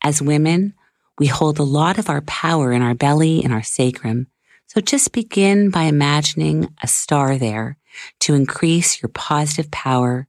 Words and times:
As 0.03 0.23
women, 0.23 0.75
we 1.19 1.27
hold 1.27 1.59
a 1.59 1.63
lot 1.63 1.99
of 1.99 2.11
our 2.11 2.21
power 2.23 2.73
in 2.73 2.83
our 2.83 2.95
belly 2.95 3.43
and 3.43 3.53
our 3.53 3.63
sacrum, 3.63 4.27
so 4.67 4.81
just 4.81 5.13
begin 5.13 5.71
by 5.71 5.85
imagining 5.85 6.69
a 6.83 6.87
star 6.87 7.39
there 7.39 7.79
to 8.21 8.35
increase 8.35 9.01
your 9.01 9.09
positive 9.09 9.71
power 9.71 10.27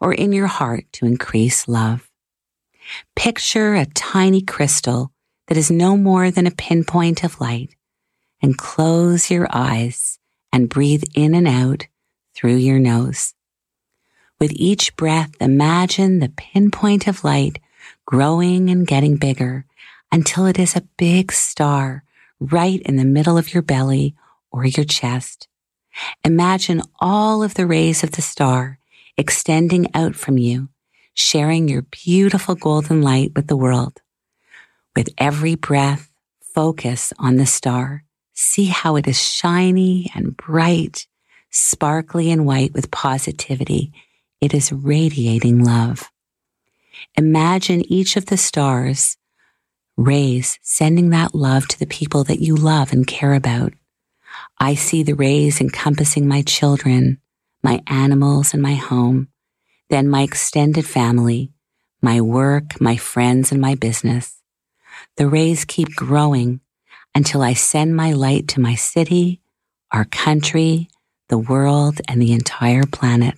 or 0.00 0.12
in 0.12 0.32
your 0.32 0.46
heart 0.46 0.86
to 0.92 1.06
increase 1.06 1.68
love. 1.68 2.10
Picture 3.16 3.74
a 3.74 3.86
tiny 3.86 4.40
crystal 4.40 5.12
that 5.48 5.56
is 5.56 5.70
no 5.70 5.96
more 5.96 6.30
than 6.30 6.46
a 6.46 6.50
pinpoint 6.50 7.24
of 7.24 7.40
light 7.40 7.74
and 8.42 8.58
close 8.58 9.30
your 9.30 9.46
eyes 9.50 10.18
and 10.52 10.68
breathe 10.68 11.04
in 11.14 11.34
and 11.34 11.48
out 11.48 11.86
through 12.34 12.56
your 12.56 12.78
nose. 12.78 13.34
With 14.38 14.52
each 14.54 14.96
breath, 14.96 15.30
imagine 15.40 16.18
the 16.18 16.32
pinpoint 16.36 17.06
of 17.06 17.24
light 17.24 17.58
growing 18.06 18.70
and 18.70 18.86
getting 18.86 19.16
bigger 19.16 19.66
until 20.10 20.46
it 20.46 20.58
is 20.58 20.76
a 20.76 20.88
big 20.96 21.32
star 21.32 22.04
right 22.40 22.80
in 22.82 22.96
the 22.96 23.04
middle 23.04 23.38
of 23.38 23.54
your 23.54 23.62
belly 23.62 24.14
or 24.50 24.64
your 24.64 24.84
chest. 24.84 25.48
Imagine 26.24 26.82
all 27.00 27.42
of 27.42 27.54
the 27.54 27.66
rays 27.66 28.02
of 28.02 28.12
the 28.12 28.22
star 28.22 28.78
extending 29.16 29.88
out 29.94 30.16
from 30.16 30.38
you, 30.38 30.68
sharing 31.14 31.68
your 31.68 31.82
beautiful 31.82 32.54
golden 32.54 33.02
light 33.02 33.32
with 33.34 33.46
the 33.46 33.56
world. 33.56 34.00
With 34.96 35.08
every 35.18 35.54
breath, 35.54 36.10
focus 36.40 37.12
on 37.18 37.36
the 37.36 37.46
star. 37.46 38.04
See 38.32 38.66
how 38.66 38.96
it 38.96 39.06
is 39.06 39.20
shiny 39.20 40.10
and 40.14 40.36
bright, 40.36 41.06
sparkly 41.50 42.30
and 42.30 42.44
white 42.46 42.72
with 42.72 42.90
positivity. 42.90 43.92
It 44.40 44.52
is 44.52 44.72
radiating 44.72 45.64
love. 45.64 46.10
Imagine 47.16 47.90
each 47.92 48.16
of 48.16 48.26
the 48.26 48.36
stars 48.36 49.16
rays 49.96 50.58
sending 50.62 51.10
that 51.10 51.34
love 51.34 51.68
to 51.68 51.78
the 51.78 51.86
people 51.86 52.24
that 52.24 52.40
you 52.40 52.56
love 52.56 52.92
and 52.92 53.06
care 53.06 53.34
about. 53.34 53.72
I 54.58 54.74
see 54.74 55.02
the 55.02 55.14
rays 55.14 55.60
encompassing 55.60 56.26
my 56.26 56.42
children, 56.42 57.20
my 57.62 57.80
animals, 57.86 58.52
and 58.52 58.62
my 58.62 58.74
home, 58.74 59.28
then 59.90 60.08
my 60.08 60.22
extended 60.22 60.86
family, 60.86 61.52
my 62.02 62.20
work, 62.20 62.80
my 62.80 62.96
friends, 62.96 63.52
and 63.52 63.60
my 63.60 63.74
business. 63.74 64.42
The 65.16 65.28
rays 65.28 65.64
keep 65.64 65.94
growing 65.94 66.60
until 67.14 67.42
I 67.42 67.54
send 67.54 67.94
my 67.94 68.12
light 68.12 68.48
to 68.48 68.60
my 68.60 68.74
city, 68.74 69.40
our 69.92 70.04
country, 70.04 70.88
the 71.28 71.38
world, 71.38 72.00
and 72.08 72.20
the 72.20 72.32
entire 72.32 72.84
planet. 72.84 73.36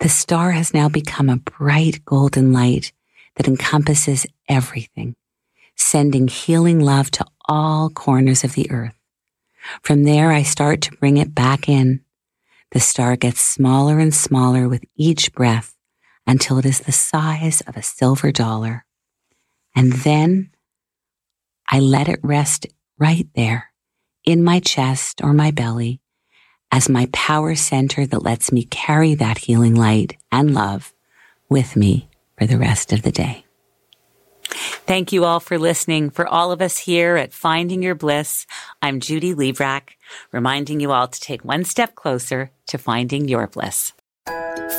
The 0.00 0.08
star 0.08 0.50
has 0.52 0.74
now 0.74 0.88
become 0.88 1.28
a 1.28 1.36
bright 1.36 2.04
golden 2.04 2.52
light 2.52 2.92
that 3.36 3.48
encompasses 3.48 4.26
everything 4.48 5.14
sending 5.76 6.28
healing 6.28 6.80
love 6.80 7.10
to 7.12 7.24
all 7.48 7.90
corners 7.90 8.42
of 8.44 8.54
the 8.54 8.70
earth. 8.70 8.94
From 9.82 10.04
there, 10.04 10.32
I 10.32 10.42
start 10.42 10.80
to 10.82 10.96
bring 10.96 11.16
it 11.16 11.34
back 11.34 11.68
in. 11.68 12.00
The 12.72 12.80
star 12.80 13.16
gets 13.16 13.40
smaller 13.40 13.98
and 13.98 14.14
smaller 14.14 14.68
with 14.68 14.84
each 14.96 15.32
breath 15.32 15.76
until 16.26 16.58
it 16.58 16.66
is 16.66 16.80
the 16.80 16.92
size 16.92 17.60
of 17.62 17.76
a 17.76 17.82
silver 17.82 18.32
dollar. 18.32 18.84
And 19.74 19.92
then 19.92 20.50
I 21.68 21.80
let 21.80 22.08
it 22.08 22.20
rest 22.22 22.66
right 22.98 23.28
there 23.34 23.70
in 24.24 24.42
my 24.42 24.60
chest 24.60 25.20
or 25.22 25.32
my 25.32 25.50
belly 25.50 26.00
as 26.72 26.88
my 26.88 27.08
power 27.12 27.54
center 27.54 28.06
that 28.06 28.22
lets 28.22 28.50
me 28.50 28.64
carry 28.64 29.14
that 29.14 29.38
healing 29.38 29.74
light 29.74 30.16
and 30.32 30.52
love 30.52 30.92
with 31.48 31.76
me 31.76 32.08
for 32.36 32.46
the 32.46 32.58
rest 32.58 32.92
of 32.92 33.02
the 33.02 33.12
day. 33.12 33.45
Thank 34.86 35.12
you 35.12 35.24
all 35.24 35.40
for 35.40 35.58
listening. 35.58 36.10
For 36.10 36.26
all 36.26 36.52
of 36.52 36.62
us 36.62 36.78
here 36.78 37.16
at 37.16 37.32
Finding 37.32 37.82
Your 37.82 37.94
Bliss, 37.94 38.46
I'm 38.80 39.00
Judy 39.00 39.34
Librach, 39.34 39.90
reminding 40.32 40.80
you 40.80 40.92
all 40.92 41.08
to 41.08 41.20
take 41.20 41.44
one 41.44 41.64
step 41.64 41.94
closer 41.94 42.50
to 42.68 42.78
finding 42.78 43.28
your 43.28 43.46
bliss. 43.46 43.92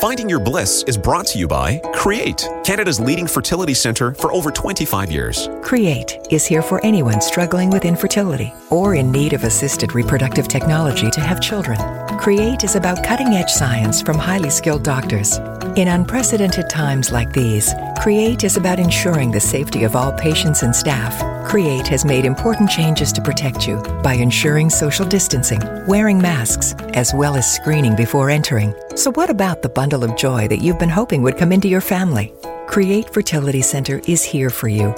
Finding 0.02 0.30
Your 0.30 0.40
Bliss 0.40 0.84
is 0.86 0.98
brought 0.98 1.25
to 1.28 1.40
you 1.40 1.48
by 1.48 1.80
Create, 1.94 2.48
Canada's 2.64 3.00
leading 3.00 3.25
fertility 3.25 3.74
center 3.74 4.14
for 4.14 4.31
over 4.31 4.52
25 4.52 5.12
years. 5.12 5.50
Create 5.64 6.18
is 6.30 6.46
here 6.46 6.62
for 6.62 6.84
anyone 6.86 7.20
struggling 7.20 7.70
with 7.70 7.84
infertility 7.84 8.54
or 8.70 8.96
in 8.96 9.12
need 9.12 9.34
of 9.34 9.44
assisted 9.44 9.96
reproductive 9.96 10.48
technology 10.48 11.10
to 11.12 11.22
have 11.22 11.42
children. 11.42 11.80
Create 12.18 12.64
is 12.64 12.75
about 12.75 13.04
cutting 13.04 13.36
edge 13.36 13.50
science 13.50 14.02
from 14.02 14.18
highly 14.18 14.50
skilled 14.50 14.84
doctors. 14.84 15.38
In 15.75 15.88
unprecedented 15.88 16.68
times 16.69 17.12
like 17.12 17.31
these, 17.31 17.74
Create 18.00 18.44
is 18.44 18.58
about 18.58 18.80
ensuring 18.80 19.31
the 19.31 19.40
safety 19.40 19.84
of 19.84 19.96
all 19.96 20.12
patients 20.12 20.64
and 20.64 20.75
staff. 20.75 21.16
Create 21.48 21.88
has 21.88 22.06
made 22.06 22.25
important 22.25 22.69
changes 22.69 23.14
to 23.14 23.22
protect 23.22 23.68
you 23.68 23.81
by 24.04 24.14
ensuring 24.14 24.69
social 24.69 25.06
distancing, 25.06 25.62
wearing 25.86 26.18
masks, 26.18 26.74
as 26.96 27.14
well 27.14 27.36
as 27.36 27.50
screening 27.50 27.96
before 27.96 28.31
entering. 28.31 28.74
So, 28.96 29.12
what 29.12 29.30
about 29.30 29.62
the 29.62 29.70
bundle 29.70 30.04
of 30.04 30.18
joy 30.18 30.48
that 30.48 30.62
you've 30.62 30.80
been 30.80 30.90
hoping 30.90 31.22
would 31.22 31.38
come 31.38 31.52
into 31.52 31.68
your 31.68 31.81
family? 31.81 32.34
Create 32.68 33.13
Fertility 33.13 33.62
Center 33.62 34.02
is 34.08 34.24
here 34.24 34.50
for 34.50 34.68
you. 34.68 34.94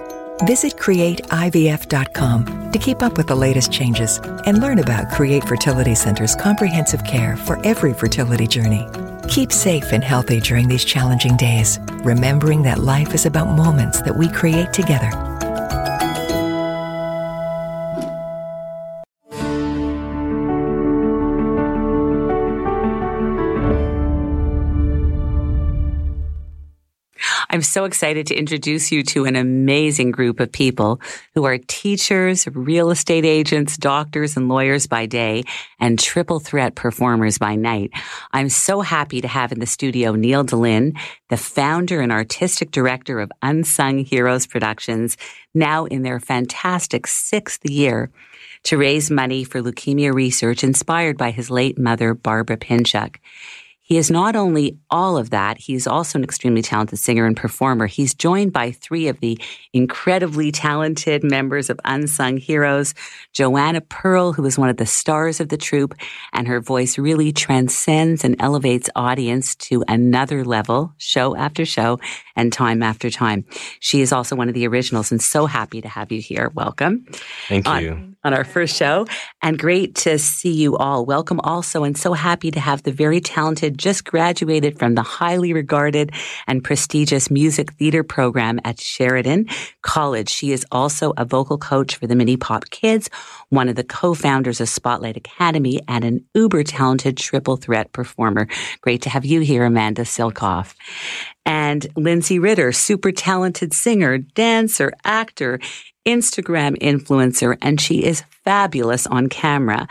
Visit 0.45 0.77
createivf.com 0.77 2.71
to 2.71 2.79
keep 2.79 3.01
up 3.01 3.17
with 3.17 3.27
the 3.27 3.35
latest 3.35 3.71
changes 3.71 4.19
and 4.45 4.61
learn 4.61 4.79
about 4.79 5.11
Create 5.11 5.43
Fertility 5.43 5.95
Center's 5.95 6.35
comprehensive 6.35 7.03
care 7.03 7.35
for 7.35 7.59
every 7.65 7.93
fertility 7.93 8.47
journey. 8.47 8.87
Keep 9.27 9.51
safe 9.51 9.91
and 9.91 10.03
healthy 10.03 10.39
during 10.39 10.67
these 10.67 10.85
challenging 10.85 11.37
days, 11.37 11.79
remembering 12.03 12.63
that 12.63 12.79
life 12.79 13.13
is 13.13 13.25
about 13.25 13.55
moments 13.55 14.01
that 14.01 14.15
we 14.15 14.31
create 14.31 14.73
together. 14.73 15.28
I'm 27.59 27.63
so 27.63 27.83
excited 27.83 28.25
to 28.27 28.35
introduce 28.35 28.89
you 28.89 29.03
to 29.03 29.25
an 29.25 29.35
amazing 29.35 30.11
group 30.11 30.39
of 30.39 30.49
people 30.49 31.01
who 31.35 31.43
are 31.43 31.57
teachers, 31.57 32.47
real 32.47 32.89
estate 32.89 33.25
agents, 33.25 33.75
doctors, 33.75 34.37
and 34.37 34.47
lawyers 34.47 34.87
by 34.87 35.07
day, 35.07 35.43
and 35.77 35.99
triple 35.99 36.39
threat 36.39 36.75
performers 36.75 37.37
by 37.37 37.55
night. 37.55 37.91
I'm 38.31 38.47
so 38.47 38.79
happy 38.79 39.19
to 39.19 39.27
have 39.27 39.51
in 39.51 39.59
the 39.59 39.65
studio 39.65 40.13
Neil 40.13 40.45
Dehlin, 40.45 40.97
the 41.27 41.35
founder 41.35 41.99
and 41.99 42.13
artistic 42.13 42.71
director 42.71 43.19
of 43.19 43.29
Unsung 43.41 44.05
Heroes 44.05 44.47
Productions, 44.47 45.17
now 45.53 45.83
in 45.83 46.03
their 46.03 46.21
fantastic 46.21 47.07
sixth 47.07 47.69
year 47.69 48.09
to 48.63 48.77
raise 48.77 49.11
money 49.11 49.43
for 49.43 49.61
leukemia 49.61 50.13
research 50.13 50.63
inspired 50.63 51.17
by 51.17 51.31
his 51.31 51.49
late 51.49 51.77
mother, 51.77 52.13
Barbara 52.13 52.55
Pinchuk. 52.55 53.17
He 53.89 53.97
is 53.97 54.11
not 54.11 54.35
only 54.35 54.77
all 54.91 55.17
of 55.17 55.31
that, 55.31 55.57
he 55.57 55.73
is 55.73 55.87
also 55.87 56.19
an 56.19 56.23
extremely 56.23 56.61
talented 56.61 56.99
singer 56.99 57.25
and 57.25 57.35
performer. 57.35 57.87
He's 57.87 58.13
joined 58.13 58.53
by 58.53 58.69
three 58.69 59.07
of 59.07 59.19
the 59.19 59.41
incredibly 59.73 60.51
talented 60.51 61.23
members 61.23 61.71
of 61.71 61.79
Unsung 61.85 62.37
Heroes 62.37 62.93
Joanna 63.33 63.81
Pearl, 63.81 64.31
who 64.31 64.45
is 64.45 64.59
one 64.59 64.69
of 64.69 64.77
the 64.77 64.85
stars 64.85 65.39
of 65.39 65.49
the 65.49 65.57
troupe, 65.57 65.95
and 66.33 66.47
her 66.47 66.61
voice 66.61 66.99
really 66.99 67.31
transcends 67.31 68.23
and 68.23 68.35
elevates 68.39 68.91
audience 68.95 69.55
to 69.55 69.83
another 69.87 70.45
level, 70.45 70.93
show 70.99 71.35
after 71.35 71.65
show 71.65 71.99
and 72.35 72.53
time 72.53 72.83
after 72.83 73.09
time. 73.09 73.43
She 73.79 74.01
is 74.01 74.13
also 74.13 74.35
one 74.35 74.49
of 74.49 74.53
the 74.53 74.67
originals 74.67 75.11
and 75.11 75.19
so 75.19 75.47
happy 75.47 75.81
to 75.81 75.87
have 75.87 76.11
you 76.11 76.21
here. 76.21 76.51
Welcome. 76.53 77.07
Thank 77.47 77.67
on, 77.67 77.83
you. 77.83 78.15
On 78.23 78.35
our 78.35 78.43
first 78.43 78.75
show, 78.75 79.07
and 79.41 79.57
great 79.57 79.95
to 79.95 80.19
see 80.19 80.53
you 80.53 80.77
all. 80.77 81.07
Welcome 81.07 81.39
also, 81.39 81.83
and 81.83 81.97
so 81.97 82.13
happy 82.13 82.51
to 82.51 82.59
have 82.59 82.83
the 82.83 82.91
very 82.91 83.19
talented 83.19 83.78
just 83.79 84.05
graduated 84.05 84.77
from 84.77 84.93
the 84.93 85.01
highly 85.01 85.53
regarded 85.53 86.11
and 86.45 86.63
prestigious 86.63 87.31
music 87.31 87.73
theater 87.73 88.03
program 88.03 88.59
at 88.63 88.79
Sheridan 88.79 89.47
College. 89.81 90.29
She 90.29 90.51
is 90.51 90.65
also 90.71 91.13
a 91.17 91.25
vocal 91.25 91.57
coach 91.57 91.95
for 91.95 92.05
the 92.05 92.15
Mini 92.15 92.37
Pop 92.37 92.69
Kids, 92.69 93.09
one 93.49 93.69
of 93.69 93.75
the 93.75 93.83
co-founders 93.83 94.61
of 94.61 94.69
Spotlight 94.69 95.17
Academy, 95.17 95.79
and 95.87 96.05
an 96.05 96.25
uber 96.35 96.63
talented 96.63 97.17
triple 97.17 97.57
threat 97.57 97.91
performer. 97.93 98.47
Great 98.81 99.01
to 99.01 99.09
have 99.09 99.25
you 99.25 99.39
here, 99.39 99.63
Amanda 99.63 100.03
Silkoff. 100.03 100.75
And 101.45 101.87
Lindsay 101.95 102.37
Ritter, 102.37 102.71
super 102.71 103.11
talented 103.11 103.73
singer, 103.73 104.19
dancer, 104.19 104.91
actor, 105.03 105.59
Instagram 106.05 106.77
influencer, 106.79 107.57
and 107.61 107.79
she 107.79 108.03
is 108.03 108.23
fabulous 108.43 109.05
on 109.07 109.27
camera. 109.27 109.87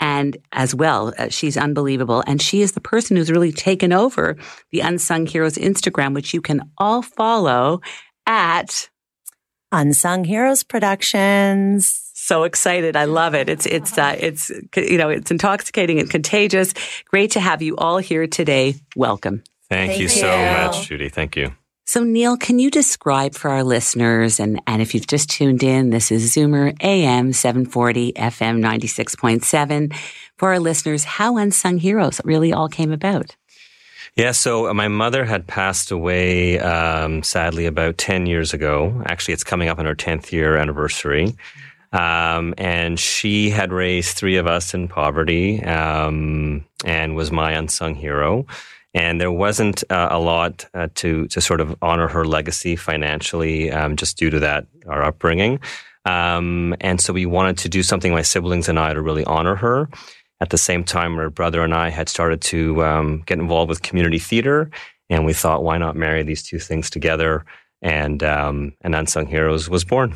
And 0.00 0.36
as 0.52 0.74
well, 0.74 1.14
uh, 1.18 1.28
she's 1.28 1.56
unbelievable. 1.56 2.22
And 2.26 2.42
she 2.42 2.62
is 2.62 2.72
the 2.72 2.80
person 2.80 3.16
who's 3.16 3.30
really 3.30 3.52
taken 3.52 3.92
over 3.92 4.36
the 4.70 4.80
Unsung 4.80 5.26
Heroes 5.26 5.54
Instagram, 5.54 6.14
which 6.14 6.34
you 6.34 6.40
can 6.40 6.70
all 6.78 7.02
follow 7.02 7.80
at 8.26 8.90
Unsung 9.70 10.24
Heroes 10.24 10.62
Productions. 10.62 12.10
So 12.14 12.44
excited. 12.44 12.96
I 12.96 13.06
love 13.06 13.34
it. 13.34 13.48
It's, 13.48 13.66
it's, 13.66 13.96
uh, 13.96 14.16
it's, 14.18 14.50
you 14.76 14.98
know, 14.98 15.08
it's 15.08 15.30
intoxicating 15.30 15.98
and 15.98 16.10
contagious. 16.10 16.74
Great 17.06 17.32
to 17.32 17.40
have 17.40 17.62
you 17.62 17.76
all 17.76 17.98
here 17.98 18.26
today. 18.26 18.76
Welcome. 18.94 19.42
Thank, 19.68 19.92
Thank 19.92 20.02
you 20.02 20.08
so 20.08 20.28
much, 20.28 20.86
Judy. 20.86 21.08
Thank 21.08 21.36
you. 21.36 21.52
So, 21.84 22.04
Neil, 22.04 22.36
can 22.36 22.58
you 22.58 22.70
describe 22.70 23.34
for 23.34 23.50
our 23.50 23.64
listeners, 23.64 24.38
and, 24.38 24.62
and 24.66 24.80
if 24.80 24.94
you've 24.94 25.08
just 25.08 25.28
tuned 25.28 25.62
in, 25.62 25.90
this 25.90 26.12
is 26.12 26.34
Zoomer 26.34 26.76
AM 26.80 27.32
740 27.32 28.12
FM 28.12 28.60
96.7, 28.60 29.94
for 30.36 30.50
our 30.50 30.60
listeners, 30.60 31.04
how 31.04 31.36
Unsung 31.36 31.78
Heroes 31.78 32.20
really 32.24 32.52
all 32.52 32.68
came 32.68 32.92
about? 32.92 33.36
Yeah, 34.14 34.32
so 34.32 34.68
uh, 34.68 34.74
my 34.74 34.88
mother 34.88 35.24
had 35.24 35.46
passed 35.46 35.90
away 35.90 36.58
um, 36.60 37.22
sadly 37.22 37.66
about 37.66 37.98
10 37.98 38.26
years 38.26 38.52
ago. 38.54 39.02
Actually, 39.06 39.34
it's 39.34 39.44
coming 39.44 39.68
up 39.68 39.78
on 39.78 39.86
her 39.86 39.94
10th 39.94 40.30
year 40.32 40.56
anniversary. 40.56 41.34
Um, 41.92 42.54
and 42.58 42.98
she 42.98 43.50
had 43.50 43.72
raised 43.72 44.16
three 44.16 44.36
of 44.36 44.46
us 44.46 44.72
in 44.72 44.88
poverty 44.88 45.62
um, 45.64 46.64
and 46.84 47.16
was 47.16 47.30
my 47.32 47.52
unsung 47.52 47.94
hero. 47.94 48.46
And 48.94 49.20
there 49.20 49.32
wasn't 49.32 49.84
uh, 49.90 50.08
a 50.10 50.18
lot 50.18 50.66
uh, 50.74 50.88
to 50.96 51.26
to 51.28 51.40
sort 51.40 51.60
of 51.60 51.74
honor 51.80 52.08
her 52.08 52.24
legacy 52.24 52.76
financially, 52.76 53.70
um, 53.70 53.96
just 53.96 54.18
due 54.18 54.30
to 54.30 54.40
that 54.40 54.66
our 54.86 55.02
upbringing. 55.02 55.60
Um, 56.04 56.74
and 56.80 57.00
so 57.00 57.12
we 57.12 57.26
wanted 57.26 57.58
to 57.58 57.68
do 57.68 57.82
something, 57.82 58.12
my 58.12 58.22
siblings 58.22 58.68
and 58.68 58.78
I, 58.78 58.92
to 58.92 59.00
really 59.00 59.24
honor 59.24 59.54
her. 59.54 59.88
At 60.40 60.50
the 60.50 60.58
same 60.58 60.82
time, 60.84 61.16
her 61.16 61.30
brother 61.30 61.62
and 61.62 61.72
I 61.72 61.88
had 61.90 62.08
started 62.08 62.40
to 62.42 62.84
um, 62.84 63.22
get 63.26 63.38
involved 63.38 63.68
with 63.68 63.82
community 63.82 64.18
theater, 64.18 64.70
and 65.08 65.24
we 65.24 65.32
thought, 65.32 65.62
why 65.62 65.78
not 65.78 65.94
marry 65.94 66.22
these 66.24 66.42
two 66.42 66.58
things 66.58 66.90
together? 66.90 67.44
And 67.80 68.22
um, 68.22 68.74
and 68.82 68.94
Unsung 68.94 69.26
Heroes 69.26 69.70
was 69.70 69.84
born. 69.84 70.14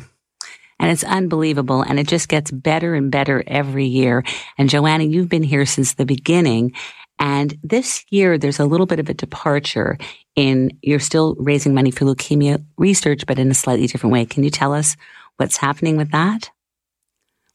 And 0.79 0.91
it's 0.91 1.03
unbelievable. 1.03 1.81
And 1.81 1.99
it 1.99 2.07
just 2.07 2.29
gets 2.29 2.51
better 2.51 2.93
and 2.93 3.09
better 3.09 3.43
every 3.47 3.85
year. 3.85 4.23
And 4.57 4.69
Joanna, 4.69 5.05
you've 5.05 5.29
been 5.29 5.43
here 5.43 5.65
since 5.65 5.95
the 5.95 6.05
beginning. 6.05 6.73
And 7.19 7.57
this 7.63 8.05
year, 8.09 8.37
there's 8.37 8.59
a 8.59 8.65
little 8.65 8.85
bit 8.85 8.99
of 8.99 9.09
a 9.09 9.13
departure 9.13 9.97
in 10.35 10.77
you're 10.81 10.99
still 10.99 11.35
raising 11.39 11.73
money 11.73 11.91
for 11.91 12.05
leukemia 12.05 12.63
research, 12.77 13.25
but 13.25 13.39
in 13.39 13.49
a 13.49 13.55
slightly 13.55 13.87
different 13.87 14.13
way. 14.13 14.25
Can 14.25 14.43
you 14.43 14.49
tell 14.49 14.73
us 14.73 14.95
what's 15.37 15.57
happening 15.57 15.97
with 15.97 16.11
that? 16.11 16.49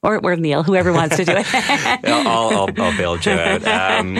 Or, 0.04 0.18
or 0.18 0.34
Neil, 0.34 0.64
whoever 0.64 0.92
wants 0.92 1.16
to 1.16 1.24
do 1.24 1.32
it. 1.32 1.46
I'll, 2.04 2.26
I'll, 2.26 2.68
I'll 2.76 2.96
bail 2.96 3.16
you 3.18 3.32
out. 3.32 3.64
Um, 3.64 4.18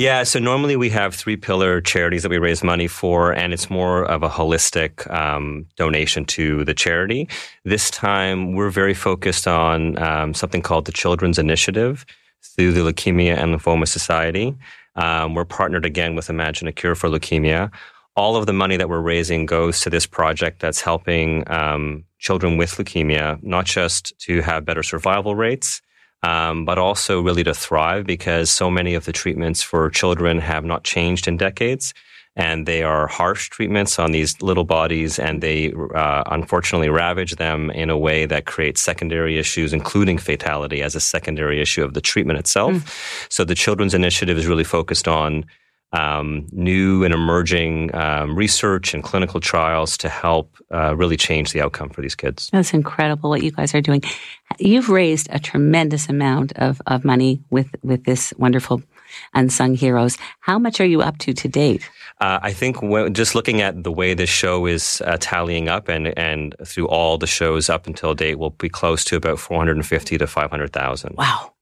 yeah, 0.00 0.24
so 0.24 0.40
normally 0.40 0.74
we 0.74 0.90
have 0.90 1.14
three 1.14 1.36
pillar 1.36 1.80
charities 1.80 2.24
that 2.24 2.30
we 2.30 2.38
raise 2.38 2.64
money 2.64 2.88
for, 2.88 3.30
and 3.30 3.52
it's 3.52 3.70
more 3.70 4.02
of 4.02 4.24
a 4.24 4.28
holistic 4.28 5.08
um, 5.08 5.66
donation 5.76 6.24
to 6.24 6.64
the 6.64 6.74
charity. 6.74 7.28
This 7.64 7.92
time, 7.92 8.54
we're 8.54 8.70
very 8.70 8.94
focused 8.94 9.46
on 9.46 9.96
um, 10.02 10.34
something 10.34 10.62
called 10.62 10.86
the 10.86 10.92
Children's 10.92 11.38
Initiative 11.38 12.04
through 12.42 12.72
the 12.72 12.80
Leukemia 12.80 13.36
and 13.36 13.54
Lymphoma 13.54 13.86
Society. 13.86 14.56
Um, 15.00 15.34
we're 15.34 15.46
partnered 15.46 15.86
again 15.86 16.14
with 16.14 16.28
Imagine 16.28 16.68
a 16.68 16.72
Cure 16.72 16.94
for 16.94 17.08
Leukemia. 17.08 17.72
All 18.16 18.36
of 18.36 18.44
the 18.44 18.52
money 18.52 18.76
that 18.76 18.90
we're 18.90 19.00
raising 19.00 19.46
goes 19.46 19.80
to 19.80 19.90
this 19.90 20.04
project 20.04 20.60
that's 20.60 20.82
helping 20.82 21.50
um, 21.50 22.04
children 22.18 22.58
with 22.58 22.72
leukemia, 22.72 23.42
not 23.42 23.64
just 23.64 24.12
to 24.20 24.42
have 24.42 24.66
better 24.66 24.82
survival 24.82 25.34
rates, 25.34 25.80
um, 26.22 26.66
but 26.66 26.76
also 26.76 27.22
really 27.22 27.42
to 27.44 27.54
thrive 27.54 28.04
because 28.04 28.50
so 28.50 28.70
many 28.70 28.94
of 28.94 29.06
the 29.06 29.12
treatments 29.12 29.62
for 29.62 29.88
children 29.88 30.38
have 30.38 30.66
not 30.66 30.84
changed 30.84 31.26
in 31.26 31.38
decades. 31.38 31.94
And 32.40 32.66
they 32.66 32.82
are 32.82 33.06
harsh 33.06 33.50
treatments 33.50 33.98
on 33.98 34.12
these 34.12 34.40
little 34.40 34.64
bodies, 34.64 35.18
and 35.18 35.42
they 35.42 35.72
uh, 35.94 36.22
unfortunately 36.26 36.88
ravage 36.88 37.36
them 37.36 37.70
in 37.82 37.90
a 37.90 37.98
way 37.98 38.26
that 38.26 38.42
creates 38.46 38.80
secondary 38.80 39.38
issues, 39.38 39.72
including 39.72 40.18
fatality 40.18 40.82
as 40.82 40.94
a 40.94 41.00
secondary 41.00 41.60
issue 41.60 41.84
of 41.84 41.92
the 41.92 42.00
treatment 42.00 42.38
itself. 42.38 42.72
Mm. 42.72 42.82
So 43.28 43.44
the 43.44 43.54
Children's 43.54 43.94
Initiative 43.94 44.38
is 44.38 44.46
really 44.46 44.64
focused 44.64 45.06
on 45.06 45.44
um, 45.92 46.46
new 46.52 47.04
and 47.04 47.12
emerging 47.12 47.94
um, 47.94 48.36
research 48.36 48.94
and 48.94 49.02
clinical 49.02 49.40
trials 49.40 49.96
to 49.98 50.08
help 50.08 50.56
uh, 50.72 50.94
really 50.96 51.16
change 51.16 51.52
the 51.52 51.60
outcome 51.60 51.90
for 51.90 52.00
these 52.00 52.14
kids. 52.14 52.48
That's 52.52 52.72
incredible 52.72 53.30
what 53.30 53.42
you 53.42 53.50
guys 53.50 53.74
are 53.74 53.80
doing. 53.80 54.02
You've 54.58 54.88
raised 54.88 55.28
a 55.30 55.38
tremendous 55.38 56.08
amount 56.08 56.52
of, 56.56 56.80
of 56.86 57.04
money 57.04 57.42
with, 57.50 57.68
with 57.82 58.04
this 58.04 58.32
wonderful 58.38 58.82
unsung 59.34 59.74
heroes. 59.74 60.16
How 60.40 60.58
much 60.58 60.80
are 60.80 60.86
you 60.86 61.02
up 61.02 61.18
to 61.18 61.32
to 61.32 61.48
date? 61.48 61.90
Uh, 62.20 62.38
I 62.42 62.52
think 62.52 62.80
w- 62.80 63.08
just 63.08 63.34
looking 63.34 63.62
at 63.62 63.82
the 63.82 63.92
way 63.92 64.12
this 64.12 64.28
show 64.28 64.66
is 64.66 65.00
uh, 65.06 65.16
tallying 65.20 65.68
up, 65.68 65.88
and 65.88 66.18
and 66.18 66.54
through 66.64 66.88
all 66.88 67.16
the 67.16 67.26
shows 67.26 67.70
up 67.70 67.86
until 67.86 68.14
date, 68.14 68.38
we'll 68.38 68.50
be 68.50 68.68
close 68.68 69.04
to 69.06 69.16
about 69.16 69.38
four 69.38 69.58
hundred 69.58 69.76
and 69.76 69.86
fifty 69.86 70.18
to 70.18 70.26
five 70.26 70.50
hundred 70.50 70.72
thousand. 70.72 71.16
Wow. 71.16 71.54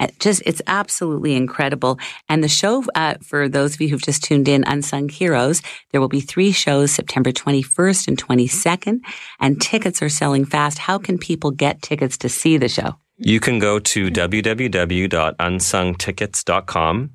It 0.00 0.18
just 0.18 0.42
it's 0.46 0.62
absolutely 0.66 1.34
incredible. 1.34 1.98
And 2.28 2.42
the 2.42 2.48
show, 2.48 2.82
uh, 2.94 3.14
for 3.22 3.48
those 3.48 3.74
of 3.74 3.80
you 3.80 3.88
who've 3.88 4.02
just 4.02 4.24
tuned 4.24 4.48
in, 4.48 4.64
Unsung 4.64 5.08
Heroes, 5.08 5.62
there 5.90 6.00
will 6.00 6.08
be 6.08 6.20
three 6.20 6.50
shows 6.50 6.90
September 6.90 7.30
21st 7.30 8.08
and 8.08 8.18
22nd, 8.18 8.98
and 9.38 9.60
tickets 9.60 10.02
are 10.02 10.08
selling 10.08 10.44
fast. 10.44 10.78
How 10.78 10.98
can 10.98 11.18
people 11.18 11.52
get 11.52 11.82
tickets 11.82 12.18
to 12.18 12.28
see 12.28 12.56
the 12.56 12.68
show? 12.68 12.96
You 13.18 13.38
can 13.38 13.60
go 13.60 13.78
to 13.78 14.10
www.unsungtickets.com. 14.10 17.10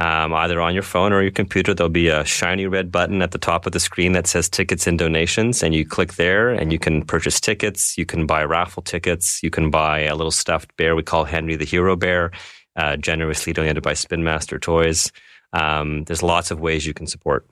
um, 0.00 0.32
either 0.32 0.60
on 0.60 0.72
your 0.72 0.82
phone 0.82 1.12
or 1.12 1.20
your 1.20 1.30
computer. 1.30 1.74
There'll 1.74 1.90
be 1.90 2.08
a 2.08 2.24
shiny 2.24 2.66
red 2.66 2.90
button 2.90 3.20
at 3.20 3.32
the 3.32 3.38
top 3.38 3.66
of 3.66 3.72
the 3.72 3.80
screen 3.80 4.12
that 4.12 4.26
says 4.26 4.48
tickets 4.48 4.86
and 4.86 4.98
donations. 4.98 5.62
And 5.62 5.74
you 5.74 5.84
click 5.84 6.14
there 6.14 6.50
and 6.50 6.72
you 6.72 6.78
can 6.78 7.04
purchase 7.04 7.38
tickets. 7.38 7.98
You 7.98 8.06
can 8.06 8.26
buy 8.26 8.42
raffle 8.44 8.82
tickets. 8.82 9.42
You 9.42 9.50
can 9.50 9.70
buy 9.70 10.00
a 10.00 10.16
little 10.16 10.30
stuffed 10.30 10.74
bear 10.76 10.96
we 10.96 11.02
call 11.02 11.24
Henry 11.24 11.54
the 11.54 11.66
Hero 11.66 11.96
Bear, 11.96 12.32
uh, 12.76 12.96
generously 12.96 13.52
donated 13.52 13.82
by 13.82 13.92
Spin 13.92 14.24
Master 14.24 14.58
Toys. 14.58 15.12
Um, 15.52 16.04
there's 16.04 16.22
lots 16.22 16.50
of 16.50 16.60
ways 16.60 16.86
you 16.86 16.94
can 16.94 17.06
support. 17.06 17.46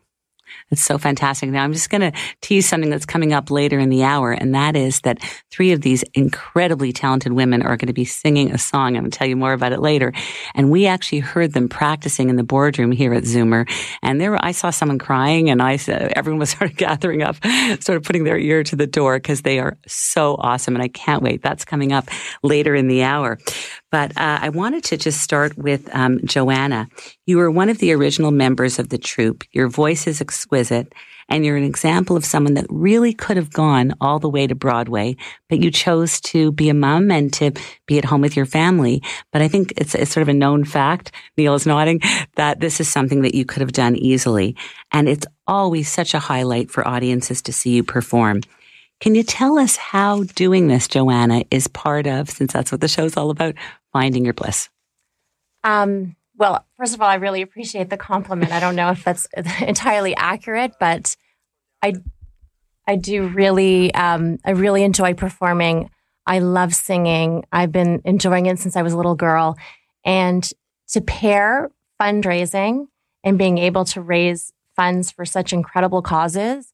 It's 0.71 0.83
so 0.83 0.99
fantastic. 0.99 1.51
Now 1.51 1.65
I'm 1.65 1.73
just 1.73 1.91
going 1.91 2.01
to 2.01 2.13
tease 2.41 2.69
something 2.69 2.91
that's 2.91 3.07
coming 3.07 3.33
up 3.33 3.51
later 3.51 3.79
in 3.79 3.89
the 3.89 4.05
hour, 4.05 4.33
and 4.33 4.55
that 4.55 4.77
is 4.77 5.01
that 5.01 5.19
three 5.51 5.73
of 5.73 5.81
these 5.81 6.03
incredibly 6.15 6.93
talented 6.93 7.33
women 7.33 7.63
are 7.63 7.77
going 7.77 7.87
to 7.89 7.93
be 7.93 8.05
singing 8.05 8.53
a 8.53 8.59
song. 8.59 8.97
I'm 8.97 9.03
going 9.03 9.11
to 9.11 9.19
tell 9.19 9.29
you 9.29 9.37
more 9.37 9.53
about 9.53 9.73
it 9.73 9.81
later. 9.81 10.13
And 10.55 10.71
we 10.71 10.87
actually 10.87 11.21
heard 11.21 11.53
them 11.53 11.69
practicing 11.69 12.29
in 12.29 12.37
the 12.37 12.43
boardroom 12.43 12.93
here 12.93 13.15
at 13.15 13.25
Zoomer, 13.25 13.69
and 14.03 14.21
there 14.21 14.43
I 14.45 14.53
saw 14.53 14.71
someone 14.71 14.99
crying, 14.99 15.51
and 15.51 15.63
I 15.63 15.77
said 15.77 16.13
everyone 16.15 16.39
was 16.39 16.51
sort 16.59 16.71
of 16.71 16.77
gathering 16.77 17.23
up, 17.23 17.37
sort 17.81 17.97
of 17.97 18.03
putting 18.03 18.25
their 18.25 18.39
ear 18.39 18.63
to 18.65 18.77
the 18.77 18.87
door 18.87 19.19
because 19.19 19.43
they 19.43 19.59
are 19.59 19.79
so 19.87 20.37
awesome, 20.39 20.75
and 20.75 20.83
I 20.83 20.89
can't 20.89 21.23
wait. 21.23 21.43
That's 21.43 21.65
coming 21.65 21.93
up 21.93 22.09
later 22.43 22.75
in 22.75 22.89
the 22.89 23.03
hour. 23.03 23.39
But 23.91 24.11
uh, 24.19 24.39
I 24.43 24.51
wanted 24.51 24.85
to 24.85 24.97
just 24.97 25.23
start 25.23 25.57
with 25.57 25.89
um, 25.95 26.21
Joanna. 26.25 26.89
You 27.27 27.39
were 27.39 27.51
one 27.51 27.71
of 27.71 27.79
the 27.79 27.93
original 27.93 28.31
members 28.31 28.79
of 28.79 28.91
the 28.91 28.99
troupe. 28.99 29.45
Your 29.53 29.69
voice 29.69 30.07
is 30.07 30.21
exquisite, 30.21 30.93
and 31.31 31.45
you're 31.45 31.57
an 31.57 31.65
example 31.65 32.17
of 32.17 32.25
someone 32.25 32.55
that 32.55 32.67
really 32.69 33.15
could 33.15 33.37
have 33.37 33.53
gone 33.53 33.95
all 34.01 34.19
the 34.19 34.29
way 34.29 34.47
to 34.47 34.55
Broadway, 34.55 35.17
but 35.49 35.63
you 35.63 35.71
chose 35.71 36.21
to 36.23 36.53
be 36.53 36.69
a 36.69 36.75
mom 36.75 37.11
and 37.11 37.33
to 37.35 37.53
be 37.87 37.99
at 37.99 38.05
home 38.05 38.21
with 38.21 38.37
your 38.37 38.47
family. 38.47 39.03
But 39.33 39.43
I 39.43 39.49
think 39.49 39.73
it's, 39.77 39.95
it's 39.95 40.11
sort 40.11 40.23
of 40.23 40.29
a 40.29 40.35
known 40.35 40.65
fact, 40.65 41.13
Neil 41.37 41.55
is 41.55 41.67
nodding, 41.67 42.01
that 42.37 42.61
this 42.61 42.81
is 42.81 42.89
something 42.89 43.23
that 43.23 43.35
you 43.35 43.45
could 43.45 43.61
have 43.61 43.73
done 43.73 43.97
easily. 43.97 44.57
And 44.93 45.09
it's 45.09 45.27
always 45.47 45.89
such 45.89 46.15
a 46.15 46.19
highlight 46.19 46.71
for 46.71 46.87
audiences 46.87 47.43
to 47.43 47.53
see 47.53 47.71
you 47.71 47.85
perform. 47.85 48.43
Can 49.01 49.15
you 49.15 49.23
tell 49.23 49.59
us 49.59 49.77
how 49.77 50.25
doing 50.25 50.67
this, 50.67 50.89
Joanna, 50.89 51.45
is 51.53 51.69
part 51.69 52.09
of, 52.09 52.29
since 52.29 52.53
that's 52.53 52.73
what 52.73 52.81
the 52.81 52.89
show's 52.89 53.17
all 53.17 53.31
about, 53.31 53.55
finding 53.93 54.25
your 54.25 54.35
bliss? 54.35 54.69
Um, 55.65 56.17
well, 56.37 56.65
first 56.77 56.95
of 56.95 57.03
all, 57.03 57.09
I 57.09 57.17
really 57.17 57.43
appreciate 57.43 57.91
the 57.91 57.97
compliment. 57.97 58.53
I 58.53 58.61
don't 58.61 58.77
know 58.77 58.91
if 58.91 59.05
that's 59.05 59.27
entirely 59.61 60.15
accurate, 60.17 60.75
but 60.79 61.17
I, 61.83 61.95
I 62.87 62.97
do 62.97 63.27
really, 63.27 63.93
um, 63.95 64.39
I 64.45 64.53
really 64.53 64.83
enjoy 64.83 65.15
performing. 65.15 65.91
I 66.27 66.39
love 66.41 66.75
singing. 66.75 67.45
I've 67.51 67.73
been 67.73 68.03
enjoying 68.05 68.47
it 68.47 68.59
since 68.59 68.77
I 68.77 68.83
was 68.83 68.93
a 68.93 68.97
little 68.97 69.15
girl, 69.15 69.57
and 70.05 70.49
to 70.89 71.01
pair 71.01 71.71
fundraising 72.01 72.87
and 73.25 73.39
being 73.39 73.59
able 73.59 73.85
to 73.87 74.01
raise 74.01 74.53
funds 74.77 75.11
for 75.11 75.25
such 75.25 75.53
incredible 75.53 76.03
causes 76.03 76.73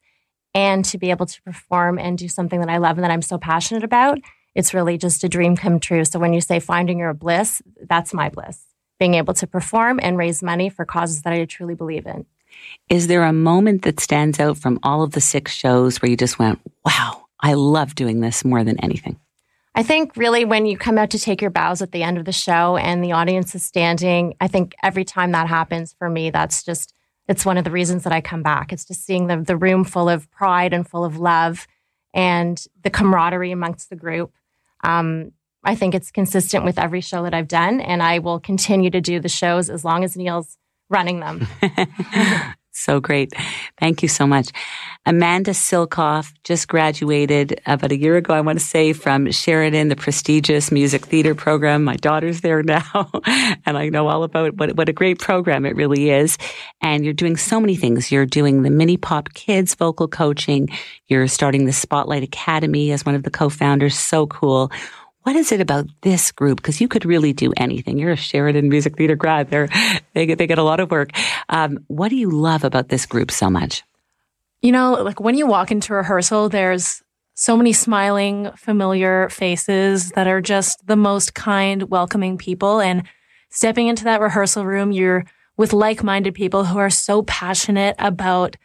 and 0.54 0.84
to 0.84 0.98
be 0.98 1.10
able 1.10 1.26
to 1.26 1.42
perform 1.42 1.98
and 1.98 2.18
do 2.18 2.28
something 2.28 2.60
that 2.60 2.68
I 2.68 2.76
love 2.76 2.96
and 2.96 3.04
that 3.04 3.10
I'm 3.10 3.22
so 3.22 3.38
passionate 3.38 3.82
about, 3.82 4.18
it's 4.54 4.74
really 4.74 4.98
just 4.98 5.24
a 5.24 5.28
dream 5.28 5.56
come 5.56 5.80
true. 5.80 6.04
So 6.04 6.18
when 6.18 6.32
you 6.32 6.40
say 6.40 6.60
finding 6.60 6.98
your 6.98 7.14
bliss, 7.14 7.62
that's 7.88 8.14
my 8.14 8.28
bliss. 8.28 8.60
Being 8.98 9.14
able 9.14 9.34
to 9.34 9.46
perform 9.46 9.98
and 10.02 10.16
raise 10.16 10.42
money 10.42 10.68
for 10.68 10.84
causes 10.84 11.22
that 11.22 11.32
I 11.32 11.44
truly 11.44 11.74
believe 11.74 12.06
in. 12.06 12.26
Is 12.88 13.08
there 13.08 13.24
a 13.24 13.32
moment 13.32 13.82
that 13.82 14.00
stands 14.00 14.38
out 14.38 14.56
from 14.58 14.78
all 14.82 15.02
of 15.02 15.12
the 15.12 15.20
six 15.20 15.52
shows 15.52 16.00
where 16.00 16.10
you 16.10 16.16
just 16.16 16.38
went, 16.38 16.60
wow, 16.84 17.26
I 17.40 17.54
love 17.54 17.94
doing 17.94 18.20
this 18.20 18.44
more 18.44 18.62
than 18.62 18.78
anything? 18.80 19.18
I 19.74 19.82
think 19.82 20.16
really 20.16 20.44
when 20.44 20.66
you 20.66 20.78
come 20.78 20.98
out 20.98 21.10
to 21.10 21.18
take 21.18 21.40
your 21.40 21.50
bows 21.50 21.82
at 21.82 21.90
the 21.90 22.04
end 22.04 22.16
of 22.16 22.24
the 22.24 22.32
show 22.32 22.76
and 22.76 23.02
the 23.02 23.12
audience 23.12 23.56
is 23.56 23.64
standing, 23.64 24.34
I 24.40 24.46
think 24.46 24.76
every 24.84 25.04
time 25.04 25.32
that 25.32 25.48
happens 25.48 25.94
for 25.98 26.08
me, 26.08 26.30
that's 26.30 26.62
just 26.62 26.94
it's 27.26 27.44
one 27.44 27.56
of 27.58 27.64
the 27.64 27.70
reasons 27.70 28.04
that 28.04 28.12
I 28.12 28.20
come 28.20 28.42
back. 28.42 28.72
It's 28.72 28.84
just 28.84 29.04
seeing 29.04 29.26
the, 29.26 29.38
the 29.38 29.56
room 29.56 29.84
full 29.84 30.08
of 30.08 30.30
pride 30.30 30.72
and 30.72 30.88
full 30.88 31.04
of 31.04 31.18
love 31.18 31.66
and 32.12 32.64
the 32.82 32.90
camaraderie 32.90 33.50
amongst 33.50 33.90
the 33.90 33.96
group. 33.96 34.32
Um, 34.84 35.32
I 35.64 35.74
think 35.74 35.94
it's 35.94 36.10
consistent 36.10 36.64
with 36.64 36.78
every 36.78 37.00
show 37.00 37.22
that 37.22 37.34
I've 37.34 37.48
done, 37.48 37.80
and 37.80 38.02
I 38.02 38.18
will 38.18 38.38
continue 38.38 38.90
to 38.90 39.00
do 39.00 39.18
the 39.18 39.28
shows 39.28 39.70
as 39.70 39.84
long 39.84 40.04
as 40.04 40.16
Neil's 40.16 40.58
running 40.90 41.20
them. 41.20 41.46
So 42.76 42.98
great. 42.98 43.32
Thank 43.78 44.02
you 44.02 44.08
so 44.08 44.26
much. 44.26 44.50
Amanda 45.06 45.52
Silkoff 45.52 46.32
just 46.42 46.66
graduated 46.66 47.60
about 47.66 47.92
a 47.92 47.96
year 47.96 48.16
ago, 48.16 48.34
I 48.34 48.40
want 48.40 48.58
to 48.58 48.64
say, 48.64 48.92
from 48.92 49.30
Sheridan, 49.30 49.88
the 49.88 49.96
prestigious 49.96 50.72
music 50.72 51.06
theater 51.06 51.36
program. 51.36 51.84
My 51.84 51.94
daughter's 51.94 52.40
there 52.40 52.62
now, 52.64 53.10
and 53.64 53.78
I 53.78 53.90
know 53.90 54.08
all 54.08 54.24
about 54.24 54.56
what, 54.56 54.74
what 54.76 54.88
a 54.88 54.92
great 54.92 55.20
program 55.20 55.64
it 55.66 55.76
really 55.76 56.10
is. 56.10 56.36
And 56.82 57.04
you're 57.04 57.14
doing 57.14 57.36
so 57.36 57.60
many 57.60 57.76
things. 57.76 58.10
You're 58.10 58.26
doing 58.26 58.62
the 58.62 58.70
Mini 58.70 58.96
Pop 58.96 59.32
Kids 59.34 59.76
vocal 59.76 60.08
coaching. 60.08 60.68
You're 61.06 61.28
starting 61.28 61.66
the 61.66 61.72
Spotlight 61.72 62.24
Academy 62.24 62.90
as 62.90 63.06
one 63.06 63.14
of 63.14 63.22
the 63.22 63.30
co-founders. 63.30 63.96
So 63.96 64.26
cool 64.26 64.72
what 65.24 65.36
is 65.36 65.52
it 65.52 65.60
about 65.60 65.86
this 66.02 66.32
group? 66.32 66.58
Because 66.58 66.80
you 66.80 66.88
could 66.88 67.04
really 67.04 67.32
do 67.32 67.52
anything. 67.56 67.98
You're 67.98 68.12
a 68.12 68.16
Sheridan 68.16 68.68
Music 68.68 68.96
Theater 68.96 69.16
grad. 69.16 69.50
They're, 69.50 69.68
they 70.12 70.26
get, 70.26 70.38
they 70.38 70.46
get 70.46 70.58
a 70.58 70.62
lot 70.62 70.80
of 70.80 70.90
work. 70.90 71.10
Um, 71.48 71.78
what 71.88 72.10
do 72.10 72.16
you 72.16 72.30
love 72.30 72.62
about 72.62 72.90
this 72.90 73.06
group 73.06 73.30
so 73.30 73.48
much? 73.48 73.82
You 74.60 74.72
know, 74.72 74.92
like 75.02 75.20
when 75.20 75.34
you 75.34 75.46
walk 75.46 75.70
into 75.70 75.94
rehearsal, 75.94 76.50
there's 76.50 77.02
so 77.34 77.56
many 77.56 77.72
smiling, 77.72 78.50
familiar 78.56 79.28
faces 79.30 80.10
that 80.10 80.26
are 80.26 80.40
just 80.42 80.86
the 80.86 80.96
most 80.96 81.34
kind, 81.34 81.84
welcoming 81.84 82.36
people. 82.36 82.80
And 82.80 83.04
stepping 83.48 83.88
into 83.88 84.04
that 84.04 84.20
rehearsal 84.20 84.66
room, 84.66 84.92
you're 84.92 85.24
with 85.56 85.72
like-minded 85.72 86.34
people 86.34 86.64
who 86.64 86.78
are 86.78 86.90
so 86.90 87.22
passionate 87.22 87.96
about 87.98 88.56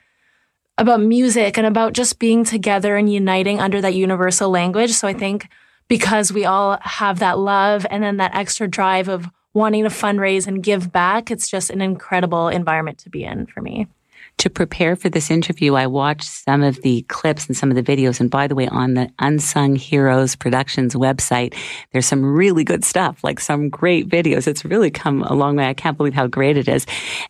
about 0.78 1.02
music 1.02 1.58
and 1.58 1.68
about 1.68 1.92
just 1.92 2.20
being 2.20 2.46
together 2.46 2.96
and 2.96 3.12
uniting 3.12 3.60
under 3.60 3.82
that 3.82 3.94
universal 3.94 4.50
language. 4.50 4.92
So 4.92 5.10
I 5.10 5.14
think 5.14 5.50
because 5.90 6.32
we 6.32 6.46
all 6.46 6.78
have 6.82 7.20
that 7.20 7.38
love 7.38 7.86
and 7.90 8.02
then 8.02 8.18
that 8.18 8.34
extra 8.34 8.70
drive 8.70 9.10
of 9.10 9.28
wanting 9.54 9.84
to 9.84 9.90
fundraise 9.90 10.48
and 10.48 10.64
give 10.64 10.92
back. 10.92 11.30
It's 11.30 11.50
just 11.50 11.70
an 11.70 11.82
incredible 11.82 12.48
environment 12.48 13.00
to 13.00 13.10
be 13.10 13.26
in 13.26 13.48
for 13.48 13.62
me. 13.62 13.88
To 14.38 14.50
prepare 14.50 14.96
for 14.96 15.10
this 15.10 15.30
interview, 15.30 15.76
I 15.76 15.88
watched 15.88 16.30
some 16.30 16.64
of 16.64 16.82
the 16.82 17.02
clips 17.10 17.48
and 17.48 17.58
some 17.58 17.72
of 17.72 17.76
the 17.76 17.84
videos. 17.84 18.22
And 18.22 18.30
by 18.30 18.48
the 18.48 18.56
way, 18.56 18.68
on 18.70 18.94
the 18.94 19.10
Unsung 19.20 19.76
Heroes 19.76 20.36
Productions 20.36 20.96
website, 20.96 21.56
there's 21.92 22.06
some 22.06 22.24
really 22.24 22.64
good 22.64 22.86
stuff, 22.86 23.22
like 23.22 23.42
some 23.42 23.68
great 23.70 24.08
videos. 24.08 24.48
It's 24.48 24.64
really 24.64 24.92
come 24.92 25.24
a 25.24 25.34
long 25.34 25.58
way. 25.58 25.66
I 25.66 25.74
can't 25.74 25.98
believe 25.98 26.14
how 26.14 26.28
great 26.28 26.56
it 26.56 26.70
is. 26.70 26.86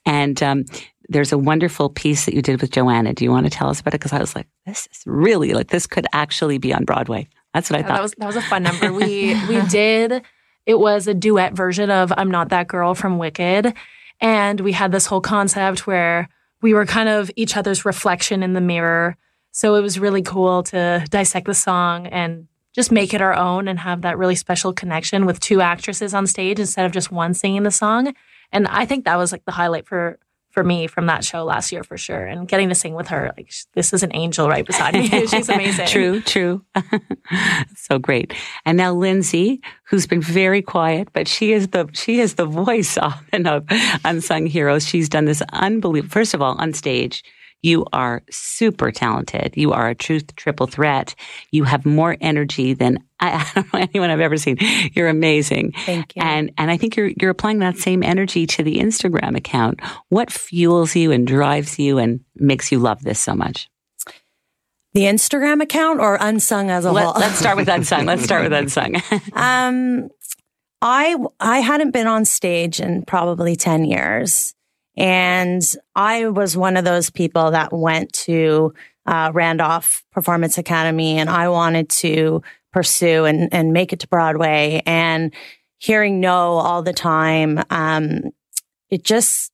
And, 0.05 0.41
um, 0.43 0.65
there's 1.11 1.31
a 1.31 1.39
wonderful 1.39 1.89
piece 1.89 2.25
that 2.25 2.35
you 2.35 2.41
did 2.43 2.61
with 2.61 2.69
Joanna. 2.69 3.13
Do 3.13 3.23
you 3.23 3.31
want 3.31 3.47
to 3.47 3.49
tell 3.49 3.69
us 3.69 3.79
about 3.79 3.95
it? 3.95 3.99
Because 3.99 4.13
I 4.13 4.19
was 4.19 4.35
like, 4.35 4.47
this 4.67 4.87
is 4.91 5.01
really 5.07 5.53
like 5.53 5.69
this 5.69 5.87
could 5.87 6.05
actually 6.13 6.59
be 6.59 6.71
on 6.71 6.85
Broadway. 6.85 7.27
That's 7.53 7.69
what 7.69 7.79
I 7.79 7.83
thought. 7.83 7.95
That 7.95 8.01
was 8.01 8.13
that 8.17 8.27
was 8.27 8.35
a 8.35 8.41
fun 8.41 8.63
number. 8.63 8.93
We 8.93 9.35
we 9.49 9.61
did. 9.67 10.23
It 10.65 10.79
was 10.79 11.07
a 11.07 11.13
duet 11.13 11.53
version 11.53 11.89
of 11.89 12.13
"I'm 12.15 12.31
Not 12.31 12.49
That 12.49 12.67
Girl" 12.67 12.93
from 12.95 13.17
Wicked, 13.17 13.73
and 14.21 14.59
we 14.61 14.71
had 14.71 14.91
this 14.91 15.05
whole 15.05 15.21
concept 15.21 15.87
where 15.87 16.29
we 16.61 16.73
were 16.73 16.85
kind 16.85 17.09
of 17.09 17.31
each 17.35 17.57
other's 17.57 17.85
reflection 17.85 18.43
in 18.43 18.53
the 18.53 18.61
mirror. 18.61 19.17
So 19.51 19.75
it 19.75 19.81
was 19.81 19.99
really 19.99 20.21
cool 20.21 20.63
to 20.63 21.05
dissect 21.09 21.47
the 21.47 21.53
song 21.53 22.07
and 22.07 22.47
just 22.75 22.91
make 22.91 23.13
it 23.13 23.21
our 23.21 23.33
own 23.33 23.67
and 23.67 23.79
have 23.79 24.01
that 24.01 24.17
really 24.17 24.35
special 24.35 24.73
connection 24.73 25.25
with 25.25 25.39
two 25.39 25.59
actresses 25.59 26.13
on 26.13 26.27
stage 26.27 26.59
instead 26.59 26.85
of 26.85 26.91
just 26.91 27.11
one 27.11 27.33
singing 27.33 27.63
the 27.63 27.71
song. 27.71 28.13
And 28.51 28.67
I 28.67 28.85
think 28.85 29.05
that 29.05 29.17
was 29.17 29.31
like 29.31 29.45
the 29.45 29.51
highlight 29.51 29.87
for 29.87 30.19
for 30.59 30.63
me 30.65 30.87
from 30.87 31.05
that 31.05 31.23
show 31.23 31.45
last 31.45 31.71
year 31.71 31.85
for 31.85 31.97
sure. 31.97 32.25
And 32.25 32.45
getting 32.45 32.67
to 32.67 32.75
sing 32.75 32.93
with 32.93 33.07
her, 33.07 33.31
like 33.37 33.49
this 33.75 33.93
is 33.93 34.03
an 34.03 34.13
angel 34.13 34.49
right 34.49 34.65
beside 34.65 34.93
me. 34.93 35.07
She's 35.27 35.47
amazing. 35.49 35.87
true, 35.87 36.19
true. 36.19 36.65
so 37.77 37.97
great. 37.97 38.33
And 38.65 38.77
now 38.77 38.93
Lindsay, 38.93 39.61
who's 39.85 40.05
been 40.05 40.21
very 40.21 40.61
quiet, 40.61 41.07
but 41.13 41.29
she 41.29 41.53
is 41.53 41.69
the 41.69 41.87
she 41.93 42.19
is 42.19 42.35
the 42.35 42.45
voice 42.45 42.97
often 42.97 43.47
of 43.47 43.65
unsung 44.03 44.47
heroes. 44.47 44.85
She's 44.85 45.07
done 45.07 45.23
this 45.23 45.41
unbelievable. 45.53 46.11
First 46.11 46.33
of 46.33 46.41
all, 46.41 46.55
on 46.59 46.73
stage 46.73 47.23
you 47.61 47.85
are 47.91 48.21
super 48.29 48.91
talented. 48.91 49.53
You 49.55 49.73
are 49.73 49.89
a 49.89 49.95
truth 49.95 50.35
triple 50.35 50.67
threat. 50.67 51.15
You 51.51 51.63
have 51.65 51.85
more 51.85 52.15
energy 52.21 52.73
than 52.73 53.03
I, 53.19 53.31
I, 53.55 53.61
don't 53.61 53.73
know 53.73 53.79
anyone 53.79 54.09
I've 54.09 54.19
ever 54.19 54.37
seen. 54.37 54.57
You're 54.93 55.09
amazing. 55.09 55.73
Thank 55.85 56.15
you. 56.15 56.21
And 56.23 56.51
and 56.57 56.71
I 56.71 56.77
think 56.77 56.95
you're 56.95 57.11
you're 57.19 57.31
applying 57.31 57.59
that 57.59 57.77
same 57.77 58.03
energy 58.03 58.47
to 58.47 58.63
the 58.63 58.77
Instagram 58.77 59.35
account. 59.35 59.81
What 60.09 60.31
fuels 60.31 60.95
you 60.95 61.11
and 61.11 61.27
drives 61.27 61.77
you 61.79 61.97
and 61.97 62.21
makes 62.35 62.71
you 62.71 62.79
love 62.79 63.03
this 63.03 63.19
so 63.19 63.35
much? 63.35 63.69
The 64.93 65.01
Instagram 65.01 65.61
account 65.61 65.99
or 65.99 66.17
unsung 66.19 66.71
as 66.71 66.83
a 66.83 66.91
Let, 66.91 67.05
whole? 67.05 67.13
Let's 67.13 67.37
start 67.37 67.57
with 67.57 67.69
unsung. 67.69 68.05
Let's 68.05 68.23
start 68.23 68.43
with 68.43 68.53
unsung. 68.59 68.95
um, 69.33 70.09
I 70.81 71.15
I 71.39 71.59
hadn't 71.59 71.91
been 71.91 72.07
on 72.07 72.25
stage 72.25 72.79
in 72.79 73.03
probably 73.03 73.55
ten 73.55 73.85
years. 73.85 74.55
And 74.97 75.63
I 75.95 76.27
was 76.27 76.57
one 76.57 76.77
of 76.77 76.85
those 76.85 77.09
people 77.09 77.51
that 77.51 77.71
went 77.71 78.13
to 78.13 78.73
uh, 79.05 79.31
Randolph 79.33 80.03
Performance 80.11 80.57
Academy 80.57 81.17
and 81.17 81.29
I 81.29 81.49
wanted 81.49 81.89
to 81.89 82.43
pursue 82.71 83.25
and, 83.25 83.51
and 83.53 83.73
make 83.73 83.93
it 83.93 84.01
to 84.01 84.07
Broadway 84.07 84.83
and 84.85 85.33
hearing 85.77 86.19
no 86.19 86.57
all 86.57 86.83
the 86.83 86.93
time. 86.93 87.63
Um, 87.69 88.31
it 88.89 89.03
just, 89.03 89.51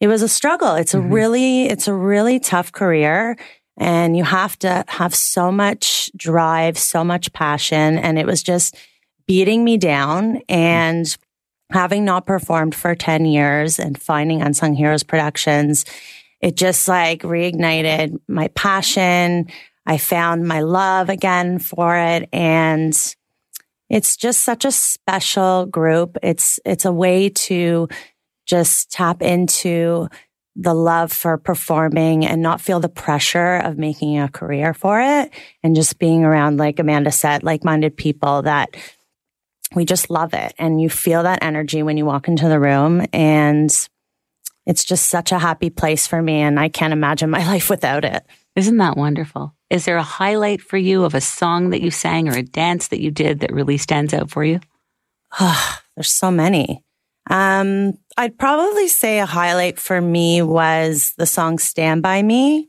it 0.00 0.08
was 0.08 0.22
a 0.22 0.28
struggle. 0.28 0.74
It's 0.74 0.94
a 0.94 1.00
really, 1.00 1.66
it's 1.66 1.88
a 1.88 1.94
really 1.94 2.40
tough 2.40 2.72
career 2.72 3.36
and 3.78 4.16
you 4.16 4.24
have 4.24 4.58
to 4.58 4.84
have 4.88 5.14
so 5.14 5.50
much 5.50 6.10
drive, 6.16 6.76
so 6.76 7.04
much 7.04 7.32
passion. 7.32 7.98
And 7.98 8.18
it 8.18 8.26
was 8.26 8.42
just 8.42 8.76
beating 9.26 9.64
me 9.64 9.78
down 9.78 10.42
and 10.48 11.16
having 11.72 12.04
not 12.04 12.26
performed 12.26 12.74
for 12.74 12.94
10 12.94 13.24
years 13.24 13.78
and 13.78 14.00
finding 14.00 14.42
Unsung 14.42 14.74
Heroes 14.74 15.02
Productions, 15.02 15.84
it 16.40 16.56
just 16.56 16.88
like 16.88 17.22
reignited 17.22 18.18
my 18.28 18.48
passion. 18.48 19.46
I 19.86 19.98
found 19.98 20.46
my 20.46 20.60
love 20.60 21.08
again 21.08 21.58
for 21.58 21.96
it. 21.96 22.28
And 22.32 22.96
it's 23.88 24.16
just 24.16 24.42
such 24.42 24.64
a 24.64 24.72
special 24.72 25.66
group. 25.66 26.16
It's, 26.22 26.60
it's 26.64 26.84
a 26.84 26.92
way 26.92 27.28
to 27.28 27.88
just 28.46 28.90
tap 28.90 29.22
into 29.22 30.08
the 30.54 30.74
love 30.74 31.12
for 31.12 31.38
performing 31.38 32.26
and 32.26 32.42
not 32.42 32.60
feel 32.60 32.80
the 32.80 32.88
pressure 32.88 33.56
of 33.56 33.78
making 33.78 34.18
a 34.18 34.28
career 34.28 34.74
for 34.74 35.00
it 35.00 35.30
and 35.62 35.74
just 35.74 35.98
being 35.98 36.24
around, 36.24 36.58
like 36.58 36.78
Amanda 36.78 37.10
said, 37.10 37.42
like 37.42 37.64
minded 37.64 37.96
people 37.96 38.42
that 38.42 38.76
we 39.74 39.84
just 39.84 40.10
love 40.10 40.34
it. 40.34 40.54
And 40.58 40.80
you 40.80 40.88
feel 40.90 41.22
that 41.22 41.42
energy 41.42 41.82
when 41.82 41.96
you 41.96 42.04
walk 42.04 42.28
into 42.28 42.48
the 42.48 42.60
room. 42.60 43.06
And 43.12 43.70
it's 44.66 44.84
just 44.84 45.06
such 45.06 45.32
a 45.32 45.38
happy 45.38 45.70
place 45.70 46.06
for 46.06 46.22
me. 46.22 46.40
And 46.40 46.58
I 46.58 46.68
can't 46.68 46.92
imagine 46.92 47.30
my 47.30 47.46
life 47.52 47.70
without 47.70 48.04
it. 48.04 48.24
Isn't 48.54 48.76
that 48.78 48.96
wonderful? 48.96 49.54
Is 49.70 49.86
there 49.86 49.96
a 49.96 50.02
highlight 50.02 50.60
for 50.60 50.76
you 50.76 51.04
of 51.04 51.14
a 51.14 51.20
song 51.20 51.70
that 51.70 51.80
you 51.80 51.90
sang 51.90 52.28
or 52.28 52.36
a 52.36 52.42
dance 52.42 52.88
that 52.88 53.00
you 53.00 53.10
did 53.10 53.40
that 53.40 53.52
really 53.52 53.78
stands 53.78 54.12
out 54.12 54.30
for 54.30 54.44
you? 54.44 54.60
There's 55.40 56.12
so 56.12 56.30
many. 56.30 56.84
Um, 57.30 57.94
I'd 58.16 58.38
probably 58.38 58.88
say 58.88 59.20
a 59.20 59.26
highlight 59.26 59.78
for 59.78 60.00
me 60.00 60.42
was 60.42 61.14
the 61.16 61.26
song 61.26 61.58
Stand 61.58 62.02
By 62.02 62.22
Me. 62.22 62.68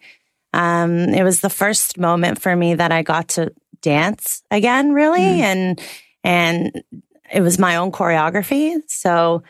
Um, 0.54 1.10
it 1.10 1.24
was 1.24 1.42
the 1.42 1.50
first 1.50 1.98
moment 1.98 2.42
for 2.42 2.56
me 2.56 2.76
that 2.76 2.92
I 2.92 3.02
got 3.02 3.30
to 3.30 3.52
dance 3.82 4.44
again, 4.52 4.94
really. 4.94 5.42
And, 5.42 5.82
and 6.24 6.84
it 7.32 7.42
was 7.42 7.60
my 7.60 7.78
own 7.78 7.92
choreography. 7.92 8.78
So, 8.88 9.44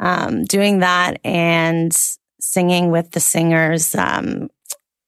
um, 0.00 0.44
doing 0.44 0.80
that 0.80 1.20
and 1.24 1.92
singing 2.40 2.90
with 2.90 3.10
the 3.10 3.20
singers, 3.20 3.94
um, 3.94 4.48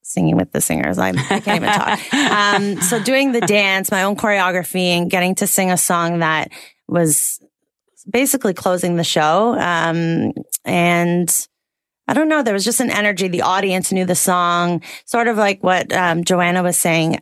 singing 0.03 0.37
with 0.37 0.53
the 0.53 0.61
singers. 0.61 0.99
I, 0.99 1.11
I 1.11 1.41
can't 1.41 1.63
even 1.63 1.73
talk. 1.73 2.01
Um, 2.31 2.81
so 2.81 3.03
doing 3.03 3.33
the 3.33 3.41
dance, 3.41 3.91
my 3.91 4.03
own 4.03 4.17
choreography 4.17 4.89
and 4.89 5.11
getting 5.11 5.35
to 5.37 5.47
sing 5.47 5.71
a 5.71 5.77
song 5.77 6.21
that 6.21 6.51
was 6.89 7.41
basically 8.09 8.55
closing 8.55 8.97
the 8.97 9.05
show. 9.05 9.57
Um, 9.59 10.33
and 10.65 11.49
I 12.09 12.15
don't 12.15 12.29
know, 12.29 12.43
there 12.43 12.55
was 12.55 12.65
just 12.65 12.81
an 12.81 12.91
energy. 12.91 13.29
The 13.29 13.43
audience 13.43 13.93
knew 13.93 14.05
the 14.05 14.15
song, 14.15 14.83
sort 15.05 15.29
of 15.29 15.37
like 15.37 15.63
what 15.63 15.93
um, 15.93 16.25
Joanna 16.25 16.63
was 16.63 16.77
saying. 16.77 17.21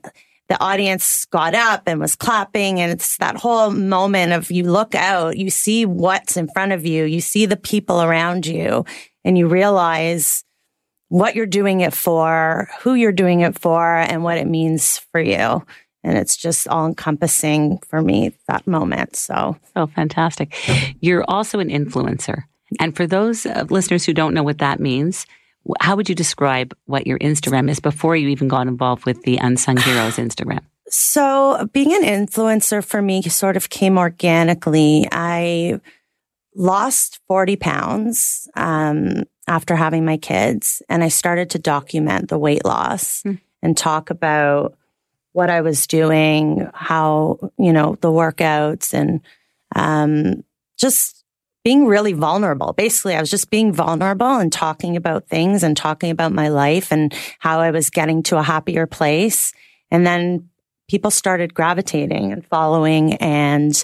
The 0.49 0.61
audience 0.61 1.27
got 1.27 1.55
up 1.55 1.83
and 1.87 2.01
was 2.01 2.17
clapping, 2.17 2.81
and 2.81 2.91
it's 2.91 3.19
that 3.19 3.37
whole 3.37 3.71
moment 3.71 4.33
of 4.33 4.51
you 4.51 4.65
look 4.65 4.95
out, 4.95 5.37
you 5.37 5.51
see 5.51 5.85
what's 5.85 6.37
in 6.37 6.49
front 6.49 6.73
of 6.73 6.87
you, 6.87 7.05
you 7.05 7.21
see 7.21 7.45
the 7.45 7.57
people 7.57 8.01
around 8.01 8.47
you, 8.47 8.85
and 9.25 9.37
you 9.37 9.47
realize 9.47 10.45
what 11.09 11.35
you're 11.35 11.47
doing 11.47 11.81
it 11.81 11.93
for, 11.93 12.69
who 12.81 12.95
you're 12.95 13.13
doing 13.13 13.41
it 13.41 13.59
for, 13.59 13.97
and 13.97 14.25
what 14.25 14.39
it 14.39 14.47
means 14.47 14.99
for 15.13 15.21
you. 15.21 15.65
And 16.05 16.17
it's 16.17 16.37
just 16.37 16.69
all 16.69 16.87
encompassing 16.87 17.79
for 17.89 18.01
me 18.01 18.33
that 18.47 18.67
moment. 18.67 19.17
So, 19.17 19.59
so 19.75 19.87
fantastic. 19.89 20.55
You're 21.01 21.25
also 21.29 21.59
an 21.59 21.69
influencer. 21.69 22.45
And 22.81 22.97
for 22.97 23.07
those 23.07 23.47
uh, 23.47 23.67
listeners 23.69 24.05
who 24.05 24.15
don't 24.15 24.35
know 24.35 24.43
what 24.43 24.59
that 24.59 24.81
means, 24.81 25.27
how 25.81 25.97
would 25.97 26.09
you 26.09 26.15
describe 26.15 26.75
what 26.87 27.07
your 27.07 27.19
Instagram 27.19 27.71
is 27.71 27.81
before 27.81 28.17
you 28.17 28.29
even 28.29 28.49
got 28.49 28.67
involved 28.67 29.05
with 29.05 29.23
the 29.23 29.37
Unsung 29.39 29.77
Heroes 29.77 30.17
Instagram? 30.17 30.61
So 30.89 31.69
being 31.73 31.93
an 31.95 32.03
influencer 32.03 32.85
for 32.85 33.03
me 33.03 33.23
sort 33.23 33.57
of 33.57 33.69
came 33.69 33.99
organically. 33.99 35.07
I 35.13 35.81
lost 36.55 37.21
40 37.29 37.57
pounds 37.57 38.49
um, 38.57 39.25
after 39.47 39.77
having 39.77 40.05
my 40.05 40.17
kids, 40.17 40.83
and 40.89 41.05
I 41.05 41.09
started 41.09 41.51
to 41.51 41.59
document 41.59 42.29
the 42.29 42.39
weight 42.39 42.65
loss 42.65 43.23
Hmm. 43.23 43.35
and 43.63 43.77
talk 43.77 44.11
about 44.11 44.77
what 45.33 45.51
I 45.51 45.61
was 45.61 45.87
doing, 45.87 46.69
how, 46.75 47.39
you 47.59 47.73
know, 47.73 47.97
the 48.01 48.11
workouts 48.11 48.93
and 48.95 49.21
um, 49.77 50.43
just 50.79 51.25
being 51.65 51.87
really 51.87 52.13
vulnerable. 52.13 52.73
Basically, 52.73 53.15
I 53.15 53.21
was 53.21 53.31
just 53.31 53.51
being 53.51 53.73
vulnerable 53.73 54.37
and 54.37 54.53
talking 54.53 54.97
about 54.97 55.29
things 55.29 55.63
and 55.63 55.77
talking 55.77 56.11
about 56.11 56.33
my 56.33 56.49
life 56.49 56.93
and 56.93 57.15
how 57.39 57.61
I 57.61 57.71
was 57.71 57.91
getting 57.91 58.23
to 58.25 58.39
a 58.39 58.43
happier 58.43 58.87
place. 58.87 59.53
And 59.91 60.07
then 60.07 60.49
people 60.89 61.11
started 61.11 61.55
gravitating 61.55 62.33
and 62.33 62.47
following 62.47 63.15
and 63.15 63.83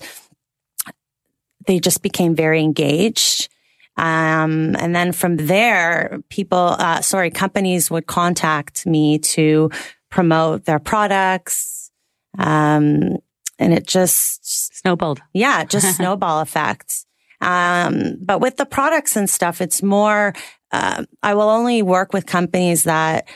they 1.67 1.79
just 1.79 2.03
became 2.03 2.35
very 2.35 2.61
engaged. 2.61 3.49
Um, 3.97 4.75
and 4.79 4.95
then 4.95 5.13
from 5.13 5.37
there, 5.37 6.21
people, 6.29 6.77
uh, 6.79 7.01
sorry, 7.01 7.31
companies 7.31 7.91
would 7.91 8.07
contact 8.07 8.87
me 8.87 9.19
to 9.21 9.71
promote 10.11 10.65
their 10.65 10.79
products. 10.79 11.91
Um, 12.39 13.19
and 13.59 13.73
it 13.73 13.87
just, 13.87 14.81
Snowballed. 14.81 15.23
yeah, 15.33 15.65
just 15.65 15.97
snowball 15.97 16.41
effect. 16.41 17.04
Um, 17.45 18.17
but 18.21 18.41
with 18.41 18.57
the 18.57 18.67
products 18.67 19.17
and 19.17 19.29
stuff, 19.29 19.61
it's 19.61 19.83
more, 19.83 20.33
uh, 20.73 21.05
I 21.23 21.35
will 21.35 21.51
only 21.51 21.83
work 21.83 22.13
with 22.13 22.25
companies 22.27 22.85
that 22.85 23.29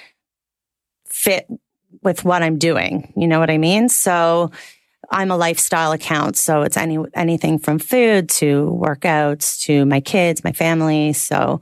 fit 1.07 1.47
with 2.03 2.25
what 2.25 2.42
I'm 2.42 2.59
doing. 2.59 3.12
You 3.16 3.29
know 3.29 3.38
what 3.38 3.51
I 3.51 3.59
mean? 3.59 3.88
So 3.88 4.51
I'm 5.11 5.31
a 5.31 5.37
lifestyle 5.37 5.92
account. 5.92 6.37
So 6.37 6.62
it's 6.62 6.77
any, 6.77 6.99
anything 7.14 7.59
from 7.59 7.79
food 7.79 8.29
to 8.31 8.79
workouts 8.83 9.61
to 9.64 9.85
my 9.85 10.01
kids, 10.01 10.44
my 10.44 10.53
family. 10.53 11.12
So 11.12 11.61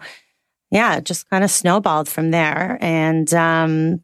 yeah, 0.70 0.96
it 0.96 1.04
just 1.04 1.28
kind 1.30 1.44
of 1.44 1.50
snowballed 1.50 2.08
from 2.08 2.30
there. 2.30 2.78
And, 2.80 3.32
um, 3.34 4.02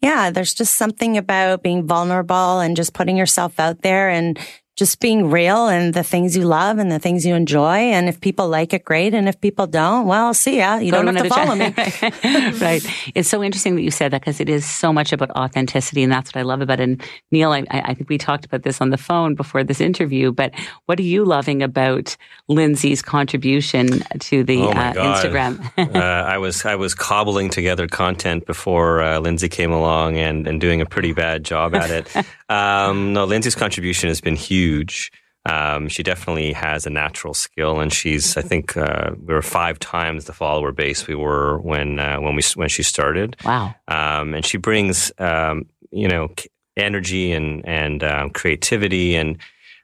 yeah, 0.00 0.30
there's 0.30 0.54
just 0.54 0.76
something 0.76 1.16
about 1.16 1.62
being 1.62 1.86
vulnerable 1.86 2.60
and 2.60 2.76
just 2.76 2.94
putting 2.94 3.16
yourself 3.16 3.58
out 3.58 3.82
there 3.82 4.08
and 4.08 4.38
just 4.78 5.00
being 5.00 5.28
real 5.28 5.66
and 5.66 5.92
the 5.92 6.04
things 6.04 6.36
you 6.36 6.44
love 6.44 6.78
and 6.78 6.90
the 6.90 7.00
things 7.00 7.26
you 7.26 7.34
enjoy. 7.34 7.78
And 7.78 8.08
if 8.08 8.20
people 8.20 8.48
like 8.48 8.72
it, 8.72 8.84
great. 8.84 9.12
And 9.12 9.28
if 9.28 9.40
people 9.40 9.66
don't, 9.66 10.06
well, 10.06 10.32
see 10.32 10.58
ya. 10.58 10.76
You 10.76 10.92
Go 10.92 11.02
don't 11.02 11.16
have 11.16 11.24
to 11.24 11.28
follow 11.28 11.56
me. 11.56 11.74
me. 11.76 12.58
right. 12.60 12.80
It's 13.16 13.28
so 13.28 13.42
interesting 13.42 13.74
that 13.74 13.82
you 13.82 13.90
said 13.90 14.12
that 14.12 14.20
because 14.20 14.38
it 14.38 14.48
is 14.48 14.64
so 14.64 14.92
much 14.92 15.12
about 15.12 15.32
authenticity, 15.32 16.04
and 16.04 16.12
that's 16.12 16.32
what 16.32 16.38
I 16.38 16.42
love 16.42 16.60
about 16.60 16.78
it. 16.78 16.84
And 16.84 17.02
Neil, 17.32 17.50
I, 17.50 17.64
I 17.70 17.92
think 17.94 18.08
we 18.08 18.18
talked 18.18 18.44
about 18.44 18.62
this 18.62 18.80
on 18.80 18.90
the 18.90 18.96
phone 18.96 19.34
before 19.34 19.64
this 19.64 19.80
interview. 19.80 20.30
But 20.30 20.54
what 20.86 21.00
are 21.00 21.02
you 21.02 21.24
loving 21.24 21.60
about 21.60 22.16
Lindsay's 22.46 23.02
contribution 23.02 24.04
to 24.20 24.44
the 24.44 24.62
Oh 24.62 24.70
uh, 24.70 24.92
Instagram? 24.92 25.58
uh, 25.96 25.98
I 25.98 26.38
was 26.38 26.64
I 26.64 26.76
was 26.76 26.94
cobbling 26.94 27.50
together 27.50 27.88
content 27.88 28.46
before 28.46 29.02
uh, 29.02 29.18
Lindsay 29.18 29.48
came 29.48 29.72
along 29.72 30.18
and, 30.18 30.46
and 30.46 30.60
doing 30.60 30.80
a 30.80 30.86
pretty 30.86 31.12
bad 31.12 31.42
job 31.42 31.74
at 31.74 31.90
it. 31.90 32.24
um, 32.48 33.12
no, 33.12 33.24
Lindsay's 33.24 33.56
contribution 33.56 34.08
has 34.08 34.20
been 34.20 34.36
huge. 34.36 34.67
Um, 35.46 35.88
she 35.88 36.02
definitely 36.02 36.52
has 36.52 36.86
a 36.86 36.90
natural 36.90 37.32
skill, 37.32 37.80
and 37.80 37.92
she's 37.92 38.36
I 38.36 38.42
think 38.42 38.76
uh, 38.76 39.12
we 39.24 39.32
were 39.32 39.42
five 39.42 39.78
times 39.78 40.24
the 40.24 40.32
follower 40.32 40.72
base 40.72 41.06
we 41.06 41.14
were 41.14 41.58
when 41.58 41.98
uh, 41.98 42.18
when 42.20 42.34
we 42.34 42.42
when 42.54 42.68
she 42.68 42.82
started. 42.82 43.36
wow. 43.44 43.74
um, 43.88 44.34
and 44.34 44.44
she 44.44 44.58
brings 44.58 45.10
um, 45.18 45.66
you 45.90 46.08
know 46.08 46.28
energy 46.76 47.32
and 47.32 47.66
and 47.66 48.04
um, 48.04 48.30
creativity 48.30 49.16
and 49.16 49.38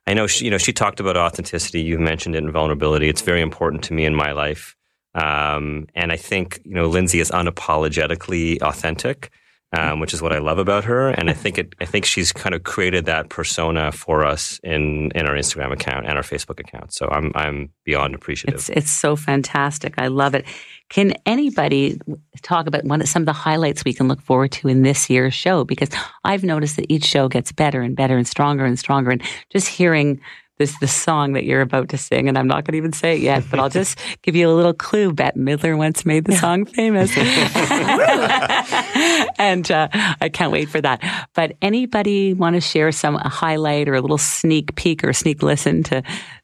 I 0.07 0.15
know 0.15 0.27
she 0.27 0.45
you 0.45 0.51
know 0.51 0.59
she 0.59 0.73
talked 0.73 1.01
about 1.01 1.17
authenticity. 1.17 1.81
You've 1.81 2.01
mentioned 2.01 2.35
it 2.35 2.43
and 2.43 2.53
vulnerability. 2.53 3.09
It's 3.09 3.23
very 3.23 3.41
important 3.41 3.83
to 3.85 3.95
me 3.95 4.05
in 4.05 4.15
my 4.15 4.33
life, 4.33 4.77
um, 5.15 5.87
and 5.95 6.13
I 6.13 6.17
think 6.17 6.61
you 6.65 6.75
know 6.75 6.87
Lindsay 6.87 7.21
is 7.21 7.31
unapologetically 7.31 8.61
authentic. 8.61 9.31
Um, 9.77 9.99
which 9.99 10.15
is 10.15 10.23
what 10.23 10.33
I 10.33 10.39
love 10.39 10.59
about 10.59 10.85
her, 10.85 11.09
and 11.09 11.29
I 11.29 11.33
think 11.33 11.59
it. 11.59 11.75
I 11.81 11.85
think 11.85 12.05
she's 12.05 12.33
kind 12.33 12.55
of 12.55 12.63
created 12.65 13.07
that 13.07 13.29
persona 13.29 13.91
for 13.93 14.25
us 14.25 14.61
in 14.63 15.11
in 15.15 15.27
our 15.27 15.35
Instagram 15.35 15.73
account 15.73 16.07
and 16.07 16.17
our 16.17 16.23
Facebook 16.23 16.61
account. 16.61 16.93
So 16.93 17.09
I'm 17.11 17.33
I'm 17.35 17.71
beyond 17.85 18.15
appreciative. 18.15 18.61
It's 18.61 18.69
it's 18.69 18.91
so 18.91 19.17
fantastic. 19.17 19.95
I 19.99 20.09
love 20.09 20.35
it. 20.35 20.45
Can 20.91 21.15
anybody 21.27 21.99
talk 22.43 22.67
about 22.67 22.85
one 22.85 23.05
some 23.07 23.23
of 23.23 23.27
the 23.27 23.33
highlights 23.33 23.85
we 23.85 23.95
can 23.95 24.07
look 24.07 24.21
forward 24.21 24.53
to 24.53 24.69
in 24.69 24.83
this 24.83 25.11
year's 25.11 25.35
show? 25.35 25.65
Because 25.65 25.89
I've 26.25 26.45
noticed 26.45 26.77
that 26.77 26.87
each 26.89 27.05
show 27.05 27.29
gets 27.29 27.51
better 27.51 27.81
and 27.81 27.97
better 27.97 28.17
and 28.17 28.29
stronger 28.29 28.65
and 28.65 28.79
stronger. 28.79 29.11
And 29.11 29.23
just 29.51 29.67
hearing 29.67 30.21
this 30.59 30.79
the 30.79 30.87
song 30.87 31.33
that 31.33 31.45
you're 31.45 31.61
about 31.61 31.89
to 31.91 31.99
sing, 31.99 32.29
and 32.29 32.39
I'm 32.39 32.47
not 32.47 32.65
going 32.65 32.73
to 32.73 32.79
even 32.79 32.93
say 32.93 33.17
it 33.17 33.21
yet, 33.21 33.45
but 33.51 33.59
I'll 33.59 33.69
just 33.69 33.99
give 34.23 34.37
you 34.37 34.49
a 34.49 34.55
little 34.55 34.73
clue. 34.73 35.13
Bette 35.13 35.39
Midler 35.39 35.77
once 35.77 36.07
made 36.07 36.25
the 36.25 36.37
song 36.37 36.65
famous, 36.67 37.11
and 39.39 39.71
uh, 39.71 39.89
I 40.21 40.29
can't 40.29 40.53
wait 40.53 40.69
for 40.69 40.81
that. 40.81 41.29
But 41.35 41.57
anybody 41.61 42.35
want 42.35 42.55
to 42.55 42.61
share 42.61 42.93
some 42.93 43.17
a 43.17 43.29
highlight 43.29 43.89
or 43.89 43.95
a 43.95 44.01
little 44.01 44.19
sneak 44.19 44.77
peek 44.77 45.03
or 45.03 45.13
sneak 45.13 45.43
listen 45.43 45.83
to 45.85 46.03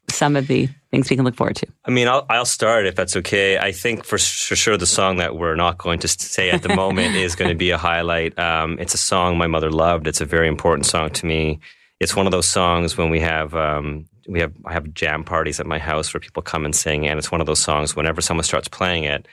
some 0.08 0.34
of 0.34 0.48
the 0.48 0.68
things 0.90 1.08
we 1.08 1.16
can 1.16 1.24
look 1.24 1.36
forward 1.36 1.56
to? 1.56 1.66
I 1.84 1.90
mean, 1.90 2.08
I'll, 2.08 2.26
I'll 2.28 2.44
start 2.44 2.86
if 2.86 2.96
that's 2.96 3.16
okay. 3.16 3.58
I 3.58 3.72
think 3.72 4.04
for, 4.04 4.18
for 4.18 4.56
sure 4.56 4.76
the 4.76 4.86
song 4.86 5.18
that 5.18 5.36
we're 5.36 5.54
not 5.54 5.78
going 5.78 6.00
to 6.00 6.08
say 6.08 6.50
at 6.50 6.62
the 6.62 6.74
moment 6.74 7.14
is 7.14 7.36
going 7.36 7.50
to 7.50 7.54
be 7.54 7.70
a 7.70 7.78
highlight. 7.78 8.38
Um, 8.38 8.76
it's 8.80 8.94
a 8.94 8.98
song 8.98 9.38
my 9.38 9.46
mother 9.46 9.70
loved. 9.70 10.06
It's 10.06 10.20
a 10.20 10.26
very 10.26 10.48
important 10.48 10.86
song 10.86 11.10
to 11.10 11.26
me. 11.26 11.60
It's 12.00 12.16
one 12.16 12.26
of 12.26 12.32
those 12.32 12.48
songs 12.48 12.96
when 12.96 13.10
we 13.10 13.20
have 13.20 13.54
um, 13.54 14.06
we 14.26 14.40
have 14.40 14.52
I 14.64 14.72
have 14.72 14.92
jam 14.94 15.22
parties 15.24 15.60
at 15.60 15.66
my 15.66 15.78
house 15.78 16.12
where 16.12 16.20
people 16.20 16.42
come 16.42 16.64
and 16.64 16.74
sing, 16.74 17.06
and 17.06 17.18
it's 17.18 17.30
one 17.30 17.40
of 17.40 17.46
those 17.46 17.60
songs. 17.60 17.94
Whenever 17.94 18.20
someone 18.20 18.44
starts 18.44 18.68
playing 18.68 19.04
it, 19.04 19.26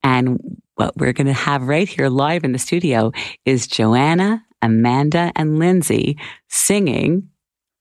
And 0.03 0.63
what 0.77 0.97
we're 0.97 1.13
going 1.13 1.27
to 1.27 1.33
have 1.33 1.69
right 1.69 1.89
here 1.89 2.09
live 2.09 2.45
in 2.45 2.53
the 2.53 2.59
studio 2.59 3.13
is 3.45 3.67
Joanna, 3.67 4.45
Amanda, 4.61 5.33
and 5.37 5.59
Lindsay 5.59 6.19
singing 6.49 7.31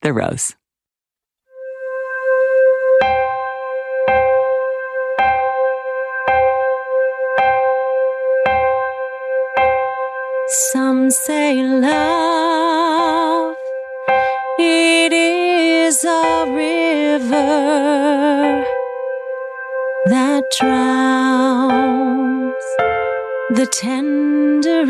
The 0.02 0.12
Rose. 0.12 0.54
Some 10.72 11.10
say 11.10 11.62
love, 11.64 13.56
it 14.58 15.12
is 15.12 16.04
a 16.04 16.44
river 16.48 17.34
that 20.06 20.44
drowns 20.58 22.43
the 23.54 23.66
tender. 23.66 24.84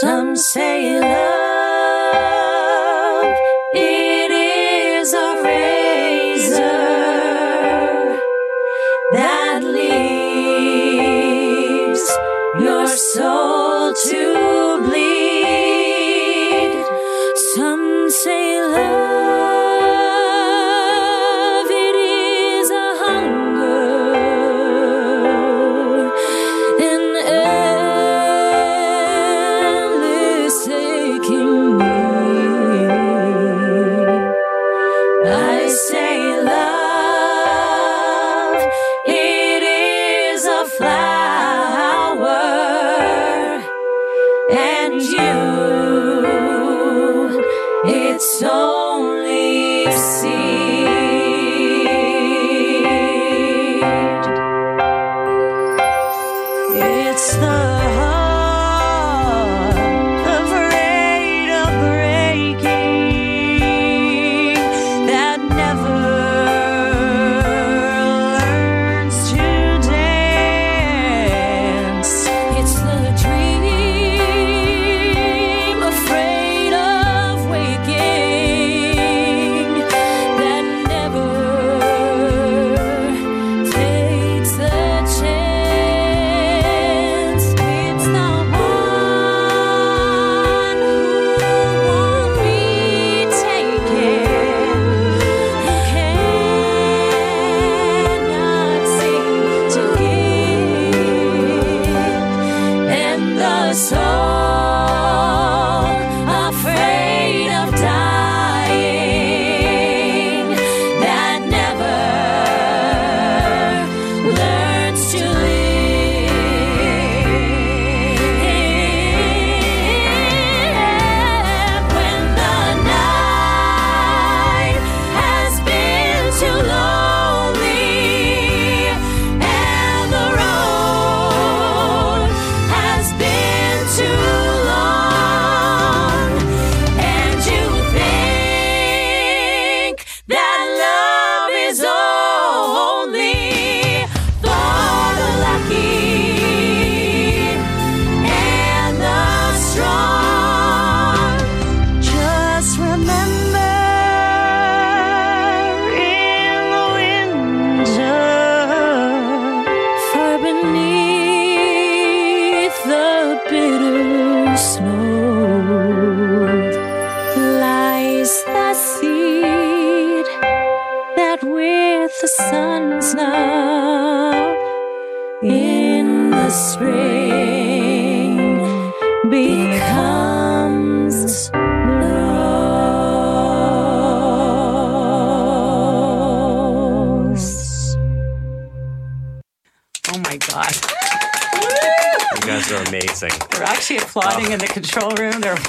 Some 0.00 0.36
say 0.36 1.00
love, 1.00 1.24
it 3.74 4.30
is 4.30 5.14
a 5.14 5.42
razor 5.42 6.58
that 9.12 9.60
leaves 9.64 10.00
your 12.62 12.86
soul 12.86 13.94
to 13.94 14.22
bleed. 14.86 16.72
Some 17.54 18.10
say 18.10 18.62
love, 18.62 18.89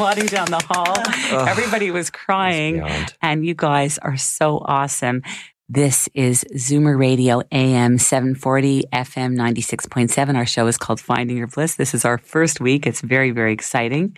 applauding 0.01 0.25
down 0.25 0.49
the 0.49 0.63
hall. 0.67 1.47
Everybody 1.47 1.91
was 1.91 2.09
crying. 2.09 2.83
And 3.21 3.45
you 3.45 3.53
guys 3.53 3.99
are 3.99 4.17
so 4.17 4.57
awesome. 4.65 5.21
This 5.69 6.09
is 6.15 6.43
Zoomer 6.55 6.97
Radio 6.97 7.43
AM 7.51 7.99
740 7.99 8.85
FM 8.91 9.35
96.7. 9.37 10.35
Our 10.35 10.47
show 10.47 10.65
is 10.65 10.79
called 10.79 10.99
Finding 10.99 11.37
Your 11.37 11.45
Bliss. 11.45 11.75
This 11.75 11.93
is 11.93 12.03
our 12.03 12.17
first 12.17 12.59
week. 12.59 12.87
It's 12.87 13.01
very, 13.01 13.29
very 13.29 13.53
exciting. 13.53 14.17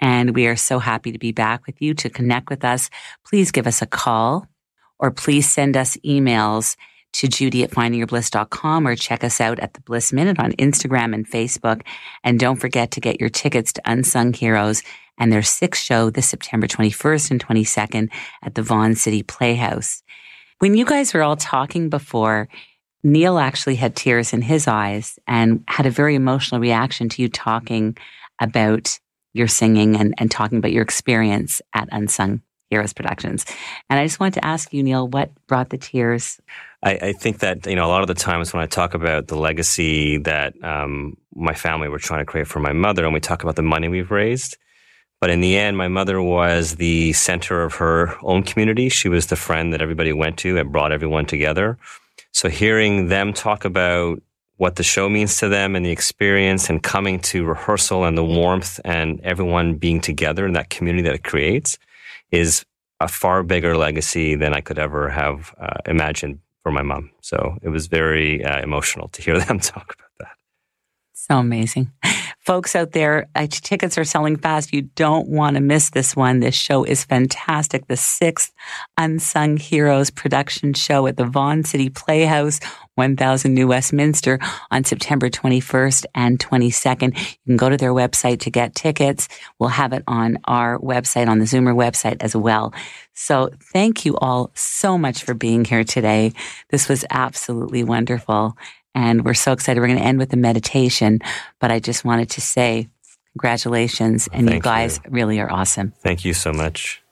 And 0.00 0.34
we 0.34 0.48
are 0.48 0.56
so 0.56 0.80
happy 0.80 1.12
to 1.12 1.20
be 1.20 1.30
back 1.30 1.66
with 1.66 1.80
you 1.80 1.94
to 1.94 2.10
connect 2.10 2.50
with 2.50 2.64
us. 2.64 2.90
Please 3.24 3.52
give 3.52 3.68
us 3.68 3.80
a 3.80 3.86
call 3.86 4.48
or 4.98 5.12
please 5.12 5.48
send 5.48 5.76
us 5.76 5.96
emails 5.98 6.74
to 7.12 7.28
judy 7.28 7.62
at 7.62 7.70
findingyourbliss.com 7.70 8.88
or 8.88 8.96
check 8.96 9.22
us 9.22 9.40
out 9.40 9.60
at 9.60 9.74
the 9.74 9.82
Bliss 9.82 10.12
Minute 10.12 10.40
on 10.40 10.50
Instagram 10.52 11.14
and 11.14 11.30
Facebook. 11.30 11.82
And 12.24 12.40
don't 12.40 12.56
forget 12.56 12.90
to 12.92 13.00
get 13.00 13.20
your 13.20 13.28
tickets 13.28 13.72
to 13.74 13.82
Unsung 13.84 14.32
Heroes 14.32 14.82
and 15.18 15.32
their 15.32 15.42
sixth 15.42 15.82
show 15.82 16.10
this 16.10 16.28
September 16.28 16.66
21st 16.66 17.30
and 17.30 17.46
22nd 17.46 18.08
at 18.42 18.54
the 18.54 18.62
Vaughan 18.62 18.94
City 18.94 19.22
Playhouse. 19.22 20.02
When 20.58 20.74
you 20.74 20.84
guys 20.84 21.12
were 21.12 21.22
all 21.22 21.36
talking 21.36 21.88
before, 21.88 22.48
Neil 23.02 23.38
actually 23.38 23.76
had 23.76 23.96
tears 23.96 24.32
in 24.32 24.42
his 24.42 24.68
eyes 24.68 25.18
and 25.26 25.64
had 25.66 25.86
a 25.86 25.90
very 25.90 26.14
emotional 26.14 26.60
reaction 26.60 27.08
to 27.10 27.22
you 27.22 27.28
talking 27.28 27.96
about 28.40 28.98
your 29.32 29.48
singing 29.48 29.96
and, 29.96 30.14
and 30.18 30.30
talking 30.30 30.58
about 30.58 30.72
your 30.72 30.82
experience 30.82 31.60
at 31.74 31.88
Unsung 31.90 32.42
Heroes 32.70 32.92
Productions. 32.92 33.44
And 33.90 33.98
I 33.98 34.04
just 34.04 34.20
wanted 34.20 34.34
to 34.34 34.44
ask 34.44 34.72
you, 34.72 34.82
Neil, 34.82 35.08
what 35.08 35.30
brought 35.46 35.70
the 35.70 35.78
tears? 35.78 36.40
I, 36.82 36.92
I 36.92 37.12
think 37.12 37.38
that 37.40 37.66
you 37.66 37.76
know 37.76 37.86
a 37.86 37.88
lot 37.88 38.02
of 38.02 38.08
the 38.08 38.14
times 38.14 38.52
when 38.52 38.62
I 38.62 38.66
talk 38.66 38.94
about 38.94 39.28
the 39.28 39.36
legacy 39.36 40.18
that 40.18 40.54
um, 40.64 41.16
my 41.34 41.54
family 41.54 41.88
were 41.88 41.98
trying 41.98 42.20
to 42.20 42.24
create 42.24 42.46
for 42.46 42.60
my 42.60 42.72
mother, 42.72 43.04
and 43.04 43.14
we 43.14 43.20
talk 43.20 43.42
about 43.42 43.56
the 43.56 43.62
money 43.62 43.88
we've 43.88 44.10
raised, 44.10 44.56
but 45.22 45.30
in 45.30 45.40
the 45.40 45.56
end, 45.56 45.76
my 45.76 45.86
mother 45.86 46.20
was 46.20 46.74
the 46.74 47.12
center 47.12 47.62
of 47.62 47.74
her 47.76 48.16
own 48.24 48.42
community. 48.42 48.88
She 48.88 49.08
was 49.08 49.28
the 49.28 49.36
friend 49.36 49.72
that 49.72 49.80
everybody 49.80 50.12
went 50.12 50.36
to 50.38 50.52
that 50.54 50.72
brought 50.72 50.90
everyone 50.90 51.26
together. 51.26 51.78
So 52.32 52.48
hearing 52.48 53.06
them 53.06 53.32
talk 53.32 53.64
about 53.64 54.20
what 54.56 54.74
the 54.74 54.82
show 54.82 55.08
means 55.08 55.36
to 55.36 55.48
them 55.48 55.76
and 55.76 55.86
the 55.86 55.92
experience 55.92 56.68
and 56.68 56.82
coming 56.82 57.20
to 57.20 57.44
rehearsal 57.44 58.04
and 58.04 58.18
the 58.18 58.24
warmth 58.24 58.80
and 58.84 59.20
everyone 59.20 59.76
being 59.76 60.00
together 60.00 60.44
in 60.44 60.54
that 60.54 60.70
community 60.70 61.04
that 61.04 61.14
it 61.14 61.22
creates 61.22 61.78
is 62.32 62.66
a 62.98 63.06
far 63.06 63.44
bigger 63.44 63.76
legacy 63.76 64.34
than 64.34 64.52
I 64.52 64.60
could 64.60 64.80
ever 64.80 65.08
have 65.08 65.54
uh, 65.60 65.78
imagined 65.86 66.40
for 66.64 66.72
my 66.72 66.82
mom. 66.82 67.12
So 67.20 67.58
it 67.62 67.68
was 67.68 67.86
very 67.86 68.44
uh, 68.44 68.60
emotional 68.60 69.06
to 69.10 69.22
hear 69.22 69.38
them 69.44 69.60
talk. 69.60 70.01
So 71.28 71.38
amazing. 71.38 71.92
Folks 72.40 72.74
out 72.74 72.90
there, 72.90 73.28
uh, 73.36 73.46
tickets 73.48 73.96
are 73.96 74.02
selling 74.02 74.36
fast. 74.36 74.72
You 74.72 74.82
don't 74.82 75.28
want 75.28 75.54
to 75.54 75.62
miss 75.62 75.90
this 75.90 76.16
one. 76.16 76.40
This 76.40 76.56
show 76.56 76.82
is 76.82 77.04
fantastic. 77.04 77.86
The 77.86 77.96
sixth 77.96 78.52
Unsung 78.98 79.56
Heroes 79.56 80.10
production 80.10 80.74
show 80.74 81.06
at 81.06 81.16
the 81.16 81.24
Vaughan 81.24 81.62
City 81.62 81.90
Playhouse, 81.90 82.58
1000 82.96 83.54
New 83.54 83.68
Westminster 83.68 84.40
on 84.72 84.82
September 84.82 85.30
21st 85.30 86.06
and 86.16 86.40
22nd. 86.40 87.16
You 87.16 87.36
can 87.46 87.56
go 87.56 87.68
to 87.68 87.76
their 87.76 87.92
website 87.92 88.40
to 88.40 88.50
get 88.50 88.74
tickets. 88.74 89.28
We'll 89.60 89.68
have 89.68 89.92
it 89.92 90.02
on 90.08 90.38
our 90.46 90.80
website, 90.80 91.28
on 91.28 91.38
the 91.38 91.44
Zoomer 91.44 91.76
website 91.76 92.20
as 92.20 92.34
well. 92.34 92.74
So 93.14 93.50
thank 93.72 94.04
you 94.04 94.16
all 94.16 94.50
so 94.54 94.98
much 94.98 95.22
for 95.22 95.34
being 95.34 95.64
here 95.64 95.84
today. 95.84 96.32
This 96.70 96.88
was 96.88 97.04
absolutely 97.10 97.84
wonderful. 97.84 98.56
And 98.94 99.24
we're 99.24 99.34
so 99.34 99.52
excited. 99.52 99.80
We're 99.80 99.86
going 99.86 99.98
to 99.98 100.04
end 100.04 100.18
with 100.18 100.32
a 100.32 100.36
meditation, 100.36 101.20
but 101.60 101.70
I 101.70 101.80
just 101.80 102.04
wanted 102.04 102.30
to 102.30 102.40
say 102.40 102.88
congratulations. 103.32 104.28
And 104.32 104.50
you 104.50 104.60
guys 104.60 105.00
you. 105.04 105.10
really 105.10 105.40
are 105.40 105.50
awesome. 105.50 105.92
Thank 106.00 106.24
you 106.24 106.34
so 106.34 106.52
much. 106.52 107.02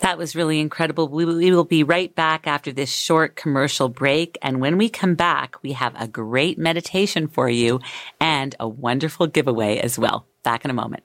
That 0.00 0.16
was 0.16 0.34
really 0.34 0.60
incredible. 0.60 1.08
We 1.08 1.26
we 1.26 1.50
will 1.50 1.64
be 1.64 1.82
right 1.82 2.14
back 2.14 2.46
after 2.46 2.72
this 2.72 2.90
short 2.90 3.36
commercial 3.36 3.88
break. 3.88 4.38
And 4.40 4.60
when 4.60 4.78
we 4.78 4.88
come 4.88 5.14
back, 5.14 5.62
we 5.62 5.72
have 5.72 5.94
a 6.00 6.08
great 6.08 6.58
meditation 6.58 7.28
for 7.28 7.50
you 7.50 7.80
and 8.18 8.54
a 8.58 8.66
wonderful 8.66 9.26
giveaway 9.26 9.78
as 9.78 9.98
well. 9.98 10.26
Back 10.42 10.64
in 10.64 10.70
a 10.70 10.74
moment. 10.74 11.04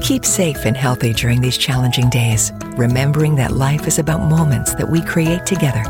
Keep 0.00 0.24
safe 0.24 0.64
and 0.64 0.76
healthy 0.76 1.12
during 1.12 1.40
these 1.40 1.58
challenging 1.58 2.10
days, 2.10 2.52
remembering 2.76 3.36
that 3.36 3.52
life 3.52 3.86
is 3.86 3.98
about 3.98 4.28
moments 4.28 4.74
that 4.74 4.88
we 4.88 5.02
create 5.02 5.46
together. 5.46 5.84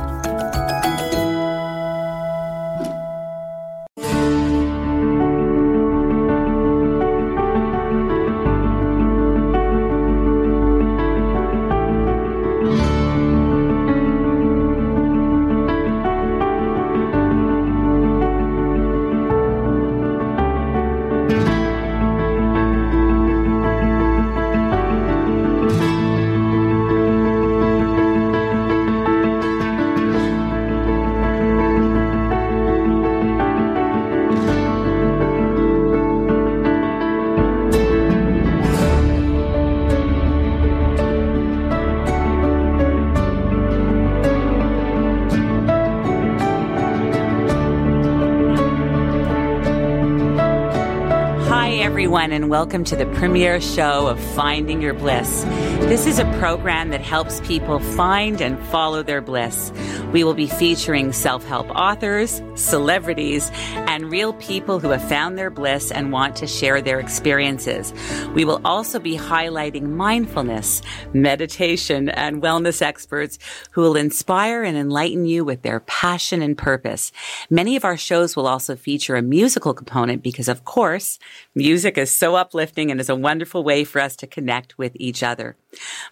Everyone, 52.26 52.42
and 52.42 52.50
welcome 52.50 52.82
to 52.82 52.96
the 52.96 53.06
premiere 53.14 53.60
show 53.60 54.08
of 54.08 54.18
Finding 54.34 54.82
Your 54.82 54.94
Bliss. 54.94 55.44
This 55.86 56.08
is 56.08 56.18
a 56.18 56.24
program 56.40 56.90
that 56.90 57.00
helps 57.00 57.38
people 57.46 57.78
find 57.78 58.40
and 58.40 58.58
follow 58.66 59.04
their 59.04 59.20
bliss. 59.20 59.70
We 60.12 60.24
will 60.24 60.34
be 60.34 60.48
featuring 60.48 61.12
self 61.12 61.44
help 61.44 61.70
authors, 61.70 62.42
celebrities, 62.56 63.50
and 63.96 64.10
real 64.10 64.34
people 64.34 64.78
who 64.78 64.90
have 64.90 65.08
found 65.08 65.38
their 65.38 65.48
bliss 65.48 65.90
and 65.90 66.12
want 66.12 66.36
to 66.36 66.46
share 66.46 66.82
their 66.82 67.00
experiences. 67.00 67.94
We 68.34 68.44
will 68.44 68.60
also 68.62 68.98
be 68.98 69.16
highlighting 69.16 69.84
mindfulness, 69.84 70.82
meditation, 71.14 72.10
and 72.10 72.42
wellness 72.42 72.82
experts 72.82 73.38
who 73.70 73.80
will 73.80 73.96
inspire 73.96 74.62
and 74.62 74.76
enlighten 74.76 75.24
you 75.24 75.46
with 75.46 75.62
their 75.62 75.80
passion 75.80 76.42
and 76.42 76.58
purpose. 76.58 77.10
Many 77.48 77.74
of 77.74 77.86
our 77.86 77.96
shows 77.96 78.36
will 78.36 78.46
also 78.46 78.76
feature 78.76 79.16
a 79.16 79.22
musical 79.22 79.72
component 79.72 80.22
because, 80.22 80.48
of 80.48 80.66
course, 80.66 81.18
music 81.54 81.96
is 81.96 82.14
so 82.14 82.34
uplifting 82.34 82.90
and 82.90 83.00
is 83.00 83.08
a 83.08 83.16
wonderful 83.16 83.64
way 83.64 83.82
for 83.82 84.02
us 84.02 84.14
to 84.16 84.26
connect 84.26 84.76
with 84.76 84.92
each 84.96 85.22
other. 85.22 85.56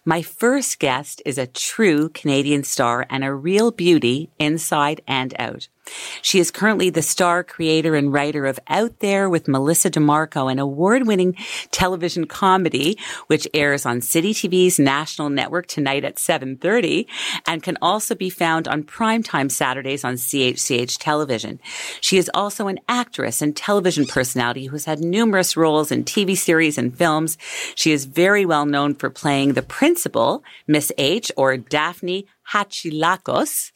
My 0.05 0.23
first 0.23 0.79
guest 0.79 1.23
is 1.25 1.39
a 1.39 1.47
true 1.47 2.09
Canadian 2.09 2.65
star 2.65 3.07
and 3.11 3.25
a 3.25 3.35
real 3.35 3.71
beauty 3.71 4.31
inside 4.39 5.01
and 5.07 5.35
out. 5.39 5.69
She 6.23 6.39
is 6.39 6.51
currently 6.51 6.91
the 6.91 7.03
star 7.03 7.45
creator 7.45 7.95
and 7.95 8.13
writer 8.13 8.47
of 8.47 8.59
Out 8.69 9.01
There 9.01 9.29
with 9.29 9.49
Melissa 9.49 9.91
DeMarco, 9.91 10.51
an 10.51 10.59
award-winning 10.59 11.37
television 11.71 12.27
comedy, 12.27 12.99
which 13.27 13.47
airs 13.53 13.85
on 13.85 14.01
City 14.01 14.33
TV's 14.33 14.79
national 14.79 15.29
network 15.29 15.67
tonight 15.67 16.05
at 16.05 16.17
7.30 16.17 17.07
and 17.47 17.63
can 17.63 17.77
also 17.83 18.15
be 18.15 18.31
found 18.31 18.67
on 18.67 18.83
primetime 18.83 19.51
Saturdays 19.51 20.05
on 20.05 20.15
CHCH 20.15 20.99
television. 20.99 21.61
She 22.01 22.17
is 22.17 22.31
also 22.33 22.69
an 22.69 22.81
actress 22.89 23.43
and 23.43 23.55
television 23.55 24.07
personality 24.07 24.67
who 24.67 24.77
has 24.77 24.87
had 24.87 25.01
numerous 25.01 25.57
roles 25.57 25.93
in 25.93 26.05
TV 26.05 26.37
series 26.37 26.79
and 26.79 26.97
films. 26.97 27.37
She 27.75 27.93
is 27.93 28.07
very 28.07 28.47
well 28.47 28.65
known 28.65 28.95
for 28.95 29.11
playing 29.11 29.53
the 29.55 29.63
principal, 29.63 30.43
Miss 30.67 30.93
H, 30.99 31.33
or 31.37 31.57
Daphne 31.57 32.27
Hatzilakos, 32.53 33.73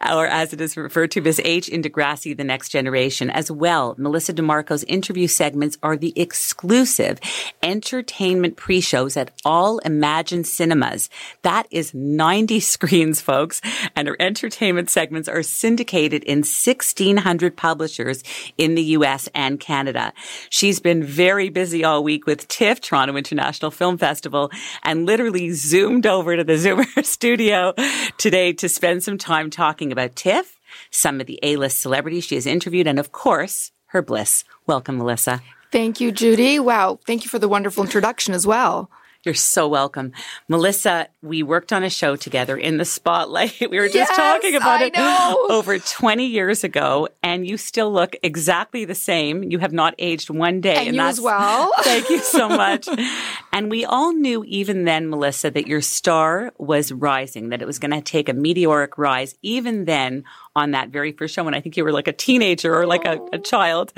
or 0.00 0.26
as 0.26 0.52
it 0.52 0.60
is 0.60 0.76
referred 0.76 1.10
to 1.12 1.26
as 1.26 1.40
H 1.44 1.68
in 1.68 1.82
Degrassi, 1.82 2.36
The 2.36 2.44
Next 2.44 2.70
Generation. 2.70 3.30
As 3.30 3.50
well, 3.50 3.94
Melissa 3.98 4.32
DiMarco's 4.32 4.84
interview 4.84 5.26
segments 5.26 5.78
are 5.82 5.96
the 5.96 6.12
exclusive 6.16 7.18
entertainment 7.62 8.56
pre-shows 8.56 9.16
at 9.16 9.30
all 9.44 9.78
Imagine 9.80 10.44
Cinemas. 10.44 11.10
That 11.42 11.66
is 11.70 11.94
90 11.94 12.60
screens, 12.70 13.20
folks, 13.20 13.60
and 13.96 14.08
her 14.08 14.16
entertainment 14.20 14.90
segments 14.90 15.28
are 15.28 15.42
syndicated 15.42 16.24
in 16.24 16.38
1600 16.38 17.56
publishers 17.56 18.22
in 18.58 18.74
the 18.74 18.82
US 18.82 19.28
and 19.34 19.58
Canada. 19.60 20.12
She's 20.50 20.80
been 20.80 21.02
very 21.02 21.48
busy 21.48 21.84
all 21.84 22.02
week 22.02 22.26
with 22.26 22.48
TIFF, 22.48 22.80
Toronto 22.80 23.16
International 23.16 23.70
Film 23.70 23.98
Festival, 23.98 24.50
and 24.82 25.06
literally 25.06 25.50
zoomed 25.50 26.06
over 26.06 26.36
to 26.36 26.44
the 26.44 26.52
Zoomer 26.60 27.04
studio 27.04 27.74
today 28.18 28.52
to 28.54 28.68
spend 28.68 29.02
some 29.02 29.18
time 29.18 29.39
talking 29.48 29.90
about 29.90 30.16
TIFF, 30.16 30.58
some 30.90 31.20
of 31.20 31.26
the 31.26 31.38
A-list 31.42 31.78
celebrities 31.78 32.24
she 32.24 32.34
has 32.34 32.46
interviewed, 32.46 32.86
and 32.86 32.98
of 32.98 33.12
course, 33.12 33.72
her 33.86 34.02
bliss. 34.02 34.44
Welcome, 34.66 34.98
Melissa. 34.98 35.40
Thank 35.72 36.00
you, 36.00 36.12
Judy. 36.12 36.58
Wow. 36.58 36.98
Thank 37.06 37.24
you 37.24 37.30
for 37.30 37.38
the 37.38 37.48
wonderful 37.48 37.84
introduction 37.84 38.34
as 38.34 38.46
well. 38.46 38.90
You're 39.22 39.34
so 39.34 39.68
welcome. 39.68 40.12
Melissa, 40.48 41.08
we 41.20 41.42
worked 41.42 41.74
on 41.74 41.82
a 41.84 41.90
show 41.90 42.16
together 42.16 42.56
in 42.56 42.78
the 42.78 42.86
spotlight. 42.86 43.60
We 43.70 43.78
were 43.78 43.86
just 43.86 43.96
Yes, 43.96 44.16
talking 44.16 44.56
about 44.56 44.80
I 44.80 44.86
it 44.86 44.94
know. 44.94 45.46
over 45.50 45.78
20 45.78 46.26
years 46.26 46.64
ago, 46.64 47.08
and 47.22 47.46
you 47.46 47.56
still 47.56 47.92
look 47.92 48.16
exactly 48.22 48.84
the 48.86 48.94
same. 48.94 49.44
You 49.44 49.58
have 49.58 49.72
not 49.72 49.94
aged 49.98 50.30
one 50.30 50.60
day. 50.62 50.86
And 50.86 50.96
you 50.96 51.02
as 51.02 51.20
well. 51.30 51.70
Thank 51.82 52.08
you 52.08 52.18
so 52.18 52.48
much. 52.64 52.88
and 53.52 53.70
we 53.70 53.84
all 53.84 54.12
knew 54.14 54.42
even 54.46 54.84
then, 54.84 55.10
Melissa, 55.10 55.50
that 55.50 55.66
your 55.66 55.82
star 55.82 56.52
was 56.58 56.90
rising, 56.90 57.50
that 57.50 57.60
it 57.62 57.66
was 57.66 57.78
going 57.78 57.92
to 57.92 58.00
take 58.00 58.28
a 58.28 58.34
meteoric 58.34 58.96
rise 58.96 59.34
even 59.42 59.84
then 59.84 60.24
on 60.56 60.72
that 60.72 60.88
very 60.88 61.12
first 61.12 61.34
show 61.34 61.44
when 61.44 61.54
I 61.54 61.60
think 61.60 61.76
you 61.76 61.84
were 61.84 61.92
like 61.92 62.08
a 62.08 62.12
teenager 62.12 62.74
or 62.74 62.86
like 62.86 63.04
a, 63.04 63.16
a 63.16 63.28
oh. 63.34 63.38
child. 63.38 63.92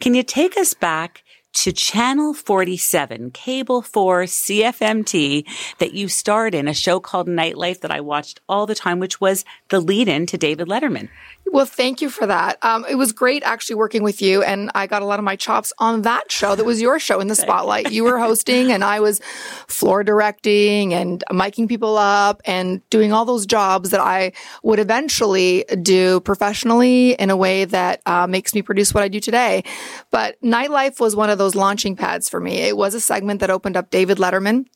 Can 0.00 0.14
you 0.14 0.22
take 0.22 0.56
us 0.56 0.72
back 0.72 1.21
to 1.52 1.72
Channel 1.72 2.34
47, 2.34 3.30
Cable 3.30 3.82
4, 3.82 4.22
CFMT, 4.24 5.46
that 5.78 5.92
you 5.92 6.08
starred 6.08 6.54
in 6.54 6.68
a 6.68 6.74
show 6.74 7.00
called 7.00 7.28
Nightlife 7.28 7.80
that 7.80 7.90
I 7.90 8.00
watched 8.00 8.40
all 8.48 8.66
the 8.66 8.74
time, 8.74 8.98
which 8.98 9.20
was 9.20 9.44
the 9.68 9.80
lead 9.80 10.08
in 10.08 10.26
to 10.26 10.38
David 10.38 10.68
Letterman. 10.68 11.08
Well, 11.52 11.66
thank 11.66 12.00
you 12.00 12.08
for 12.08 12.26
that. 12.26 12.56
Um, 12.64 12.86
it 12.88 12.94
was 12.94 13.12
great 13.12 13.42
actually 13.42 13.76
working 13.76 14.02
with 14.02 14.22
you, 14.22 14.42
and 14.42 14.70
I 14.74 14.86
got 14.86 15.02
a 15.02 15.04
lot 15.04 15.18
of 15.18 15.24
my 15.24 15.36
chops 15.36 15.70
on 15.78 16.00
that 16.02 16.32
show. 16.32 16.54
That 16.54 16.64
was 16.64 16.80
your 16.80 16.98
show 16.98 17.20
in 17.20 17.28
the 17.28 17.34
spotlight. 17.34 17.92
You 17.92 18.04
were 18.04 18.18
hosting, 18.18 18.72
and 18.72 18.82
I 18.82 19.00
was 19.00 19.20
floor 19.66 20.02
directing 20.02 20.94
and 20.94 21.22
miking 21.30 21.68
people 21.68 21.98
up 21.98 22.40
and 22.46 22.88
doing 22.88 23.12
all 23.12 23.26
those 23.26 23.44
jobs 23.44 23.90
that 23.90 24.00
I 24.00 24.32
would 24.62 24.78
eventually 24.78 25.66
do 25.82 26.20
professionally 26.20 27.12
in 27.12 27.28
a 27.28 27.36
way 27.36 27.66
that 27.66 28.00
uh, 28.06 28.26
makes 28.26 28.54
me 28.54 28.62
produce 28.62 28.94
what 28.94 29.02
I 29.02 29.08
do 29.08 29.20
today. 29.20 29.62
But 30.10 30.40
Nightlife 30.40 31.00
was 31.00 31.14
one 31.14 31.28
of 31.28 31.36
those 31.42 31.54
launching 31.54 31.96
pads 31.96 32.28
for 32.28 32.40
me. 32.40 32.58
It 32.58 32.76
was 32.76 32.94
a 32.94 33.00
segment 33.00 33.40
that 33.40 33.50
opened 33.50 33.76
up 33.76 33.90
David 33.90 34.18
Letterman 34.18 34.66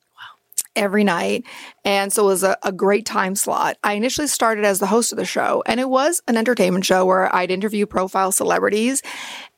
every 0.75 1.05
night. 1.05 1.45
And 1.85 2.13
so 2.13 2.25
it 2.25 2.27
was 2.27 2.43
a, 2.43 2.57
a 2.63 2.71
great 2.71 3.07
time 3.07 3.35
slot. 3.35 3.79
I 3.83 3.95
initially 3.95 4.27
started 4.27 4.65
as 4.65 4.79
the 4.79 4.87
host 4.87 5.11
of 5.11 5.17
the 5.17 5.25
show, 5.25 5.63
and 5.65 5.81
it 5.81 5.89
was 5.89 6.21
an 6.29 6.37
entertainment 6.37 6.85
show 6.85 7.07
where 7.07 7.35
I'd 7.35 7.51
interview 7.51 7.87
profile 7.87 8.31
celebrities. 8.31 9.03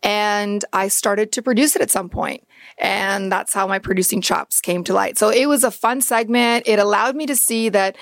And 0.03 0.65
I 0.73 0.89
started 0.89 1.33
to 1.33 1.43
produce 1.43 1.75
it 1.75 1.83
at 1.83 1.91
some 1.91 2.09
point. 2.09 2.47
And 2.79 3.33
that's 3.33 3.53
how 3.53 3.67
my 3.67 3.81
producing 3.81 4.21
chops 4.21 4.61
came 4.61 4.85
to 4.85 4.93
light. 4.93 5.19
So 5.19 5.31
it 5.31 5.47
was 5.47 5.65
a 5.65 5.73
fun 5.73 6.01
segment. 6.01 6.69
It 6.69 6.79
allowed 6.79 7.17
me 7.17 7.27
to 7.27 7.35
see 7.35 7.69
that 7.71 7.97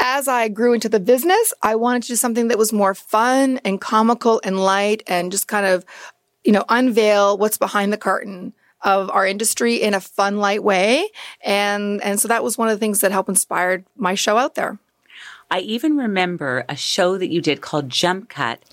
as 0.00 0.26
I 0.26 0.48
grew 0.48 0.72
into 0.72 0.88
the 0.88 1.00
business, 1.00 1.52
I 1.62 1.74
wanted 1.76 2.02
to 2.04 2.08
do 2.08 2.16
something 2.16 2.48
that 2.48 2.56
was 2.56 2.72
more 2.72 2.94
fun 2.94 3.60
and 3.62 3.78
comical 3.78 4.40
and 4.42 4.58
light 4.58 5.02
and 5.06 5.30
just 5.30 5.48
kind 5.48 5.66
of, 5.66 5.84
you 6.44 6.52
know, 6.52 6.64
unveil 6.68 7.38
what's 7.38 7.58
behind 7.58 7.92
the 7.92 7.98
curtain 7.98 8.52
of 8.82 9.10
our 9.10 9.26
industry 9.26 9.76
in 9.76 9.94
a 9.94 10.00
fun, 10.00 10.38
light 10.38 10.62
way. 10.62 11.08
And, 11.42 12.02
and 12.02 12.18
so 12.18 12.28
that 12.28 12.42
was 12.42 12.58
one 12.58 12.68
of 12.68 12.74
the 12.74 12.80
things 12.80 13.00
that 13.00 13.12
helped 13.12 13.28
inspired 13.28 13.84
my 13.96 14.14
show 14.14 14.36
out 14.38 14.54
there. 14.54 14.78
I 15.52 15.60
even 15.60 15.98
remember 15.98 16.64
a 16.66 16.74
show 16.74 17.18
that 17.18 17.28
you 17.28 17.42
did 17.42 17.60
called 17.60 17.90
Jump 17.90 18.30
Cut 18.30 18.64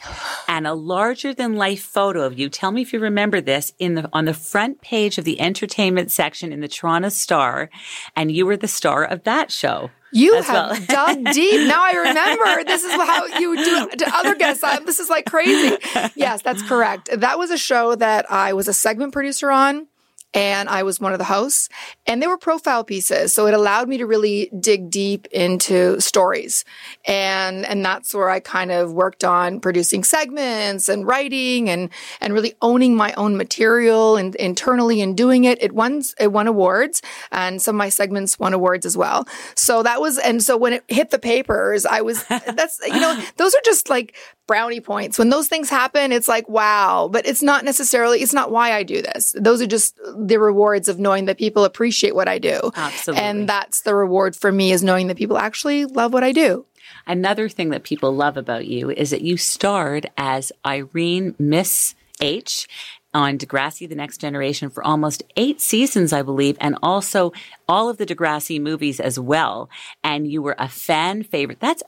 and 0.47 0.65
a 0.65 0.73
larger 0.73 1.33
than 1.33 1.57
life 1.57 1.83
photo 1.83 2.21
of 2.21 2.39
you. 2.39 2.47
Tell 2.47 2.71
me 2.71 2.81
if 2.81 2.93
you 2.93 2.99
remember 2.99 3.41
this 3.41 3.73
in 3.79 3.95
the, 3.95 4.09
on 4.13 4.23
the 4.23 4.33
front 4.33 4.79
page 4.79 5.17
of 5.17 5.25
the 5.25 5.41
entertainment 5.41 6.09
section 6.09 6.53
in 6.53 6.61
the 6.61 6.69
Toronto 6.69 7.09
Star. 7.09 7.69
And 8.15 8.31
you 8.31 8.45
were 8.45 8.55
the 8.55 8.69
star 8.69 9.03
of 9.03 9.23
that 9.25 9.51
show. 9.51 9.91
You 10.11 10.41
have 10.41 10.71
well. 10.71 10.85
dug 10.87 11.33
deep. 11.33 11.67
Now 11.67 11.83
I 11.83 11.91
remember. 11.91 12.63
This 12.63 12.83
is 12.83 12.91
how 12.91 13.25
you 13.39 13.55
do 13.63 13.89
it 13.91 13.99
to 13.99 14.15
other 14.15 14.35
guests. 14.35 14.63
I, 14.63 14.79
this 14.79 14.99
is 14.99 15.09
like 15.09 15.25
crazy. 15.25 15.77
Yes, 16.15 16.41
that's 16.41 16.61
correct. 16.63 17.09
That 17.15 17.37
was 17.37 17.51
a 17.51 17.57
show 17.57 17.95
that 17.95 18.31
I 18.31 18.53
was 18.53 18.67
a 18.67 18.73
segment 18.73 19.13
producer 19.13 19.51
on. 19.51 19.87
And 20.33 20.69
I 20.69 20.83
was 20.83 20.99
one 20.99 21.11
of 21.11 21.17
the 21.17 21.25
hosts, 21.25 21.69
and 22.05 22.21
they 22.21 22.27
were 22.27 22.37
profile 22.37 22.83
pieces. 22.83 23.33
So 23.33 23.47
it 23.47 23.53
allowed 23.53 23.89
me 23.89 23.97
to 23.97 24.05
really 24.05 24.51
dig 24.59 24.91
deep 24.91 25.27
into 25.31 25.99
stories. 25.99 26.65
And, 27.05 27.65
and 27.65 27.83
that's 27.83 28.13
where 28.13 28.29
I 28.29 28.39
kind 28.39 28.71
of 28.71 28.93
worked 28.93 29.23
on 29.23 29.59
producing 29.59 30.03
segments 30.03 30.87
and 30.87 31.07
writing 31.07 31.69
and, 31.69 31.89
and 32.21 32.33
really 32.33 32.53
owning 32.61 32.95
my 32.95 33.13
own 33.13 33.37
material 33.37 34.17
and 34.17 34.35
internally 34.35 35.01
and 35.01 35.17
doing 35.17 35.45
it. 35.45 35.61
It 35.63 35.71
won, 35.71 36.03
it 36.19 36.31
won 36.31 36.47
awards 36.47 37.01
and 37.31 37.61
some 37.61 37.75
of 37.75 37.79
my 37.79 37.89
segments 37.89 38.37
won 38.37 38.53
awards 38.53 38.85
as 38.85 38.95
well. 38.95 39.27
So 39.55 39.81
that 39.83 39.99
was, 39.99 40.19
and 40.19 40.43
so 40.43 40.57
when 40.57 40.73
it 40.73 40.83
hit 40.87 41.09
the 41.09 41.19
papers, 41.19 41.85
I 41.85 42.01
was, 42.01 42.23
that's, 42.27 42.79
you 42.85 42.99
know, 42.99 43.19
those 43.37 43.55
are 43.55 43.61
just 43.65 43.89
like 43.89 44.15
brownie 44.49 44.81
points. 44.81 45.19
When 45.19 45.29
those 45.29 45.47
things 45.47 45.69
happen, 45.69 46.11
it's 46.11 46.27
like, 46.27 46.49
wow, 46.49 47.07
but 47.11 47.27
it's 47.27 47.43
not 47.43 47.63
necessarily, 47.63 48.21
it's 48.21 48.33
not 48.33 48.49
why 48.49 48.73
I 48.73 48.81
do 48.81 48.99
this. 49.01 49.35
Those 49.39 49.61
are 49.61 49.67
just 49.67 49.95
the 50.27 50.39
rewards 50.39 50.87
of 50.87 50.99
knowing 50.99 51.25
that 51.25 51.37
people 51.37 51.63
appreciate 51.63 52.15
what 52.15 52.27
I 52.27 52.39
do. 52.39 52.71
Absolutely. 52.75 53.23
And 53.23 53.49
that's 53.49 53.81
the 53.81 53.95
reward 53.95 54.35
for 54.35 54.51
me 54.51 54.71
is 54.71 54.83
knowing 54.83 55.07
that 55.07 55.17
people 55.17 55.37
actually 55.37 55.85
love 55.85 56.13
what 56.13 56.23
I 56.23 56.31
do. 56.31 56.65
Another 57.07 57.49
thing 57.49 57.69
that 57.69 57.83
people 57.83 58.13
love 58.15 58.37
about 58.37 58.67
you 58.67 58.89
is 58.89 59.11
that 59.11 59.21
you 59.21 59.37
starred 59.37 60.09
as 60.17 60.51
Irene 60.65 61.35
Miss 61.37 61.95
H 62.21 62.67
on 63.13 63.37
Degrassi 63.37 63.87
The 63.89 63.95
Next 63.95 64.19
Generation 64.19 64.69
for 64.69 64.83
almost 64.83 65.23
eight 65.35 65.61
seasons, 65.61 66.13
I 66.13 66.21
believe, 66.21 66.57
and 66.59 66.77
also 66.83 67.31
all 67.69 67.87
of 67.87 67.97
the 67.97 68.05
Degrassi 68.05 68.59
movies 68.59 68.99
as 68.99 69.19
well. 69.19 69.69
And 70.03 70.29
you 70.29 70.41
were 70.41 70.55
a 70.57 70.67
fan 70.67 71.23
favorite. 71.23 71.59
That's 71.61 71.83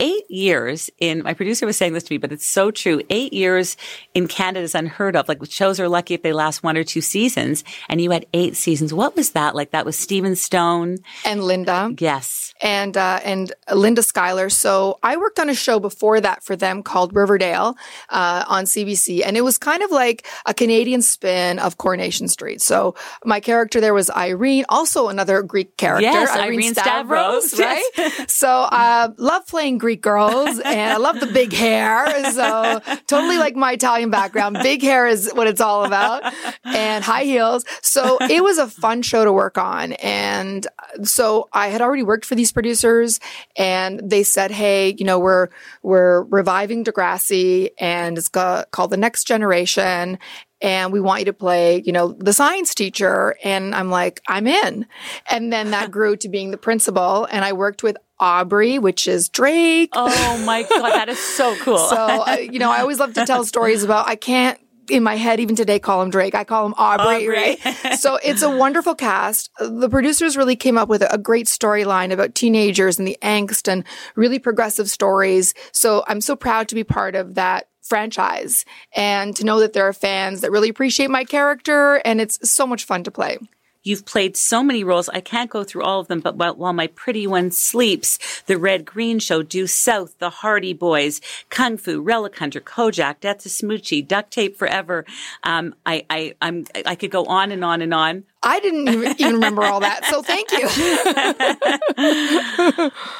eight 0.00 0.28
years 0.30 0.90
in, 0.98 1.22
my 1.22 1.34
producer 1.34 1.66
was 1.66 1.76
saying 1.76 1.92
this 1.92 2.04
to 2.04 2.14
me, 2.14 2.18
but 2.18 2.32
it's 2.32 2.46
so 2.46 2.70
true. 2.70 3.02
Eight 3.10 3.32
years 3.32 3.76
in 4.14 4.26
Canada 4.26 4.62
is 4.64 4.74
unheard 4.74 5.14
of. 5.14 5.28
Like 5.28 5.44
shows 5.50 5.78
are 5.78 5.88
lucky 5.88 6.14
if 6.14 6.22
they 6.22 6.32
last 6.32 6.62
one 6.62 6.76
or 6.76 6.84
two 6.84 7.02
seasons 7.02 7.62
and 7.88 8.00
you 8.00 8.10
had 8.10 8.24
eight 8.32 8.56
seasons. 8.56 8.94
What 8.94 9.14
was 9.14 9.30
that 9.32 9.54
like? 9.54 9.72
That 9.72 9.84
was 9.84 9.96
Stephen 9.98 10.32
Stohn. 10.32 10.98
And 11.24 11.44
Linda. 11.44 11.94
Yes. 11.98 12.54
and 12.62 12.96
uh, 12.96 13.20
and 13.22 13.52
Linda 13.72 14.02
Schuyler. 14.02 14.48
So 14.48 14.98
I 15.02 15.18
worked 15.18 15.38
on 15.38 15.50
a 15.50 15.54
show 15.54 15.78
before 15.78 16.20
that 16.22 16.42
for 16.42 16.56
them 16.56 16.82
called 16.82 17.14
Riverdale 17.14 17.76
uh, 18.08 18.44
on 18.48 18.64
CBC, 18.64 19.22
and 19.26 19.36
it 19.36 19.42
was 19.42 19.58
kind 19.58 19.82
of 19.82 19.90
like 19.90 20.26
a 20.46 20.54
Canadian 20.54 21.02
spin 21.02 21.58
of 21.58 21.76
Coronation 21.76 22.28
Street. 22.28 22.62
So 22.62 22.94
my 23.24 23.40
character 23.40 23.80
there 23.80 23.92
was 23.92 24.08
Irene, 24.10 24.64
also 24.70 25.08
another 25.08 25.25
Greek 25.42 25.76
character, 25.76 26.02
Yes, 26.02 26.30
Irene 26.36 26.74
Stavros, 26.74 27.58
right? 27.58 27.84
so 28.28 28.48
I 28.48 29.08
love 29.16 29.46
playing 29.46 29.78
Greek 29.78 30.02
girls, 30.02 30.58
and 30.58 30.92
I 30.92 30.96
love 30.96 31.20
the 31.20 31.26
big 31.26 31.52
hair. 31.52 32.06
So 32.32 32.80
totally 33.06 33.38
like 33.38 33.56
my 33.56 33.72
Italian 33.72 34.10
background. 34.10 34.58
Big 34.62 34.82
hair 34.82 35.06
is 35.06 35.30
what 35.34 35.46
it's 35.46 35.60
all 35.60 35.84
about, 35.84 36.22
and 36.64 37.04
high 37.04 37.24
heels. 37.24 37.64
So 37.82 38.18
it 38.20 38.42
was 38.42 38.58
a 38.58 38.66
fun 38.66 39.02
show 39.02 39.24
to 39.24 39.32
work 39.32 39.58
on, 39.58 39.92
and 39.94 40.66
so 41.02 41.48
I 41.52 41.68
had 41.68 41.80
already 41.80 42.02
worked 42.02 42.24
for 42.24 42.34
these 42.34 42.52
producers 42.52 43.20
and 43.56 44.00
they 44.02 44.22
said, 44.22 44.50
Hey, 44.50 44.94
you 44.98 45.04
know, 45.04 45.18
we're, 45.18 45.48
we're 45.82 46.22
reviving 46.22 46.84
Degrassi 46.84 47.70
and 47.78 48.16
it's 48.18 48.28
called 48.28 48.90
The 48.90 48.96
Next 48.96 49.24
Generation. 49.26 50.18
And 50.66 50.92
we 50.92 51.00
want 51.00 51.20
you 51.20 51.26
to 51.26 51.32
play, 51.32 51.80
you 51.86 51.92
know, 51.92 52.08
the 52.18 52.32
science 52.32 52.74
teacher. 52.74 53.36
And 53.44 53.72
I'm 53.72 53.88
like, 53.88 54.20
I'm 54.26 54.48
in. 54.48 54.86
And 55.30 55.52
then 55.52 55.70
that 55.70 55.90
grew 55.92 56.16
to 56.16 56.28
being 56.28 56.50
the 56.50 56.58
principal. 56.58 57.26
And 57.30 57.44
I 57.44 57.52
worked 57.52 57.84
with 57.84 57.96
Aubrey, 58.18 58.80
which 58.80 59.06
is 59.06 59.28
Drake. 59.28 59.90
Oh 59.92 60.42
my 60.44 60.64
God, 60.64 60.90
that 60.90 61.08
is 61.08 61.20
so 61.20 61.54
cool. 61.60 61.78
so, 61.78 61.96
uh, 61.96 62.36
you 62.40 62.58
know, 62.58 62.72
I 62.72 62.80
always 62.80 62.98
love 62.98 63.14
to 63.14 63.24
tell 63.24 63.44
stories 63.54 63.84
about, 63.84 64.08
I 64.08 64.16
can't 64.16 64.58
in 64.88 65.02
my 65.02 65.16
head 65.16 65.40
even 65.40 65.56
today 65.56 65.78
call 65.78 66.02
him 66.02 66.10
Drake. 66.10 66.34
I 66.34 66.44
call 66.44 66.66
him 66.66 66.74
Aubrey, 66.76 67.26
Aubrey. 67.26 67.28
right? 67.28 67.98
so 67.98 68.18
it's 68.22 68.42
a 68.42 68.50
wonderful 68.50 68.94
cast. 68.94 69.50
The 69.58 69.88
producers 69.88 70.36
really 70.36 70.54
came 70.54 70.78
up 70.78 70.88
with 70.88 71.02
a 71.02 71.18
great 71.18 71.46
storyline 71.46 72.12
about 72.12 72.34
teenagers 72.36 72.98
and 72.98 73.06
the 73.06 73.18
angst 73.20 73.66
and 73.66 73.84
really 74.14 74.38
progressive 74.38 74.88
stories. 74.88 75.54
So 75.72 76.04
I'm 76.06 76.20
so 76.20 76.36
proud 76.36 76.68
to 76.68 76.76
be 76.76 76.84
part 76.84 77.16
of 77.16 77.34
that 77.34 77.68
franchise 77.86 78.64
and 78.94 79.34
to 79.36 79.44
know 79.44 79.60
that 79.60 79.72
there 79.72 79.86
are 79.86 79.92
fans 79.92 80.40
that 80.40 80.50
really 80.50 80.68
appreciate 80.68 81.10
my 81.10 81.24
character 81.24 81.96
and 82.04 82.20
it's 82.20 82.38
so 82.48 82.66
much 82.66 82.84
fun 82.84 83.04
to 83.04 83.10
play. 83.10 83.38
You've 83.86 84.04
played 84.04 84.36
so 84.36 84.64
many 84.64 84.82
roles. 84.82 85.08
I 85.08 85.20
can't 85.20 85.48
go 85.48 85.62
through 85.62 85.84
all 85.84 86.00
of 86.00 86.08
them, 86.08 86.18
but 86.18 86.36
while, 86.36 86.72
my 86.72 86.88
pretty 86.88 87.24
one 87.24 87.52
sleeps, 87.52 88.42
The 88.46 88.58
Red 88.58 88.84
Green 88.84 89.20
Show, 89.20 89.44
Due 89.44 89.68
South, 89.68 90.18
The 90.18 90.28
Hardy 90.28 90.72
Boys, 90.72 91.20
Kung 91.50 91.76
Fu, 91.76 92.00
Relic 92.00 92.36
Hunter, 92.36 92.60
Kojak, 92.60 93.20
Death 93.20 93.44
to 93.44 93.48
Smoochy, 93.48 94.06
Duct 94.06 94.32
Tape 94.32 94.56
Forever. 94.56 95.04
Um, 95.44 95.72
I, 95.86 96.04
I, 96.10 96.34
I'm, 96.42 96.64
I 96.84 96.96
could 96.96 97.12
go 97.12 97.26
on 97.26 97.52
and 97.52 97.64
on 97.64 97.80
and 97.80 97.94
on. 97.94 98.24
I 98.46 98.60
didn't 98.60 98.88
even, 99.20 99.34
remember 99.34 99.64
all 99.64 99.80
that. 99.80 100.04
So 100.04 100.22
thank 100.22 100.52
you. 100.52 100.68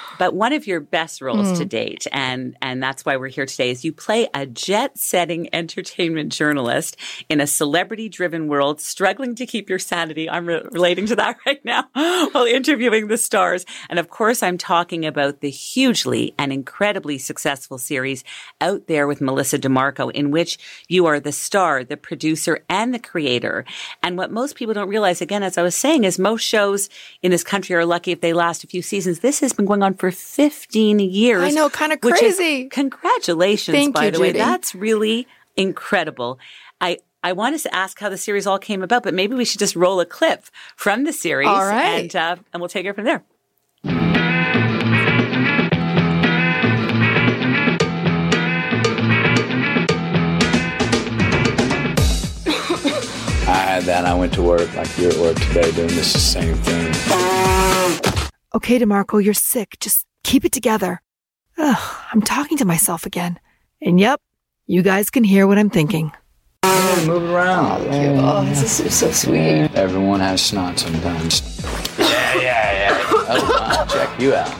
but 0.18 0.35
one 0.35 0.53
of 0.53 0.66
your 0.66 0.81
best 0.81 1.20
roles 1.20 1.49
mm. 1.49 1.59
to 1.59 1.64
date, 1.64 2.07
and 2.12 2.57
and 2.62 2.83
that's 2.83 3.05
why 3.05 3.16
we're 3.16 3.29
here 3.29 3.47
today, 3.47 3.70
is 3.70 3.85
you 3.85 3.93
play 3.93 4.29
a 4.35 4.47
jet-setting 4.47 5.49
entertainment 5.53 6.33
journalist 6.33 6.97
in 7.29 7.41
a 7.41 7.47
celebrity-driven 7.47 8.47
world, 8.49 8.81
struggling 8.81 9.35
to 9.35 9.47
keep 9.47 9.68
your 9.68 9.81
sanity. 9.81 10.31
I'm 10.31 10.47
re- 10.47 10.62
relating 10.70 11.07
to 11.07 11.16
that 11.16 11.39
right 11.47 11.64
now 11.64 11.89
while 11.93 12.45
interviewing 12.45 13.09
the 13.09 13.18
stars, 13.18 13.66
and 13.91 13.99
of 13.99 14.09
course, 14.09 14.43
I'm 14.45 14.59
talking 14.59 15.05
about 15.05 15.41
the 15.41 15.51
hugely 15.51 16.35
and 16.39 16.53
incredibly 16.53 17.18
successful 17.18 17.79
series 17.79 18.24
out 18.61 18.87
there 18.87 19.07
with 19.07 19.20
Melissa 19.20 19.59
DiMarco, 19.59 20.12
in 20.12 20.31
which 20.31 20.59
you 20.89 21.07
are 21.07 21.20
the 21.20 21.33
star, 21.33 21.85
the 21.85 21.97
producer, 21.97 22.64
and 22.68 22.95
the 22.95 22.99
creator. 22.99 23.64
And 24.03 24.16
what 24.16 24.31
most 24.31 24.57
people 24.57 24.74
don't 24.74 24.89
realize, 24.89 25.15
again, 25.20 25.42
as 25.42 25.58
I 25.58 25.62
was 25.62 25.74
saying, 25.74 26.04
is 26.04 26.18
most 26.18 26.42
shows 26.42 26.88
in 27.22 27.30
this 27.30 27.44
country 27.44 27.74
are 27.74 27.84
lucky 27.84 28.12
if 28.12 28.20
they 28.20 28.32
last 28.32 28.64
a 28.64 28.66
few 28.66 28.82
seasons. 28.82 29.20
This 29.20 29.40
has 29.40 29.52
been 29.52 29.66
going 29.66 29.82
on 29.82 29.94
for 29.94 30.10
15 30.10 30.98
years. 31.00 31.42
I 31.42 31.50
know, 31.50 31.68
kind 31.68 31.92
of 31.92 32.00
crazy. 32.00 32.62
Is, 32.62 32.68
congratulations, 32.70 33.76
Thank 33.76 33.94
by 33.94 34.06
you, 34.06 34.10
the 34.12 34.20
way. 34.20 34.32
That's 34.32 34.74
really 34.74 35.26
incredible. 35.56 36.38
I, 36.80 36.98
I 37.22 37.32
wanted 37.32 37.60
to 37.60 37.74
ask 37.74 37.98
how 37.98 38.08
the 38.08 38.18
series 38.18 38.46
all 38.46 38.58
came 38.58 38.82
about, 38.82 39.02
but 39.02 39.14
maybe 39.14 39.34
we 39.34 39.44
should 39.44 39.58
just 39.58 39.76
roll 39.76 40.00
a 40.00 40.06
clip 40.06 40.44
from 40.76 41.04
the 41.04 41.12
series. 41.12 41.48
All 41.48 41.66
right. 41.66 42.02
And, 42.02 42.16
uh, 42.16 42.36
and 42.52 42.60
we'll 42.60 42.68
take 42.68 42.86
it 42.86 42.94
from 42.94 43.04
there. 43.04 43.24
I 53.77 53.81
had 53.81 53.89
that. 53.89 54.07
I 54.07 54.14
went 54.14 54.33
to 54.33 54.43
work 54.43 54.74
like 54.74 54.97
you're 54.97 55.12
at 55.12 55.18
work 55.18 55.37
today 55.37 55.70
doing 55.70 55.89
this 55.89 56.14
the 56.14 56.18
same 56.18 56.55
thing. 56.55 56.87
Okay, 58.55 58.79
DiMarco, 58.79 59.22
you're 59.22 59.35
sick. 59.35 59.77
Just 59.81 60.07
keep 60.24 60.47
it 60.47 60.53
together. 60.53 61.03
Ugh, 61.59 62.07
I'm 62.11 62.22
talking 62.22 62.57
to 62.57 62.64
myself 62.64 63.05
again. 63.05 63.39
And 63.83 64.01
yep, 64.01 64.22
you 64.66 64.81
guys 64.81 65.11
can 65.11 65.24
hear 65.24 65.47
what 65.47 65.59
I'm 65.59 65.68
thinking. 65.68 66.11
Yeah, 66.64 67.05
move 67.07 67.31
around. 67.31 67.83
Oh, 67.83 68.39
oh 68.41 68.45
this 68.47 68.81
is 68.81 68.95
so 68.95 69.11
sweet. 69.11 69.68
Everyone 69.74 70.20
has 70.20 70.41
snot 70.41 70.79
sometimes. 70.79 71.43
Yeah, 71.99 72.35
yeah, 72.37 72.72
yeah. 72.72 73.05
Oh, 73.29 73.59
wow, 73.61 73.85
check 73.85 74.18
you 74.18 74.33
out. 74.35 74.55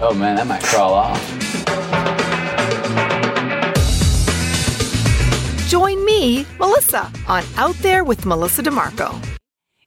Oh 0.00 0.14
man, 0.16 0.36
that 0.36 0.46
might 0.46 0.62
crawl 0.62 0.94
off. 0.94 1.43
Me, 6.24 6.46
Melissa, 6.58 7.12
on 7.28 7.42
Out 7.58 7.76
There 7.82 8.02
with 8.02 8.24
Melissa 8.24 8.62
DiMarco 8.62 9.33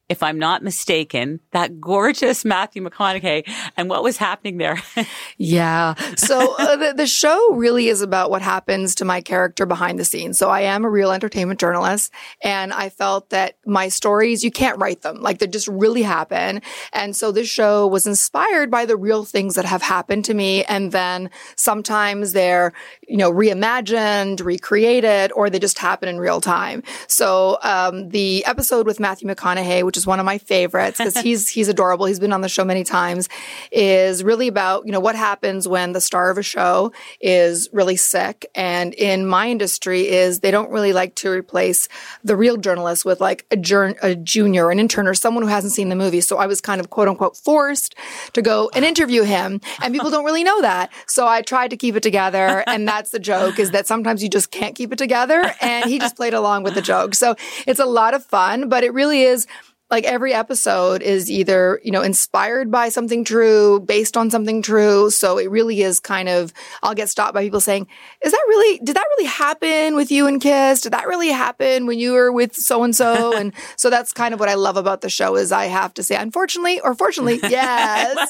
if 0.10 0.24
I'm 0.24 0.40
not 0.40 0.64
mistaken, 0.64 1.42
that 1.52 1.82
gorgeous 1.82 2.46
Matthew 2.46 2.82
McConaughey 2.82 3.44
and 3.76 3.90
what 3.90 4.04
was 4.04 4.18
happening 4.18 4.58
there. 4.58 4.82
yeah. 5.38 5.96
So 6.16 6.56
uh, 6.58 6.76
the, 6.78 6.94
the, 6.94 7.08
show 7.08 7.54
really 7.54 7.88
is 7.88 8.02
about 8.02 8.30
what 8.30 8.42
happens 8.42 8.96
to 8.96 9.06
my 9.06 9.22
character 9.22 9.66
behind 9.66 9.98
the 9.98 10.06
scenes. 10.06 10.38
So 10.38 10.50
I 10.50 10.62
am 10.62 10.86
a 10.86 10.90
real 10.90 11.12
entertainment 11.12 11.60
journalist 11.60 12.12
and 12.42 12.72
I 12.72 12.90
felt 12.90 13.32
that 13.32 13.58
my 13.66 13.90
stories, 13.90 14.44
you 14.44 14.52
can't 14.52 14.78
write 14.78 15.02
them. 15.02 15.22
Like 15.22 15.40
they 15.40 15.48
just 15.48 15.68
really 15.68 16.04
happen. 16.04 16.62
And 16.94 17.16
so 17.16 17.32
this 17.32 17.50
show 17.50 17.88
was 17.88 18.08
inspired 18.08 18.70
by 18.70 18.86
the 18.86 18.96
real 18.96 19.26
things 19.26 19.56
that 19.56 19.66
have 19.66 19.82
happened 19.82 20.26
to 20.26 20.34
me. 20.34 20.64
And 20.66 20.92
then 20.92 21.30
sometimes 21.56 22.34
they're, 22.34 22.72
you 23.08 23.18
know, 23.18 23.32
reimagined, 23.32 24.44
recreated, 24.44 25.32
or 25.34 25.50
they 25.50 25.60
just 25.60 25.80
happen 25.80 26.08
in 26.08 26.20
real 26.20 26.40
time. 26.40 26.84
So, 27.08 27.58
um, 27.64 28.10
the 28.10 28.46
episode 28.46 28.86
with 28.86 29.00
Matthew 29.00 29.28
McConaughey, 29.28 29.84
which 29.84 29.97
is 29.98 30.08
one 30.08 30.20
of 30.20 30.26
my 30.26 30.38
favorites 30.38 30.98
because 30.98 31.18
he's 31.18 31.50
he's 31.58 31.68
adorable. 31.68 32.06
He's 32.06 32.20
been 32.20 32.34
on 32.34 32.42
the 32.42 32.50
show 32.50 32.64
many 32.64 32.84
times. 32.84 33.30
Is 33.72 34.24
really 34.24 34.48
about 34.48 34.86
you 34.86 34.92
know 34.92 35.00
what 35.00 35.16
happens 35.16 35.68
when 35.68 35.92
the 35.94 36.02
star 36.02 36.30
of 36.30 36.38
a 36.38 36.44
show 36.44 36.92
is 37.20 37.70
really 37.74 37.96
sick. 37.96 38.46
And 38.56 38.94
in 38.94 39.26
my 39.26 39.50
industry, 39.50 40.08
is 40.08 40.40
they 40.40 40.52
don't 40.52 40.70
really 40.70 40.94
like 40.94 41.16
to 41.16 41.30
replace 41.30 41.88
the 42.24 42.36
real 42.36 42.58
journalist 42.58 43.06
with 43.06 43.20
like 43.20 43.46
a, 43.52 43.58
jur- 43.58 43.96
a 44.02 44.16
junior, 44.16 44.70
an 44.72 44.80
intern, 44.80 45.08
or 45.08 45.14
someone 45.14 45.44
who 45.44 45.50
hasn't 45.50 45.74
seen 45.74 45.90
the 45.90 45.96
movie. 45.96 46.22
So 46.22 46.38
I 46.38 46.48
was 46.48 46.62
kind 46.62 46.80
of 46.80 46.90
quote 46.90 47.08
unquote 47.08 47.36
forced 47.36 47.96
to 48.34 48.42
go 48.42 48.70
and 48.74 48.86
interview 48.86 49.24
him, 49.24 49.62
and 49.82 49.94
people 49.94 50.12
don't 50.12 50.26
really 50.26 50.44
know 50.44 50.62
that. 50.62 50.92
So 51.08 51.28
I 51.28 51.42
tried 51.42 51.70
to 51.70 51.78
keep 51.78 51.96
it 51.96 52.04
together, 52.04 52.64
and 52.68 52.88
that's 52.88 53.12
the 53.12 53.20
joke: 53.20 53.60
is 53.60 53.72
that 53.72 53.88
sometimes 53.88 54.24
you 54.24 54.30
just 54.30 54.52
can't 54.52 54.76
keep 54.76 54.92
it 54.92 54.98
together, 54.98 55.54
and 55.62 55.90
he 55.90 56.00
just 56.00 56.16
played 56.16 56.34
along 56.34 56.64
with 56.64 56.76
the 56.76 56.82
joke. 56.82 57.16
So 57.16 57.36
it's 57.66 57.80
a 57.80 57.86
lot 57.86 58.14
of 58.14 58.26
fun, 58.26 58.70
but 58.70 58.84
it 58.84 58.94
really 58.94 59.24
is 59.24 59.48
like 59.90 60.04
every 60.04 60.34
episode 60.34 61.02
is 61.02 61.32
either, 61.32 61.80
you 61.84 61.92
know, 61.92 62.02
inspired 62.02 62.70
by 62.70 62.90
something 62.90 63.24
true, 63.24 63.80
based 63.80 64.18
on 64.18 64.30
something 64.30 64.62
true. 64.62 65.10
So 65.10 65.38
it 65.38 65.50
really 65.50 65.82
is 65.82 66.00
kind 66.02 66.28
of, 66.28 66.52
I'll 66.84 66.94
get 66.94 67.10
stopped 67.10 67.34
by 67.34 67.44
people 67.44 67.62
saying, 67.62 67.88
is 68.22 68.32
that 68.34 68.46
really, 68.50 68.80
did 68.80 68.98
that 68.98 69.06
really 69.18 69.30
happen 69.30 69.96
with 69.96 70.12
you 70.12 70.28
and 70.28 70.42
Kiss? 70.42 70.82
Did 70.82 70.92
that 70.92 71.08
really 71.08 71.30
happen 71.30 71.86
when 71.86 72.00
you 72.00 72.14
were 72.14 72.32
with 72.34 72.54
so 72.54 72.84
and 72.84 72.94
so? 72.94 73.38
And 73.38 73.54
so 73.78 73.90
that's 73.90 74.12
kind 74.12 74.34
of 74.34 74.40
what 74.42 74.50
I 74.50 74.56
love 74.56 74.76
about 74.76 75.02
the 75.02 75.10
show 75.10 75.38
is 75.38 75.54
I 75.54 75.66
have 75.66 75.94
to 75.96 76.04
say, 76.04 76.16
unfortunately 76.16 76.82
or 76.82 76.94
fortunately, 76.94 77.40
yes. 77.50 78.30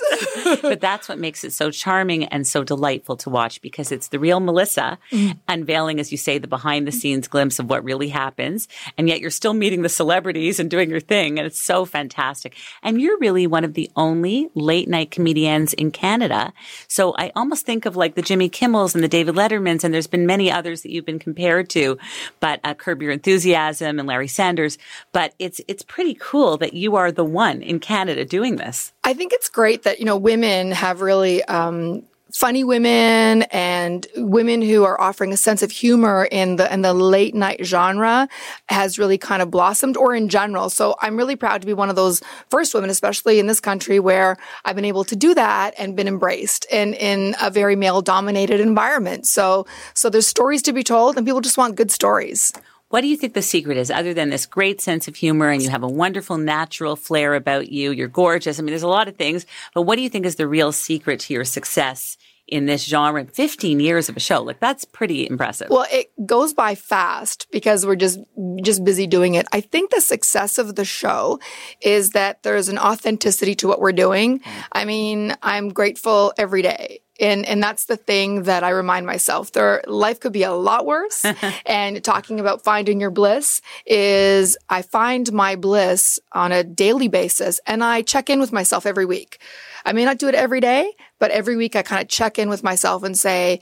but 0.62 0.80
that's 0.80 1.10
what 1.10 1.18
makes 1.18 1.44
it 1.44 1.54
so 1.54 1.72
charming 1.72 2.26
and 2.26 2.46
so 2.46 2.64
delightful 2.64 3.18
to 3.18 3.32
watch 3.32 3.62
because 3.62 3.92
it's 3.92 4.10
the 4.10 4.20
real 4.20 4.40
Melissa 4.40 5.00
mm-hmm. 5.12 5.40
unveiling, 5.48 6.00
as 6.00 6.12
you 6.12 6.18
say, 6.20 6.38
the 6.38 6.48
behind 6.48 6.86
the 6.86 6.92
scenes 6.92 7.28
glimpse 7.28 7.58
of 7.58 7.68
what 7.68 7.84
really 7.84 8.10
happens. 8.10 8.68
And 8.96 9.10
yet 9.10 9.22
you're 9.22 9.32
still 9.32 9.56
meeting 9.56 9.82
the 9.82 9.90
celebrities 9.90 10.60
and 10.60 10.70
doing 10.70 10.92
your 10.92 11.00
thing. 11.00 11.40
And 11.40 11.47
it's 11.48 11.62
so 11.62 11.86
fantastic. 11.86 12.56
And 12.84 13.02
you're 13.02 13.18
really 13.18 13.48
one 13.48 13.64
of 13.64 13.74
the 13.74 13.90
only 13.96 14.50
late 14.54 14.88
night 14.88 15.10
comedians 15.12 15.74
in 15.74 15.92
Canada. 15.92 16.54
So 16.88 17.16
I 17.18 17.32
almost 17.36 17.66
think 17.66 17.86
of 17.86 17.96
like 17.96 18.16
the 18.16 18.22
Jimmy 18.22 18.50
Kimmels 18.50 18.94
and 18.94 19.04
the 19.04 19.08
David 19.08 19.36
Lettermans, 19.36 19.84
and 19.84 19.94
there's 19.94 20.08
been 20.08 20.26
many 20.26 20.52
others 20.52 20.84
that 20.84 20.92
you've 20.92 21.06
been 21.06 21.20
compared 21.20 21.70
to, 21.72 21.98
but 22.40 22.60
uh, 22.64 22.74
Curb 22.74 23.02
Your 23.02 23.12
Enthusiasm 23.12 24.00
and 24.00 24.08
Larry 24.08 24.28
Sanders. 24.28 24.78
But 25.12 25.34
it's 25.40 25.60
it's 25.68 25.84
pretty 25.84 26.16
cool 26.20 26.58
that 26.58 26.74
you 26.74 26.96
are 26.96 27.12
the 27.12 27.26
one 27.26 27.62
in 27.62 27.80
Canada 27.80 28.26
doing 28.26 28.58
this. 28.58 28.94
I 29.04 29.14
think 29.14 29.34
it's 29.34 29.50
great 29.50 29.84
that 29.84 30.00
you 30.00 30.06
know 30.06 30.18
women 30.18 30.72
have 30.72 31.02
really 31.02 31.44
um, 31.46 32.04
funny 32.34 32.64
women 32.64 33.44
and 33.44 34.08
women 34.16 34.62
who 34.62 34.84
are 34.84 35.00
offering 35.00 35.32
a 35.32 35.38
sense 35.38 35.62
of 35.62 35.72
humor 35.72 36.28
in 36.32 36.58
the 36.58 36.72
in 36.72 36.82
the 36.82 36.94
late 36.94 37.34
night 37.34 37.64
genre 37.64 38.28
has 38.70 39.00
really 39.00 39.18
kind 39.18 39.42
of 39.42 39.50
blossomed 39.50 39.98
or 39.98 40.14
in 40.14 40.30
general. 40.30 40.70
So 40.70 40.96
I'm 41.02 41.18
really 41.18 41.36
proud 41.36 41.62
to 41.62 41.68
be 41.68 41.74
one 41.74 41.90
of 41.90 41.96
those 41.96 42.22
first 42.50 42.74
women, 42.74 42.90
especially 42.90 43.40
in 43.40 43.48
this 43.48 43.60
country 43.60 44.00
where 44.00 44.38
I've 44.66 44.76
been 44.76 44.86
able 44.86 45.04
to 45.06 45.16
do 45.16 45.34
that 45.36 45.74
and 45.78 45.96
been 45.96 46.08
embraced 46.08 46.66
in 46.72 46.94
in 46.94 47.36
a 47.42 47.50
very 47.50 47.76
male 47.76 48.02
dominated 48.02 48.60
environment. 48.60 49.28
So 49.28 49.66
so 49.94 50.10
there's 50.10 50.28
stories 50.28 50.62
to 50.64 50.74
be 50.74 50.84
told 50.84 51.18
and 51.18 51.26
people 51.26 51.42
just 51.42 51.58
want 51.58 51.76
good 51.76 51.92
stories. 51.92 52.52
What 52.90 53.02
do 53.02 53.08
you 53.08 53.18
think 53.18 53.34
the 53.34 53.42
secret 53.42 53.78
is, 53.78 53.92
other 53.92 54.14
than 54.14 54.30
this 54.30 54.46
great 54.46 54.80
sense 54.80 55.10
of 55.10 55.16
humor 55.18 55.50
and 55.50 55.62
you 55.62 55.70
have 55.70 55.84
a 55.84 55.90
wonderful 55.90 56.38
natural 56.38 56.96
flair 56.96 57.36
about 57.36 57.70
you? 57.70 57.92
You're 57.92 58.08
gorgeous. 58.08 58.60
I 58.60 58.62
mean, 58.62 58.72
there's 58.72 58.84
a 58.84 58.88
lot 58.88 59.10
of 59.10 59.18
things, 59.18 59.46
but 59.74 59.82
what 59.82 59.98
do 59.98 60.02
you 60.02 60.10
think 60.10 60.26
is 60.26 60.38
the 60.38 60.48
real 60.48 60.72
secret 60.72 61.20
to 61.22 61.34
your 61.34 61.44
success 61.44 62.18
in 62.48 62.66
this 62.66 62.86
genre 62.86 63.26
15 63.26 63.80
years 63.82 64.08
of 64.08 64.16
a 64.16 64.22
show 64.22 64.42
like 64.42 64.60
that's 64.62 64.86
pretty 64.86 65.28
impressive 65.28 65.68
well 65.70 65.86
it 65.92 66.10
goes 66.26 66.54
by 66.54 66.76
fast 66.76 67.46
because 67.52 67.86
we're 67.86 67.96
just 67.96 68.20
just 68.64 68.86
busy 68.86 69.06
doing 69.06 69.36
it 69.36 69.46
i 69.52 69.60
think 69.60 69.92
the 69.92 70.00
success 70.00 70.58
of 70.58 70.76
the 70.76 70.86
show 70.86 71.40
is 71.82 72.12
that 72.12 72.42
there's 72.44 72.70
an 72.70 72.78
authenticity 72.78 73.54
to 73.54 73.68
what 73.68 73.82
we're 73.82 73.92
doing 73.92 74.42
i 74.72 74.86
mean 74.86 75.36
i'm 75.44 75.68
grateful 75.70 76.32
every 76.38 76.62
day 76.62 77.02
And 77.20 77.46
and 77.46 77.62
that's 77.62 77.86
the 77.86 77.98
thing 77.98 78.44
that 78.44 78.64
I 78.64 78.70
remind 78.70 79.06
myself. 79.06 79.52
There 79.52 79.84
life 79.88 80.20
could 80.20 80.34
be 80.34 80.44
a 80.44 80.54
lot 80.54 80.86
worse. 80.86 81.26
and 81.66 82.04
talking 82.04 82.40
about 82.40 82.64
finding 82.64 83.00
your 83.00 83.12
bliss 83.12 83.62
is 83.86 84.58
I 84.70 84.82
find 84.82 85.32
my 85.34 85.56
bliss 85.56 86.20
on 86.32 86.52
a 86.52 86.64
daily 86.64 87.08
basis 87.08 87.60
and 87.66 87.84
I 87.84 88.02
check 88.02 88.30
in 88.30 88.40
with 88.40 88.52
myself 88.52 88.86
every 88.86 89.06
week. 89.06 89.40
I 89.86 89.94
may 89.94 90.06
not 90.06 90.18
do 90.18 90.28
it 90.28 90.36
every 90.36 90.60
day, 90.60 90.92
but 91.20 91.32
every 91.32 91.56
week 91.56 91.76
I 91.76 91.82
kind 91.82 92.02
of 92.02 92.08
check 92.08 92.38
in 92.38 92.50
with 92.50 92.64
myself 92.64 93.04
and 93.04 93.18
say, 93.18 93.62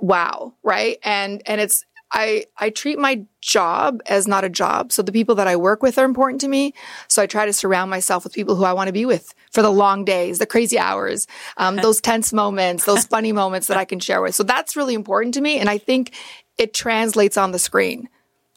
wow, 0.00 0.54
right? 0.62 0.98
And 1.02 1.42
and 1.46 1.60
it's 1.60 1.84
I 2.10 2.46
I 2.56 2.70
treat 2.70 2.98
my 2.98 3.24
job 3.40 4.00
as 4.06 4.26
not 4.26 4.44
a 4.44 4.48
job. 4.48 4.92
So 4.92 5.02
the 5.02 5.12
people 5.12 5.34
that 5.36 5.46
I 5.46 5.56
work 5.56 5.82
with 5.82 5.98
are 5.98 6.04
important 6.04 6.40
to 6.42 6.48
me. 6.48 6.74
So 7.08 7.22
I 7.22 7.26
try 7.26 7.46
to 7.46 7.52
surround 7.52 7.90
myself 7.90 8.24
with 8.24 8.32
people 8.32 8.56
who 8.56 8.64
I 8.64 8.72
want 8.72 8.88
to 8.88 8.92
be 8.92 9.04
with 9.04 9.34
for 9.52 9.62
the 9.62 9.70
long 9.70 10.04
days, 10.04 10.38
the 10.38 10.46
crazy 10.46 10.78
hours, 10.78 11.26
um, 11.56 11.76
those 11.82 12.00
tense 12.00 12.32
moments, 12.32 12.84
those 12.84 13.04
funny 13.04 13.32
moments 13.32 13.66
that 13.66 13.76
I 13.76 13.84
can 13.84 14.00
share 14.00 14.22
with. 14.22 14.34
So 14.34 14.42
that's 14.42 14.76
really 14.76 14.94
important 14.94 15.34
to 15.34 15.40
me, 15.40 15.58
and 15.58 15.68
I 15.68 15.78
think 15.78 16.14
it 16.56 16.74
translates 16.74 17.36
on 17.36 17.52
the 17.52 17.58
screen. 17.58 18.08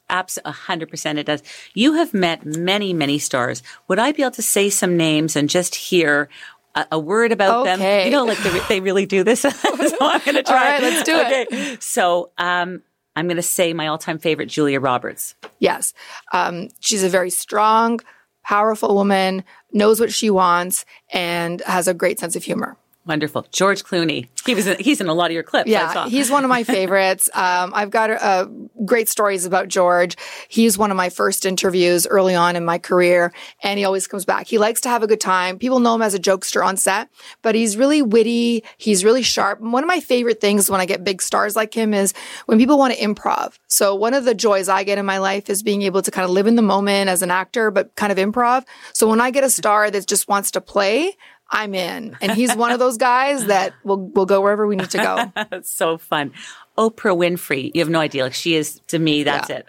Absolutely, 0.10 0.52
hundred 0.52 0.90
percent, 0.90 1.20
it 1.20 1.26
does. 1.26 1.42
You 1.74 1.94
have 1.94 2.14
met 2.14 2.46
many, 2.46 2.94
many 2.94 3.18
stars. 3.18 3.64
Would 3.88 4.00
I 4.00 4.12
be 4.12 4.24
able 4.24 4.32
to 4.32 4.42
say 4.42 4.70
some 4.70 4.98
names 4.98 5.38
and 5.38 5.50
just 5.50 5.74
hear 5.76 6.28
a, 6.76 6.86
a 6.94 7.00
word 7.00 7.32
about 7.32 7.64
them? 7.64 7.80
You 8.06 8.12
know, 8.12 8.26
like 8.26 8.38
they, 8.40 8.60
they 8.68 8.80
really 8.82 9.06
do 9.06 9.24
this. 9.24 9.42
so 9.42 9.50
I'm 9.50 10.20
going 10.22 10.36
to 10.36 10.44
try. 10.44 10.58
All 10.58 10.64
right, 10.66 10.82
let's 10.82 11.04
do 11.04 11.16
it. 11.16 11.48
okay. 11.48 11.78
So, 11.80 12.32
um, 12.38 12.82
I'm 13.16 13.28
going 13.28 13.36
to 13.38 13.42
say 13.42 13.74
my 13.74 13.88
all-time 13.88 14.18
favorite, 14.18 14.48
Julia 14.48 14.80
Roberts. 14.80 15.36
Yes. 15.60 15.94
Um, 16.32 16.70
she's 16.80 17.04
a 17.04 17.10
very 17.10 17.30
strong, 17.30 18.00
powerful 18.44 18.96
woman, 18.96 19.44
knows 19.72 20.00
what 20.00 20.12
she 20.12 20.30
wants, 20.30 20.86
and 21.12 21.62
has 21.62 21.88
a 21.88 21.94
great 21.94 22.20
sense 22.20 22.36
of 22.36 22.44
humor. 22.44 22.78
Wonderful. 23.06 23.48
George 23.52 23.84
Clooney. 23.84 24.28
He 24.46 24.54
was 24.54 24.68
in, 24.68 24.78
he's 24.80 25.02
in 25.02 25.08
a 25.08 25.14
lot 25.14 25.32
of 25.32 25.34
your 25.34 25.44
clips. 25.44 25.68
I 25.68 25.72
Yeah, 25.72 26.08
he's 26.08 26.30
one 26.30 26.44
of 26.44 26.50
my 26.50 26.64
favorites. 26.78 27.30
Um, 27.34 27.72
I've 27.74 27.90
got 27.90 28.12
uh, 28.12 28.46
great 28.86 29.10
stories 29.10 29.46
about 29.46 29.70
George. 29.70 30.16
He's 30.50 30.78
one 30.78 30.92
of 30.92 30.98
my 30.98 31.10
first 31.10 31.46
interviews 31.46 32.06
early 32.06 32.36
on 32.36 32.56
in 32.56 32.64
my 32.64 32.78
career, 32.78 33.34
and 33.64 33.80
he 33.80 33.86
always 33.86 34.06
comes 34.06 34.24
back. 34.24 34.48
He 34.48 34.60
likes 34.60 34.82
to 34.82 34.90
have 34.90 35.02
a 35.02 35.08
good 35.08 35.20
time. 35.20 35.58
People 35.58 35.80
know 35.80 35.96
him 35.96 36.04
as 36.04 36.14
a 36.14 36.20
jokester 36.20 36.64
on 36.64 36.78
set, 36.78 37.10
but 37.42 37.56
he's 37.56 37.76
really 37.76 38.04
witty. 38.04 38.64
He's 38.78 39.04
really 39.04 39.24
sharp. 39.24 39.62
And 39.62 39.74
one 39.74 39.84
of 39.84 39.88
my 39.88 40.00
favorite 40.00 40.40
things 40.40 40.70
when 40.70 40.80
I 40.80 40.86
get 40.86 41.04
big 41.04 41.24
stars 41.24 41.56
like 41.56 41.74
him 41.74 41.96
is 41.96 42.14
when 42.46 42.60
people 42.60 42.78
want 42.78 42.94
to 42.94 43.00
improv. 43.00 43.58
So 43.68 43.96
one 43.96 44.14
of 44.14 44.26
the 44.26 44.36
joys 44.36 44.70
I 44.70 44.84
get 44.84 45.00
in 45.00 45.06
my 45.08 45.18
life 45.18 45.50
is 45.50 45.64
being 45.64 45.82
able 45.82 46.04
to 46.04 46.12
kind 46.12 46.26
of 46.26 46.30
live 46.30 46.46
in 46.46 46.56
the 46.56 46.62
moment 46.62 47.10
as 47.10 47.24
an 47.24 47.32
actor, 47.32 47.72
but 47.72 47.96
kind 47.96 48.12
of 48.12 48.20
improv. 48.20 48.64
So 48.94 49.08
when 49.10 49.22
I 49.22 49.32
get 49.32 49.44
a 49.44 49.50
star 49.50 49.90
that 49.90 50.08
just 50.08 50.28
wants 50.28 50.52
to 50.52 50.62
play, 50.62 51.16
I'm 51.52 51.76
in. 51.76 52.18
And 52.22 52.32
he's 52.32 52.56
one 52.56 52.72
of 52.72 52.80
those 52.80 52.98
guys 52.98 53.46
that 53.48 53.74
will 53.84 53.98
will 54.10 54.26
go 54.26 54.42
wherever 54.42 54.66
we 54.66 54.76
need 54.78 54.90
to 54.92 54.98
go. 54.98 55.32
That's 55.50 55.70
so 55.82 55.98
fun. 55.98 56.32
Oprah 56.78 57.16
Winfrey. 57.16 57.72
You 57.74 57.82
have 57.82 57.90
no 57.90 58.00
idea. 58.00 58.24
Like 58.24 58.34
she 58.34 58.56
is 58.56 58.80
to 58.88 58.98
me. 58.98 59.24
That's 59.24 59.50
Yeah. 59.50 59.58
it. 59.58 59.66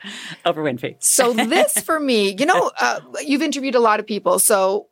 Oprah 0.46 0.56
Winfrey. 0.72 0.94
So 1.00 1.32
this 1.32 1.78
for 1.80 1.98
me, 1.98 2.36
you 2.38 2.46
know, 2.46 2.70
uh, 2.80 3.00
you've 3.22 3.42
interviewed 3.42 3.74
a 3.74 3.80
lot 3.80 3.98
of 4.00 4.06
people. 4.06 4.38
So, 4.38 4.86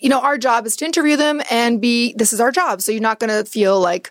you 0.00 0.08
know, 0.08 0.20
our 0.20 0.36
job 0.36 0.66
is 0.66 0.74
to 0.76 0.84
interview 0.84 1.16
them 1.16 1.40
and 1.50 1.80
be, 1.80 2.12
this 2.14 2.32
is 2.32 2.40
our 2.40 2.50
job. 2.50 2.82
So 2.82 2.90
you're 2.92 3.00
not 3.00 3.20
going 3.20 3.30
to 3.30 3.48
feel 3.48 3.80
like, 3.80 4.10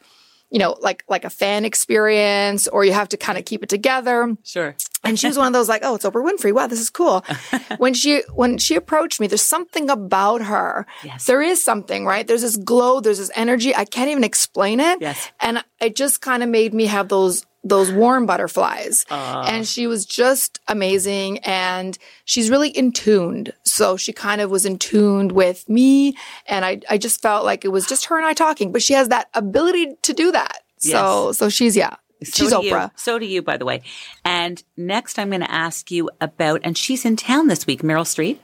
you 0.50 0.60
know, 0.60 0.78
like, 0.80 1.04
like 1.08 1.26
a 1.26 1.30
fan 1.30 1.66
experience 1.66 2.68
or 2.68 2.86
you 2.86 2.94
have 2.94 3.10
to 3.10 3.18
kind 3.18 3.38
of 3.38 3.46
keep 3.46 3.64
it 3.64 3.70
together. 3.70 4.36
Sure. 4.44 4.76
And 5.04 5.20
she 5.20 5.28
was 5.28 5.38
one 5.38 5.48
of 5.48 5.54
those 5.54 5.70
like, 5.70 5.82
oh, 5.84 5.96
it's 5.96 6.06
Oprah 6.06 6.26
Winfrey. 6.26 6.54
Wow, 6.54 6.68
this 6.68 6.80
is 6.80 6.90
cool. 6.90 7.24
when 7.78 7.94
she 7.94 8.24
when 8.34 8.58
she 8.58 8.76
approached 8.76 9.20
me, 9.20 9.28
there's 9.28 9.42
something 9.42 9.90
about 9.90 10.42
her. 10.42 10.86
Yes. 11.04 11.26
There 11.26 11.42
is 11.42 11.64
something, 11.64 12.06
right? 12.06 12.28
There's 12.28 12.42
this 12.42 12.58
glow, 12.58 13.00
there's 13.00 13.20
this 13.20 13.32
energy. 13.36 13.76
I 13.76 13.86
can't 13.86 14.10
even 14.10 14.24
explain 14.24 14.80
it. 14.80 15.00
Yes. 15.02 15.32
And 15.40 15.64
it 15.80 15.96
just 15.96 16.22
kind 16.22 16.44
of 16.44 16.50
made 16.50 16.74
me 16.74 16.86
have 16.88 17.10
those 17.10 17.46
those 17.70 17.92
warm 17.92 18.26
butterflies. 18.26 19.06
and 19.10 19.68
she 19.68 19.88
was 19.88 20.06
just 20.06 20.60
amazing 20.68 21.40
and 21.40 21.98
she's 22.26 22.50
really 22.50 22.70
in 22.70 22.92
tuned. 22.92 23.54
So 23.64 23.98
she 23.98 24.14
kind 24.14 24.42
of 24.42 24.50
was 24.50 24.66
in 24.66 24.80
tuned 24.80 25.32
with 25.32 25.68
me 25.70 26.16
and 26.48 26.66
I 26.66 26.82
I 26.90 26.98
just 26.98 27.22
felt 27.22 27.46
like 27.46 27.66
it 27.66 27.70
was 27.70 27.88
just 27.88 28.06
her 28.06 28.18
and 28.18 28.26
I 28.26 28.34
talking, 28.34 28.72
but 28.72 28.82
she 28.82 28.94
has 28.94 29.10
that 29.10 29.30
ability 29.34 29.96
to 30.02 30.14
do 30.14 30.32
that. 30.32 30.64
So 30.78 31.32
so 31.34 31.50
she's 31.50 31.76
yeah. 31.76 31.96
So 32.24 32.44
She's 32.46 32.50
do 32.52 32.64
you. 32.64 32.74
Oprah. 32.74 32.90
So 32.96 33.20
do 33.20 33.28
you, 33.28 33.44
by 33.44 33.58
the 33.58 33.66
way. 33.66 33.84
And 34.26 34.64
next, 34.76 35.20
I'm 35.20 35.30
going 35.30 35.42
to 35.42 35.52
ask 35.52 35.92
you 35.92 36.10
about, 36.20 36.62
and 36.64 36.76
she's 36.76 37.06
in 37.06 37.16
town 37.16 37.48
this 37.48 37.68
week, 37.68 37.84
Meryl 37.84 38.06
Streep. 38.06 38.40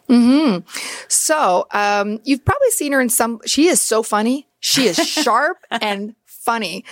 So, 1.07 1.65
um, 1.71 2.19
you've 2.23 2.45
probably 2.45 2.69
seen 2.69 2.91
her 2.91 3.01
in 3.01 3.09
some, 3.09 3.39
she 3.47 3.67
is 3.67 3.81
so 3.81 4.03
funny. 4.03 4.47
She 4.59 4.85
is 4.85 4.95
sharp 5.07 5.57
and 5.71 6.15
funny. 6.43 6.83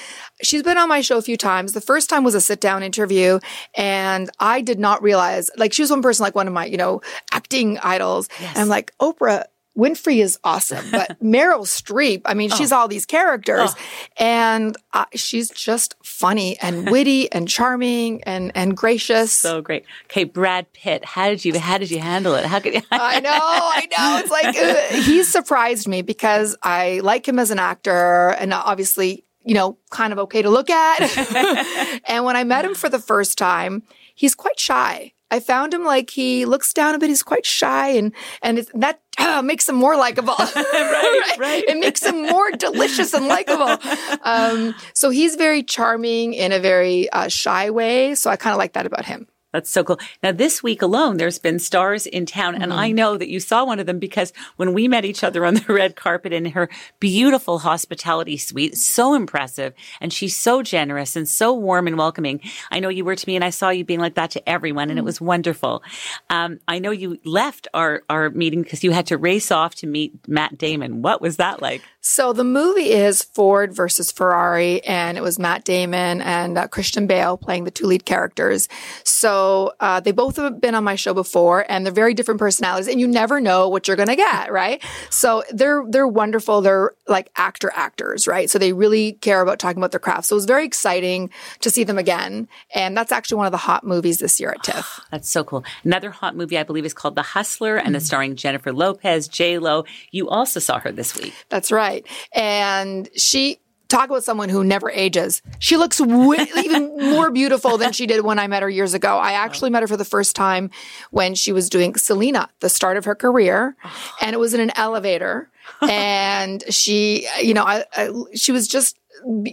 She's 0.41 0.63
been 0.63 0.77
on 0.77 0.89
my 0.89 1.01
show 1.01 1.17
a 1.17 1.21
few 1.21 1.37
times. 1.37 1.73
The 1.73 1.81
first 1.81 2.09
time 2.09 2.23
was 2.23 2.35
a 2.35 2.41
sit 2.41 2.61
down 2.61 2.83
interview 2.83 3.39
and 3.75 4.29
I 4.39 4.61
did 4.61 4.79
not 4.79 5.01
realize, 5.03 5.49
like, 5.57 5.73
she 5.73 5.81
was 5.81 5.91
one 5.91 6.01
person, 6.01 6.23
like 6.23 6.35
one 6.35 6.47
of 6.47 6.53
my, 6.53 6.65
you 6.65 6.77
know, 6.77 7.01
acting 7.31 7.77
idols. 7.79 8.29
And 8.39 8.57
I'm 8.57 8.67
like, 8.69 8.93
Oprah, 8.99 9.43
Winfrey 9.77 10.21
is 10.21 10.37
awesome, 10.43 10.85
but 10.91 11.17
Meryl 11.23 11.61
Streep, 11.61 12.23
I 12.25 12.33
mean, 12.33 12.51
Oh. 12.51 12.55
she's 12.57 12.73
all 12.73 12.89
these 12.89 13.05
characters 13.05 13.73
and 14.17 14.75
uh, 14.91 15.05
she's 15.15 15.49
just 15.49 15.95
funny 16.03 16.59
and 16.59 16.89
witty 16.91 17.31
and 17.31 17.47
charming 17.47 18.21
and, 18.25 18.51
and 18.53 18.75
gracious. 18.75 19.31
So 19.31 19.61
great. 19.61 19.85
Okay, 20.07 20.25
Brad 20.25 20.71
Pitt. 20.73 21.05
How 21.05 21.29
did 21.29 21.45
you? 21.45 21.57
How 21.57 21.77
did 21.77 21.89
you 21.89 21.99
handle 21.99 22.35
it? 22.35 22.43
How 22.45 22.59
could 22.59 22.73
you? 22.73 22.81
I 22.91 23.21
know, 23.21 23.29
I 23.31 23.87
know. 23.97 24.17
It's 24.19 24.29
like 24.29 24.57
uh, 24.57 25.03
he's 25.03 25.31
surprised 25.31 25.87
me 25.87 26.01
because 26.01 26.57
I 26.61 26.99
like 27.01 27.25
him 27.25 27.39
as 27.39 27.49
an 27.49 27.59
actor 27.59 28.35
and 28.37 28.53
obviously, 28.53 29.23
you 29.43 29.53
know, 29.53 29.77
kind 29.89 30.13
of 30.13 30.19
okay 30.19 30.41
to 30.41 30.49
look 30.49 30.69
at. 30.69 32.01
and 32.05 32.25
when 32.25 32.35
I 32.35 32.43
met 32.43 32.65
him 32.65 32.75
for 32.75 32.89
the 32.89 32.99
first 32.99 33.37
time, 33.37 33.83
he's 34.15 34.35
quite 34.35 34.59
shy. 34.59 35.13
I 35.31 35.39
found 35.39 35.73
him 35.73 35.85
like 35.85 36.09
he 36.09 36.45
looks 36.45 36.73
down 36.73 36.93
a 36.93 36.99
bit. 36.99 37.07
He's 37.07 37.23
quite 37.23 37.45
shy, 37.45 37.89
and 37.91 38.13
and 38.41 38.59
it's, 38.59 38.69
that 38.73 38.99
uh, 39.17 39.41
makes 39.45 39.67
him 39.67 39.75
more 39.75 39.95
likable. 39.95 40.35
right, 40.55 41.35
right. 41.39 41.63
It 41.65 41.77
makes 41.79 42.03
him 42.03 42.27
more 42.27 42.51
delicious 42.51 43.13
and 43.13 43.27
likable. 43.27 43.77
Um, 44.23 44.75
so 44.93 45.09
he's 45.09 45.35
very 45.35 45.63
charming 45.63 46.33
in 46.33 46.51
a 46.51 46.59
very 46.59 47.09
uh, 47.09 47.29
shy 47.29 47.69
way. 47.69 48.13
So 48.15 48.29
I 48.29 48.35
kind 48.35 48.53
of 48.53 48.57
like 48.57 48.73
that 48.73 48.85
about 48.85 49.05
him. 49.05 49.27
That's 49.51 49.69
so 49.69 49.83
cool. 49.83 49.99
Now, 50.23 50.31
this 50.31 50.63
week 50.63 50.81
alone, 50.81 51.17
there's 51.17 51.39
been 51.39 51.59
stars 51.59 52.05
in 52.05 52.25
town, 52.25 52.55
and 52.55 52.71
I 52.71 52.91
know 52.91 53.17
that 53.17 53.27
you 53.27 53.41
saw 53.41 53.65
one 53.65 53.79
of 53.79 53.85
them 53.85 53.99
because 53.99 54.31
when 54.55 54.73
we 54.73 54.87
met 54.87 55.03
each 55.03 55.23
other 55.23 55.45
on 55.45 55.55
the 55.55 55.65
red 55.73 55.95
carpet 55.97 56.31
in 56.31 56.45
her 56.45 56.69
beautiful 56.99 57.59
hospitality 57.59 58.37
suite, 58.37 58.77
so 58.77 59.13
impressive, 59.13 59.73
and 59.99 60.13
she's 60.13 60.37
so 60.37 60.63
generous 60.63 61.17
and 61.17 61.27
so 61.27 61.53
warm 61.53 61.87
and 61.87 61.97
welcoming. 61.97 62.39
I 62.71 62.79
know 62.79 62.87
you 62.87 63.03
were 63.03 63.15
to 63.15 63.27
me, 63.27 63.35
and 63.35 63.43
I 63.43 63.49
saw 63.49 63.69
you 63.69 63.83
being 63.83 63.99
like 63.99 64.15
that 64.15 64.31
to 64.31 64.49
everyone, 64.49 64.89
and 64.89 64.97
it 64.97 65.03
was 65.03 65.19
wonderful. 65.19 65.83
Um, 66.29 66.59
I 66.67 66.79
know 66.79 66.91
you 66.91 67.19
left 67.25 67.67
our 67.73 68.03
our 68.09 68.29
meeting 68.29 68.63
because 68.63 68.83
you 68.83 68.91
had 68.91 69.07
to 69.07 69.17
race 69.17 69.51
off 69.51 69.75
to 69.75 69.87
meet 69.87 70.27
Matt 70.29 70.57
Damon. 70.57 71.01
What 71.01 71.21
was 71.21 71.37
that 71.37 71.61
like? 71.61 71.81
So 71.99 72.33
the 72.33 72.43
movie 72.43 72.91
is 72.91 73.21
Ford 73.21 73.73
versus 73.75 74.11
Ferrari, 74.11 74.83
and 74.85 75.17
it 75.17 75.21
was 75.21 75.37
Matt 75.37 75.65
Damon 75.65 76.21
and 76.21 76.57
uh, 76.57 76.67
Christian 76.67 77.05
Bale 77.05 77.37
playing 77.37 77.65
the 77.65 77.71
two 77.71 77.85
lead 77.85 78.05
characters. 78.05 78.69
So 79.03 79.40
uh, 79.79 79.99
they 79.99 80.11
both 80.11 80.35
have 80.37 80.59
been 80.61 80.75
on 80.75 80.83
my 80.83 80.95
show 80.95 81.13
before, 81.13 81.65
and 81.69 81.85
they're 81.85 81.93
very 81.93 82.13
different 82.13 82.39
personalities, 82.39 82.87
and 82.87 82.99
you 82.99 83.07
never 83.07 83.39
know 83.39 83.67
what 83.67 83.87
you're 83.87 83.97
gonna 83.97 84.15
get, 84.15 84.51
right? 84.51 84.83
So 85.09 85.43
they're 85.51 85.83
they're 85.87 86.07
wonderful. 86.07 86.61
They're 86.61 86.91
like 87.07 87.29
actor 87.35 87.71
actors, 87.73 88.27
right? 88.27 88.49
So 88.49 88.59
they 88.59 88.73
really 88.73 89.13
care 89.13 89.41
about 89.41 89.59
talking 89.59 89.77
about 89.77 89.91
their 89.91 89.99
craft. 89.99 90.25
So 90.25 90.35
it 90.35 90.37
was 90.37 90.45
very 90.45 90.65
exciting 90.65 91.29
to 91.61 91.69
see 91.69 91.83
them 91.83 91.97
again, 91.97 92.47
and 92.73 92.95
that's 92.95 93.11
actually 93.11 93.37
one 93.37 93.45
of 93.45 93.51
the 93.51 93.57
hot 93.57 93.83
movies 93.83 94.19
this 94.19 94.39
year 94.39 94.51
at 94.51 94.63
TIFF. 94.63 95.01
That's 95.11 95.29
so 95.29 95.43
cool. 95.43 95.63
Another 95.83 96.11
hot 96.11 96.35
movie, 96.35 96.57
I 96.57 96.63
believe, 96.63 96.85
is 96.85 96.93
called 96.93 97.15
The 97.15 97.21
Hustler, 97.21 97.77
and 97.77 97.95
it's 97.95 98.05
starring 98.05 98.35
Jennifer 98.35 98.73
Lopez, 98.73 99.27
J 99.27 99.57
Lo. 99.57 99.85
You 100.11 100.29
also 100.29 100.59
saw 100.59 100.79
her 100.79 100.91
this 100.91 101.15
week. 101.15 101.33
That's 101.49 101.71
right. 101.71 102.05
And 102.33 103.09
she 103.15 103.59
talk 103.91 104.09
about 104.09 104.23
someone 104.23 104.49
who 104.49 104.63
never 104.63 104.89
ages. 104.89 105.41
She 105.59 105.77
looks 105.77 105.97
w- 105.99 106.41
even 106.57 106.97
more 106.97 107.29
beautiful 107.29 107.77
than 107.77 107.91
she 107.91 108.07
did 108.07 108.23
when 108.23 108.39
I 108.39 108.47
met 108.47 108.63
her 108.63 108.69
years 108.69 108.93
ago. 108.93 109.17
I 109.17 109.33
actually 109.33 109.69
met 109.69 109.83
her 109.83 109.87
for 109.87 109.97
the 109.97 110.05
first 110.05 110.35
time 110.35 110.71
when 111.11 111.35
she 111.35 111.51
was 111.51 111.69
doing 111.69 111.95
Selena, 111.95 112.49
the 112.61 112.69
start 112.69 112.97
of 112.97 113.05
her 113.05 113.15
career, 113.15 113.75
and 114.21 114.33
it 114.33 114.39
was 114.39 114.53
in 114.53 114.59
an 114.61 114.71
elevator. 114.75 115.49
and 115.81 116.63
she, 116.73 117.27
you 117.41 117.53
know, 117.53 117.63
I, 117.63 117.85
I, 117.95 118.09
she 118.33 118.51
was 118.51 118.67
just 118.67 118.97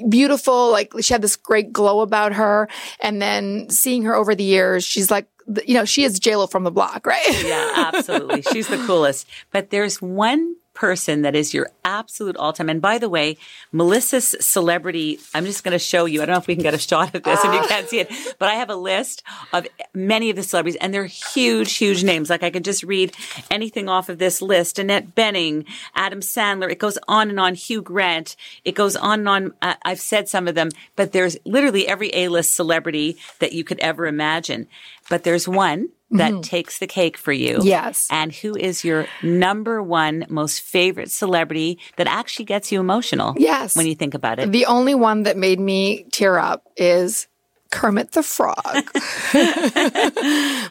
beautiful. 0.08 0.70
Like 0.70 0.92
she 1.00 1.12
had 1.12 1.22
this 1.22 1.36
great 1.36 1.72
glow 1.72 2.00
about 2.00 2.32
her. 2.34 2.68
And 3.00 3.20
then 3.20 3.68
seeing 3.70 4.02
her 4.04 4.14
over 4.14 4.34
the 4.34 4.44
years, 4.44 4.84
she's 4.84 5.10
like, 5.10 5.26
you 5.66 5.74
know, 5.74 5.84
she 5.84 6.04
is 6.04 6.20
JLo 6.20 6.50
from 6.50 6.64
the 6.64 6.70
block, 6.70 7.06
right? 7.06 7.42
Yeah, 7.44 7.90
absolutely. 7.94 8.42
She's 8.42 8.68
the 8.68 8.76
coolest. 8.86 9.26
But 9.50 9.70
there's 9.70 10.00
one 10.02 10.56
person 10.78 11.22
that 11.22 11.34
is 11.34 11.52
your 11.52 11.68
absolute 11.84 12.36
all 12.36 12.52
time. 12.52 12.68
And 12.68 12.80
by 12.80 12.98
the 12.98 13.08
way, 13.08 13.36
Melissa's 13.72 14.36
celebrity, 14.38 15.18
I'm 15.34 15.44
just 15.44 15.64
going 15.64 15.72
to 15.72 15.78
show 15.78 16.04
you. 16.04 16.22
I 16.22 16.26
don't 16.26 16.34
know 16.34 16.38
if 16.38 16.46
we 16.46 16.54
can 16.54 16.62
get 16.62 16.72
a 16.72 16.78
shot 16.78 17.16
of 17.16 17.24
this 17.24 17.44
If 17.44 17.52
you 17.52 17.68
can't 17.68 17.88
see 17.88 17.98
it, 17.98 18.12
but 18.38 18.48
I 18.48 18.54
have 18.54 18.70
a 18.70 18.76
list 18.76 19.24
of 19.52 19.66
many 19.92 20.30
of 20.30 20.36
the 20.36 20.44
celebrities 20.44 20.78
and 20.80 20.94
they're 20.94 21.06
huge, 21.06 21.74
huge 21.74 22.04
names. 22.04 22.30
Like 22.30 22.44
I 22.44 22.50
can 22.50 22.62
just 22.62 22.84
read 22.84 23.12
anything 23.50 23.88
off 23.88 24.08
of 24.08 24.18
this 24.18 24.40
list. 24.40 24.78
Annette 24.78 25.16
Bening, 25.16 25.66
Adam 25.96 26.20
Sandler. 26.20 26.70
It 26.70 26.78
goes 26.78 26.96
on 27.08 27.28
and 27.28 27.40
on. 27.40 27.56
Hugh 27.56 27.82
Grant. 27.82 28.36
It 28.64 28.76
goes 28.76 28.94
on 28.94 29.20
and 29.20 29.28
on. 29.28 29.54
Uh, 29.60 29.74
I've 29.84 30.00
said 30.00 30.28
some 30.28 30.46
of 30.46 30.54
them, 30.54 30.70
but 30.94 31.10
there's 31.10 31.36
literally 31.44 31.88
every 31.88 32.14
A-list 32.14 32.54
celebrity 32.54 33.16
that 33.40 33.52
you 33.52 33.64
could 33.64 33.80
ever 33.80 34.06
imagine. 34.06 34.68
But 35.10 35.24
there's 35.24 35.48
one 35.48 35.88
that 36.10 36.32
Mhm. 36.32 36.42
takes 36.42 36.78
the 36.78 36.86
cake 36.86 37.16
for 37.18 37.32
you. 37.32 37.58
Yes. 37.62 38.08
And 38.10 38.32
who 38.32 38.56
is 38.56 38.82
your 38.84 39.06
number 39.22 39.82
one 39.82 40.24
most 40.28 40.60
favorite 40.62 41.10
celebrity 41.10 41.78
that 41.96 42.06
actually 42.06 42.46
gets 42.46 42.72
you 42.72 42.80
emotional? 42.80 43.34
Yes. 43.36 43.76
When 43.76 43.86
you 43.86 43.94
think 43.94 44.14
about 44.14 44.38
it. 44.38 44.50
The 44.50 44.66
only 44.66 44.94
one 44.94 45.24
that 45.24 45.36
made 45.36 45.60
me 45.60 46.06
tear 46.10 46.38
up 46.38 46.64
is 46.76 47.26
Kermit 47.70 48.12
the 48.12 48.22
Frog, 48.22 48.56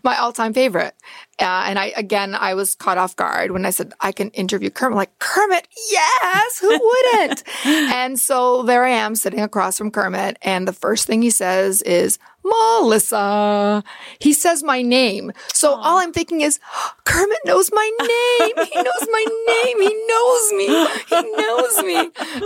my 0.03 0.17
all-time 0.19 0.53
favorite. 0.53 0.95
Uh, 1.39 1.65
and 1.67 1.77
I 1.77 1.93
again, 1.95 2.33
I 2.33 2.55
was 2.55 2.73
caught 2.73 2.97
off 2.97 3.15
guard 3.15 3.51
when 3.51 3.65
I 3.65 3.69
said 3.69 3.93
I 4.01 4.11
can 4.11 4.31
interview 4.31 4.71
Kermit. 4.71 4.97
Like 4.97 5.19
Kermit, 5.19 5.67
yes, 5.91 6.59
who 6.59 6.69
wouldn't? 7.13 7.43
and 7.65 8.19
so 8.19 8.63
there 8.63 8.83
I 8.83 8.89
am 8.89 9.15
sitting 9.15 9.41
across 9.41 9.77
from 9.77 9.91
Kermit, 9.91 10.37
and 10.41 10.67
the 10.67 10.73
first 10.73 11.05
thing 11.05 11.21
he 11.21 11.29
says 11.29 11.83
is 11.83 12.17
Melissa. 12.43 13.83
He 14.19 14.33
says 14.33 14.63
my 14.63 14.81
name. 14.81 15.31
So 15.53 15.75
all 15.75 15.99
I'm 15.99 16.11
thinking 16.11 16.41
is 16.41 16.59
Kermit 17.05 17.39
knows 17.45 17.69
my 17.71 17.91
name. 18.01 18.65
He 18.71 18.75
knows 18.81 19.07
my 19.11 19.25
name. 19.47 19.81
He 19.81 20.07
knows 20.07 20.53
me. 20.53 20.65
He 21.09 21.31
knows 21.35 21.83
me. 21.83 21.97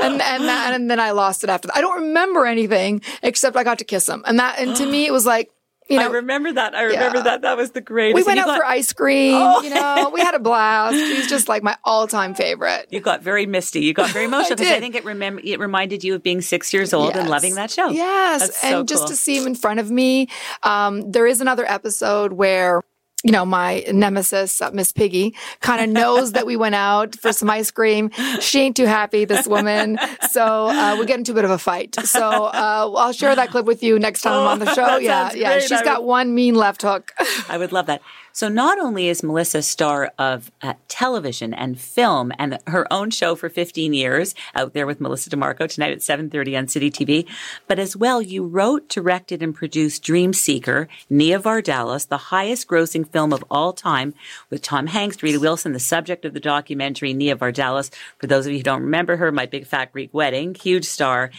And 0.01 0.21
and 0.21 0.43
that, 0.43 0.73
and 0.73 0.89
then 0.89 0.99
I 0.99 1.11
lost 1.11 1.43
it 1.43 1.49
after 1.49 1.67
that. 1.67 1.77
I 1.77 1.81
don't 1.81 2.01
remember 2.01 2.45
anything 2.45 3.01
except 3.23 3.55
I 3.55 3.63
got 3.63 3.79
to 3.79 3.85
kiss 3.85 4.07
him. 4.07 4.23
And 4.25 4.39
that 4.39 4.59
and 4.59 4.75
to 4.75 4.85
me 4.85 5.05
it 5.05 5.11
was 5.11 5.25
like 5.25 5.51
you 5.91 5.99
know, 5.99 6.09
I 6.09 6.11
remember 6.11 6.53
that. 6.53 6.75
I 6.75 6.83
remember 6.83 7.17
Yeah. 7.19 7.23
that. 7.23 7.41
That 7.41 7.57
was 7.57 7.71
the 7.71 7.81
greatest. 7.81 8.15
we 8.15 8.23
went 8.23 8.39
out 8.39 8.45
got- 8.47 8.57
for 8.57 8.65
ice 8.65 8.93
cream. 8.93 9.35
Oh. 9.35 9.61
You 9.61 9.69
know, 9.71 10.09
we 10.13 10.21
had 10.21 10.33
a 10.35 10.39
blast. 10.51 10.95
He's 10.95 11.27
just 11.29 11.47
like 11.49 11.63
my 11.63 11.77
all-time 11.83 12.33
favorite. 12.35 12.87
You 12.89 12.99
got 13.01 13.21
very 13.21 13.45
misty. 13.45 13.81
You 13.81 13.93
got 13.93 14.09
very 14.09 14.25
emotional 14.31 14.55
because 14.55 14.67
I, 14.71 14.75
did. 14.75 14.81
think 14.81 14.95
it 14.95 15.05
remember 15.05 15.41
it 15.43 15.59
reminded 15.59 16.03
you 16.03 16.15
of 16.15 16.23
being 16.23 16.41
six 16.41 16.73
years 16.73 16.93
old 16.93 17.15
and 17.15 17.29
loving 17.29 17.55
that 17.55 17.71
show. 17.71 17.89
Yes, 17.89 18.63
and 18.63 18.87
just 18.87 19.07
to 19.07 19.15
see 19.15 19.37
him 19.37 19.47
in 19.47 19.55
front 19.55 19.79
of 19.79 19.91
me. 19.91 20.27
Um, 20.63 21.11
there 21.11 21.27
is 21.27 21.41
another 21.41 21.65
episode 21.69 22.33
where. 22.33 22.81
You 23.23 23.31
know, 23.31 23.45
my 23.45 23.85
nemesis, 23.91 24.61
uh, 24.61 24.71
Miss 24.71 24.91
Piggy, 24.91 25.35
kind 25.59 25.81
of 25.81 25.89
knows 25.89 26.31
that 26.31 26.45
we 26.45 26.55
went 26.55 26.75
out 26.75 27.15
for 27.15 27.31
some 27.31 27.49
ice 27.49 27.69
cream. 27.69 28.09
She 28.39 28.61
ain't 28.61 28.75
too 28.75 28.87
happy, 28.87 29.25
this 29.25 29.47
woman. 29.47 29.99
So 30.31 30.67
uh, 30.67 30.95
we 30.99 31.05
get 31.05 31.19
into 31.19 31.31
a 31.33 31.35
bit 31.35 31.45
of 31.45 31.51
a 31.51 31.57
fight. 31.59 31.95
So 32.03 32.45
uh, 32.45 32.91
I'll 32.95 33.13
share 33.13 33.35
that 33.35 33.51
clip 33.51 33.65
with 33.65 33.83
you 33.83 33.99
next 33.99 34.21
time 34.21 34.33
I'm 34.33 34.47
on 34.47 34.59
the 34.59 34.73
show. 34.73 34.97
yeah, 34.97 35.33
yeah. 35.33 35.59
She's 35.59 35.81
got 35.81 36.03
one 36.03 36.33
mean 36.33 36.55
left 36.55 36.81
hook. 36.81 37.11
I 37.47 37.57
would 37.57 37.71
love 37.71 37.85
that. 37.87 38.01
So 38.33 38.47
not 38.47 38.79
only 38.79 39.07
is 39.09 39.23
Melissa 39.23 39.61
star 39.61 40.11
of 40.17 40.51
uh, 40.61 40.73
television 40.87 41.53
and 41.53 41.79
film 41.79 42.31
and 42.39 42.59
her 42.67 42.91
own 42.91 43.09
show 43.11 43.35
for 43.35 43.49
15 43.49 43.93
years 43.93 44.33
out 44.55 44.73
there 44.73 44.87
with 44.87 45.01
Melissa 45.01 45.29
DiMarco 45.29 45.67
tonight 45.67 45.91
at 45.91 45.99
7:30 45.99 46.57
on 46.57 46.67
City 46.67 46.89
TV, 46.89 47.27
but 47.67 47.79
as 47.79 47.95
well 47.95 48.21
you 48.21 48.45
wrote, 48.45 48.87
directed 48.87 49.43
and 49.43 49.53
produced 49.53 50.03
Dream 50.03 50.33
Seeker, 50.33 50.87
Nia 51.09 51.39
Vardalos, 51.39 52.07
the 52.07 52.17
highest 52.17 52.67
grossing 52.67 53.07
film 53.07 53.33
of 53.33 53.43
all 53.51 53.73
time 53.73 54.13
with 54.49 54.61
Tom 54.61 54.87
Hanks, 54.87 55.21
Rita 55.21 55.39
Wilson, 55.39 55.73
the 55.73 55.79
subject 55.79 56.25
of 56.25 56.33
the 56.33 56.39
documentary 56.39 57.13
Nia 57.13 57.35
Vardalos. 57.35 57.91
For 58.17 58.27
those 58.27 58.45
of 58.45 58.51
you 58.51 58.59
who 58.59 58.63
don't 58.63 58.83
remember 58.83 59.17
her, 59.17 59.31
My 59.31 59.45
Big 59.45 59.65
Fat 59.65 59.91
Greek 59.91 60.13
Wedding, 60.13 60.55
huge 60.55 60.85
star. 60.85 61.31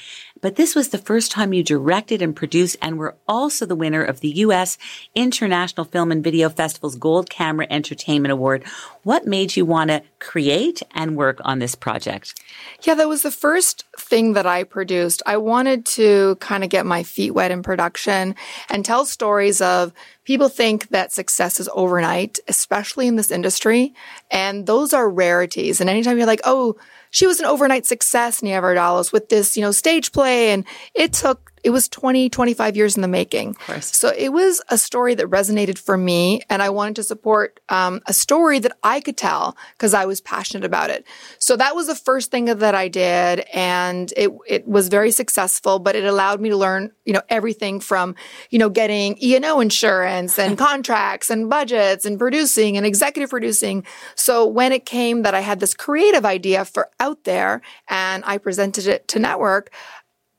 But 0.43 0.57
this 0.57 0.75
was 0.75 0.89
the 0.89 0.99
first 0.99 1.31
time 1.31 1.55
you 1.55 1.63
directed 1.63 2.21
and 2.21 2.37
produced 2.37 2.77
and 2.83 2.99
were 2.99 3.17
also 3.27 3.65
the 3.65 3.77
winner 3.77 4.03
of 4.03 4.21
the 4.21 4.29
U.S. 4.29 4.77
International 5.15 5.85
Film 5.85 6.13
and 6.13 6.23
Video 6.23 6.51
Festival's 6.51 6.97
Gold 6.97 7.31
Camera 7.31 7.67
Entertainment 7.71 8.33
Award. 8.33 8.65
What 9.05 9.25
made 9.25 9.57
you 9.57 9.65
want 9.65 9.91
to 9.91 10.03
create 10.19 10.83
and 10.95 11.17
work 11.17 11.41
on 11.45 11.61
this 11.61 11.77
project? 11.77 12.35
Yeah, 12.83 12.95
that 12.97 13.09
was 13.09 13.23
the 13.23 13.31
first 13.31 13.85
thing 13.97 14.33
that 14.33 14.45
I 14.45 14.65
produced. 14.65 15.23
I 15.25 15.37
wanted 15.37 15.87
to 15.87 16.37
kind 16.41 16.65
of 16.65 16.71
get 16.71 16.85
my 16.85 17.05
feet 17.05 17.31
wet 17.31 17.53
in 17.53 17.63
production 17.63 18.35
and 18.69 18.85
tell 18.85 19.07
stories 19.07 19.61
of 19.61 19.93
people 20.25 20.49
think 20.49 20.89
that 20.89 21.13
success 21.13 21.61
is 21.61 21.71
overnight, 21.73 22.41
especially 22.49 23.07
in 23.07 23.15
this 23.15 23.31
industry. 23.31 23.95
And 24.31 24.67
those 24.67 24.93
are 24.93 25.09
rarities. 25.09 25.81
And 25.81 25.89
anytime 25.89 26.19
you're 26.19 26.27
like, 26.27 26.43
oh, 26.45 26.77
she 27.13 27.27
was 27.27 27.39
an 27.39 27.47
overnight 27.47 27.87
success, 27.87 28.43
Nia 28.43 28.61
Vardalos, 28.61 29.13
with 29.13 29.29
this, 29.29 29.57
you 29.57 29.63
know, 29.63 29.71
stage 29.71 30.11
play. 30.13 30.51
And 30.51 30.65
it 30.95 31.13
took, 31.13 31.52
it 31.63 31.71
was 31.71 31.89
20, 31.89 32.29
25 32.29 32.77
years 32.77 32.97
in 32.97 33.03
the 33.03 33.09
making. 33.09 33.57
So 33.95 34.13
it 34.17 34.31
was 34.31 34.61
a 34.69 34.77
story 34.77 35.15
that 35.15 35.27
resonated 35.29 35.79
for 35.79 35.97
me. 35.97 36.43
And 36.51 36.63
I 36.63 36.71
wanted 36.71 36.97
to 36.97 37.03
support 37.03 37.61
um, 37.69 38.01
a 38.07 38.13
story 38.13 38.59
that 38.59 38.77
I 38.83 39.01
could 39.01 39.17
tell 39.17 39.57
because 39.77 39.95
I 39.95 40.05
was 40.05 40.21
passionate 40.21 40.65
about 40.65 40.91
it. 40.91 41.07
So 41.39 41.57
that 41.57 41.77
was 41.77 41.87
the 41.87 41.95
first 41.95 42.31
thing 42.31 42.47
that 42.47 42.75
I 42.75 42.89
did. 42.89 43.41
And 43.53 44.13
it, 44.17 44.31
it 44.47 44.67
was 44.67 44.89
very 44.89 45.11
successful, 45.13 45.79
but 45.79 45.95
it 45.95 46.05
allowed 46.05 46.41
me 46.41 46.49
to 46.49 46.57
learn, 46.57 46.91
you 47.05 47.13
know, 47.13 47.23
everything 47.29 47.81
from, 47.81 48.17
you 48.51 48.59
know, 48.59 48.69
getting 48.69 49.17
E&O 49.23 49.61
insurance 49.61 50.39
and 50.39 50.59
contracts 50.73 51.31
and 51.31 51.49
budgets 51.49 52.05
and 52.05 52.19
producing 52.19 52.77
and 52.77 52.85
executive 52.85 53.31
producing. 53.31 53.85
So 54.17 54.47
when 54.47 54.73
it 54.73 54.85
came 54.85 55.23
that 55.23 55.35
I 55.35 55.41
had 55.41 55.61
this 55.61 55.75
creative 55.75 56.25
idea 56.27 56.65
for 56.65 56.89
out 56.99 57.25
there 57.25 57.63
and 57.89 58.25
I 58.27 58.39
presented 58.39 58.87
it 58.87 59.07
to 59.09 59.19
network, 59.19 59.71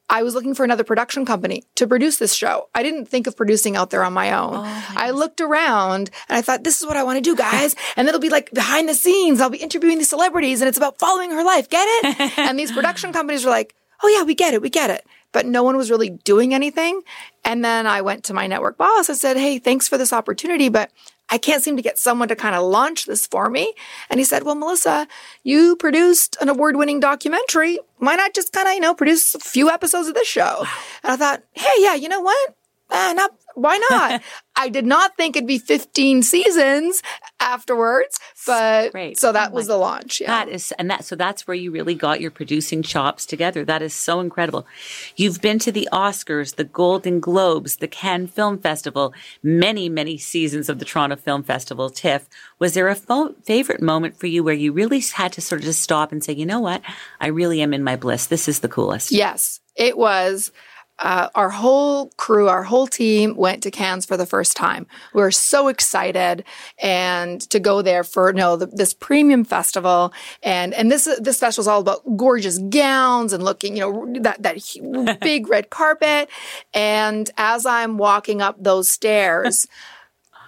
I 0.09 0.21
was 0.23 0.35
looking 0.35 0.53
for 0.53 0.63
another 0.63 0.83
production 0.83 1.25
company 1.25 1.63
to 1.75 1.87
produce 1.87 2.17
this 2.17 2.33
show. 2.33 2.69
I 2.75 2.83
didn't 2.83 3.05
think 3.05 3.25
of 3.25 3.35
producing 3.35 3.75
out 3.75 3.89
there 3.89 4.03
on 4.03 4.13
my 4.13 4.31
own. 4.33 4.55
Oh, 4.55 4.85
I 4.95 5.11
looked 5.11 5.41
around 5.41 6.11
and 6.29 6.37
I 6.37 6.41
thought, 6.41 6.63
this 6.63 6.81
is 6.81 6.87
what 6.87 6.97
I 6.97 7.03
want 7.03 7.17
to 7.17 7.21
do, 7.21 7.35
guys. 7.35 7.75
and 7.95 8.07
it'll 8.07 8.19
be 8.19 8.29
like 8.29 8.51
behind 8.51 8.89
the 8.89 8.93
scenes. 8.93 9.41
I'll 9.41 9.49
be 9.49 9.57
interviewing 9.57 9.97
these 9.97 10.09
celebrities 10.09 10.61
and 10.61 10.67
it's 10.67 10.77
about 10.77 10.99
following 10.99 11.31
her 11.31 11.43
life. 11.43 11.69
Get 11.69 11.87
it? 11.87 12.37
and 12.37 12.59
these 12.59 12.71
production 12.71 13.13
companies 13.13 13.43
were 13.43 13.51
like, 13.51 13.75
oh 14.03 14.07
yeah, 14.09 14.23
we 14.23 14.35
get 14.35 14.53
it. 14.53 14.61
We 14.61 14.69
get 14.69 14.89
it. 14.89 15.05
But 15.31 15.47
no 15.47 15.63
one 15.63 15.77
was 15.77 15.89
really 15.89 16.09
doing 16.09 16.53
anything. 16.53 17.01
And 17.43 17.65
then 17.65 17.87
I 17.87 18.01
went 18.01 18.23
to 18.25 18.33
my 18.33 18.45
network 18.45 18.77
boss. 18.77 19.09
and 19.09 19.17
said, 19.17 19.37
hey, 19.37 19.57
thanks 19.57 19.87
for 19.87 19.97
this 19.97 20.13
opportunity, 20.13 20.69
but 20.69 20.91
I 21.33 21.39
can't 21.39 21.63
seem 21.63 21.75
to 21.77 21.81
get 21.81 21.97
someone 21.97 22.27
to 22.27 22.35
kind 22.35 22.53
of 22.53 22.61
launch 22.63 23.07
this 23.07 23.25
for 23.25 23.49
me. 23.49 23.73
And 24.11 24.19
he 24.19 24.23
said, 24.23 24.43
well, 24.43 24.53
Melissa, 24.53 25.07
you 25.41 25.75
produced 25.75 26.37
an 26.39 26.47
award 26.47 26.75
winning 26.75 26.99
documentary. 26.99 27.79
Why 27.97 28.15
not 28.15 28.35
just 28.35 28.53
kind 28.53 28.67
of, 28.67 28.75
you 28.75 28.79
know, 28.79 28.93
produce 28.93 29.33
a 29.33 29.39
few 29.39 29.67
episodes 29.67 30.07
of 30.07 30.13
this 30.13 30.27
show? 30.27 30.63
And 31.03 31.13
I 31.13 31.15
thought, 31.15 31.41
hey, 31.53 31.73
yeah, 31.79 31.95
you 31.95 32.07
know 32.07 32.21
what? 32.21 32.55
Uh, 32.91 33.13
not, 33.13 33.31
why 33.55 33.79
not? 33.89 34.21
I 34.55 34.69
did 34.69 34.85
not 34.85 35.17
think 35.17 35.35
it'd 35.35 35.47
be 35.47 35.57
15 35.57 36.21
seasons 36.21 37.01
afterwards, 37.39 38.19
but 38.45 38.91
so 39.17 39.31
that 39.31 39.51
oh 39.51 39.55
was 39.55 39.67
the 39.67 39.77
launch. 39.77 40.21
Yeah. 40.21 40.27
That 40.27 40.49
is, 40.49 40.71
and 40.73 40.89
that, 40.91 41.05
so 41.05 41.15
that's 41.15 41.47
where 41.47 41.55
you 41.55 41.71
really 41.71 41.95
got 41.95 42.21
your 42.21 42.29
producing 42.29 42.83
chops 42.83 43.25
together. 43.25 43.65
That 43.65 43.81
is 43.81 43.95
so 43.95 44.19
incredible. 44.19 44.67
You've 45.15 45.41
been 45.41 45.57
to 45.59 45.71
the 45.71 45.89
Oscars, 45.91 46.55
the 46.55 46.63
Golden 46.63 47.19
Globes, 47.19 47.77
the 47.77 47.87
Cannes 47.87 48.27
Film 48.27 48.59
Festival, 48.59 49.13
many, 49.41 49.89
many 49.89 50.17
seasons 50.17 50.69
of 50.69 50.77
the 50.77 50.85
Toronto 50.85 51.15
Film 51.15 51.43
Festival, 51.43 51.89
TIFF. 51.89 52.29
Was 52.59 52.75
there 52.75 52.89
a 52.89 52.95
fo- 52.95 53.33
favorite 53.43 53.81
moment 53.81 54.17
for 54.17 54.27
you 54.27 54.43
where 54.43 54.53
you 54.53 54.71
really 54.71 54.99
had 54.99 55.33
to 55.33 55.41
sort 55.41 55.61
of 55.61 55.65
just 55.65 55.81
stop 55.81 56.11
and 56.11 56.23
say, 56.23 56.33
you 56.33 56.45
know 56.45 56.59
what? 56.59 56.81
I 57.19 57.27
really 57.27 57.61
am 57.61 57.73
in 57.73 57.83
my 57.83 57.95
bliss. 57.95 58.27
This 58.27 58.47
is 58.47 58.59
the 58.59 58.69
coolest. 58.69 59.11
Yes, 59.11 59.61
it 59.75 59.97
was. 59.97 60.51
Uh, 60.99 61.27
our 61.33 61.49
whole 61.49 62.09
crew, 62.17 62.47
our 62.47 62.63
whole 62.63 62.87
team 62.87 63.35
went 63.35 63.63
to 63.63 63.71
Cannes 63.71 64.05
for 64.05 64.15
the 64.15 64.25
first 64.25 64.55
time. 64.55 64.85
We 65.13 65.21
were 65.21 65.31
so 65.31 65.67
excited 65.67 66.43
and 66.81 67.41
to 67.49 67.59
go 67.59 67.81
there 67.81 68.03
for 68.03 68.29
you 68.29 68.35
know 68.35 68.55
the, 68.57 68.67
this 68.67 68.93
premium 68.93 69.43
festival 69.43 70.13
and 70.43 70.73
and 70.73 70.91
this 70.91 71.05
this 71.19 71.39
festival 71.39 71.63
is 71.63 71.67
all 71.67 71.81
about 71.81 72.01
gorgeous 72.15 72.59
gowns 72.59 73.33
and 73.33 73.43
looking 73.43 73.75
you 73.75 73.81
know 73.81 74.21
that 74.21 74.43
that 74.43 75.17
big 75.21 75.49
red 75.49 75.69
carpet. 75.69 76.29
And 76.73 77.29
as 77.37 77.65
I'm 77.65 77.97
walking 77.97 78.41
up 78.41 78.55
those 78.63 78.89
stairs. 78.89 79.67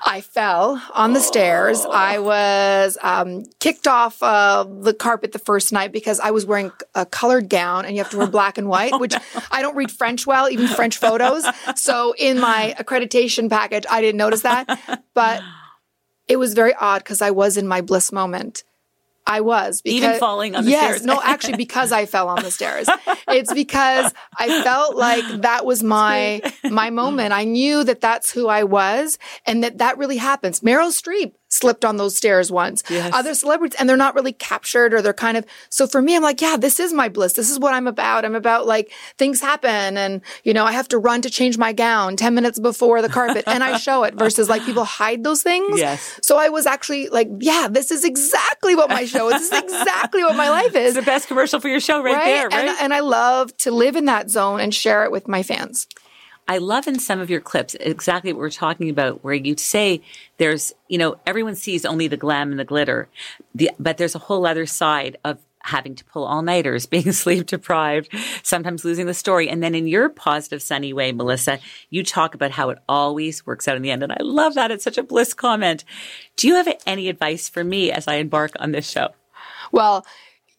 I 0.07 0.21
fell 0.21 0.81
on 0.93 1.13
the 1.13 1.19
stairs. 1.19 1.83
I 1.83 2.19
was 2.19 2.95
um, 3.01 3.43
kicked 3.59 3.87
off 3.87 4.21
uh, 4.21 4.63
the 4.63 4.93
carpet 4.93 5.31
the 5.31 5.39
first 5.39 5.73
night 5.73 5.91
because 5.91 6.19
I 6.19 6.29
was 6.29 6.45
wearing 6.45 6.71
a 6.93 7.07
colored 7.07 7.49
gown 7.49 7.85
and 7.85 7.95
you 7.95 8.03
have 8.03 8.11
to 8.11 8.17
wear 8.17 8.27
black 8.27 8.59
and 8.59 8.69
white, 8.69 8.93
which 8.99 9.15
I 9.51 9.63
don't 9.63 9.75
read 9.75 9.91
French 9.91 10.27
well, 10.27 10.47
even 10.47 10.67
French 10.67 10.97
photos. 10.97 11.45
So 11.75 12.13
in 12.19 12.39
my 12.39 12.75
accreditation 12.77 13.49
package, 13.49 13.85
I 13.89 14.01
didn't 14.01 14.17
notice 14.17 14.43
that. 14.43 15.03
But 15.15 15.41
it 16.27 16.37
was 16.37 16.53
very 16.53 16.75
odd 16.75 16.99
because 16.99 17.21
I 17.21 17.31
was 17.31 17.57
in 17.57 17.67
my 17.67 17.81
bliss 17.81 18.11
moment. 18.11 18.63
I 19.27 19.41
was 19.41 19.81
because, 19.81 20.03
Even 20.03 20.19
falling 20.19 20.55
on 20.55 20.65
the 20.65 20.71
yes, 20.71 20.85
stairs. 20.97 21.05
no, 21.05 21.19
actually, 21.23 21.57
because 21.57 21.91
I 21.91 22.05
fell 22.05 22.29
on 22.29 22.43
the 22.43 22.51
stairs. 22.51 22.87
It's 23.27 23.51
because 23.53 24.13
I 24.37 24.61
felt 24.63 24.95
like 24.95 25.23
that 25.41 25.65
was 25.65 25.81
my 25.81 26.41
my 26.69 26.89
moment. 27.01 27.33
I 27.33 27.43
knew 27.43 27.83
that 27.83 28.01
that's 28.01 28.31
who 28.31 28.47
I 28.47 28.63
was, 28.63 29.17
and 29.47 29.63
that 29.63 29.79
that 29.79 29.97
really 29.97 30.17
happens. 30.17 30.59
Meryl 30.59 30.89
Streep 30.91 31.33
slipped 31.49 31.85
on 31.85 31.97
those 31.97 32.15
stairs 32.15 32.51
once. 32.51 32.83
Yes. 32.89 33.11
Other 33.13 33.33
celebrities, 33.33 33.77
and 33.79 33.87
they're 33.87 33.97
not 33.97 34.15
really 34.15 34.33
captured 34.33 34.93
or 34.93 35.01
they're 35.01 35.13
kind 35.13 35.37
of, 35.37 35.45
so 35.69 35.87
for 35.87 36.01
me, 36.01 36.15
I'm 36.15 36.23
like, 36.23 36.41
yeah, 36.41 36.57
this 36.57 36.79
is 36.79 36.91
my 36.93 37.09
bliss. 37.09 37.33
This 37.33 37.49
is 37.49 37.59
what 37.59 37.73
I'm 37.73 37.87
about. 37.87 38.25
I'm 38.25 38.35
about 38.35 38.67
like 38.67 38.91
things 39.17 39.41
happen 39.41 39.97
and, 39.97 40.21
you 40.43 40.53
know, 40.53 40.65
I 40.65 40.71
have 40.71 40.87
to 40.89 40.97
run 40.97 41.21
to 41.21 41.29
change 41.29 41.57
my 41.57 41.73
gown 41.73 42.15
10 42.15 42.33
minutes 42.33 42.59
before 42.59 43.01
the 43.01 43.09
carpet 43.09 43.43
and 43.47 43.63
I 43.63 43.77
show 43.77 44.03
it 44.03 44.15
versus 44.15 44.49
like 44.49 44.65
people 44.65 44.83
hide 44.83 45.23
those 45.23 45.43
things. 45.43 45.79
Yes. 45.79 46.19
So 46.21 46.37
I 46.37 46.49
was 46.49 46.65
actually 46.65 47.09
like, 47.09 47.29
yeah, 47.39 47.67
this 47.69 47.91
is 47.91 48.03
exactly 48.03 48.75
what 48.75 48.89
my 48.89 49.05
show 49.05 49.29
is. 49.29 49.49
This 49.49 49.51
is 49.51 49.63
exactly 49.63 50.23
what 50.23 50.35
my 50.35 50.49
life 50.49 50.75
is. 50.75 50.95
It's 50.95 51.05
the 51.05 51.11
best 51.11 51.27
commercial 51.27 51.59
for 51.59 51.67
your 51.67 51.79
show 51.79 52.01
right, 52.01 52.25
there, 52.25 52.47
right? 52.47 52.69
And, 52.69 52.77
and 52.81 52.93
I 52.93 52.99
love 53.01 53.55
to 53.57 53.71
live 53.71 53.95
in 53.95 54.05
that 54.05 54.29
zone 54.29 54.59
and 54.59 54.73
share 54.73 55.03
it 55.03 55.11
with 55.11 55.27
my 55.27 55.43
fans. 55.43 55.87
I 56.47 56.59
love 56.59 56.87
in 56.87 56.99
some 56.99 57.19
of 57.19 57.29
your 57.29 57.41
clips 57.41 57.75
exactly 57.79 58.31
what 58.31 58.39
we're 58.39 58.49
talking 58.51 58.89
about, 58.89 59.23
where 59.23 59.33
you 59.33 59.57
say 59.57 60.01
there's, 60.37 60.73
you 60.87 60.97
know, 60.97 61.17
everyone 61.25 61.55
sees 61.55 61.85
only 61.85 62.07
the 62.07 62.17
glam 62.17 62.51
and 62.51 62.59
the 62.59 62.65
glitter, 62.65 63.09
the, 63.55 63.71
but 63.79 63.97
there's 63.97 64.15
a 64.15 64.19
whole 64.19 64.45
other 64.45 64.65
side 64.65 65.17
of 65.23 65.39
having 65.63 65.95
to 65.95 66.05
pull 66.05 66.25
all 66.25 66.43
nighters, 66.43 66.85
being 66.85 67.11
sleep 67.11 67.47
deprived, 67.47 68.09
sometimes 68.43 68.85
losing 68.85 69.07
the 69.07 69.13
story. 69.13 69.49
And 69.49 69.63
then 69.63 69.73
in 69.73 69.87
your 69.87 70.09
positive, 70.09 70.61
sunny 70.61 70.93
way, 70.93 71.11
Melissa, 71.11 71.59
you 71.89 72.03
talk 72.03 72.35
about 72.35 72.51
how 72.51 72.69
it 72.69 72.77
always 72.87 73.45
works 73.45 73.67
out 73.67 73.75
in 73.75 73.81
the 73.81 73.91
end. 73.91 74.03
And 74.03 74.11
I 74.11 74.21
love 74.21 74.53
that. 74.53 74.71
It's 74.71 74.83
such 74.83 74.99
a 74.99 75.03
bliss 75.03 75.33
comment. 75.33 75.83
Do 76.35 76.47
you 76.47 76.55
have 76.55 76.71
any 76.85 77.09
advice 77.09 77.49
for 77.49 77.63
me 77.63 77.91
as 77.91 78.07
I 78.07 78.15
embark 78.15 78.51
on 78.59 78.71
this 78.71 78.89
show? 78.89 79.09
Well, 79.71 80.05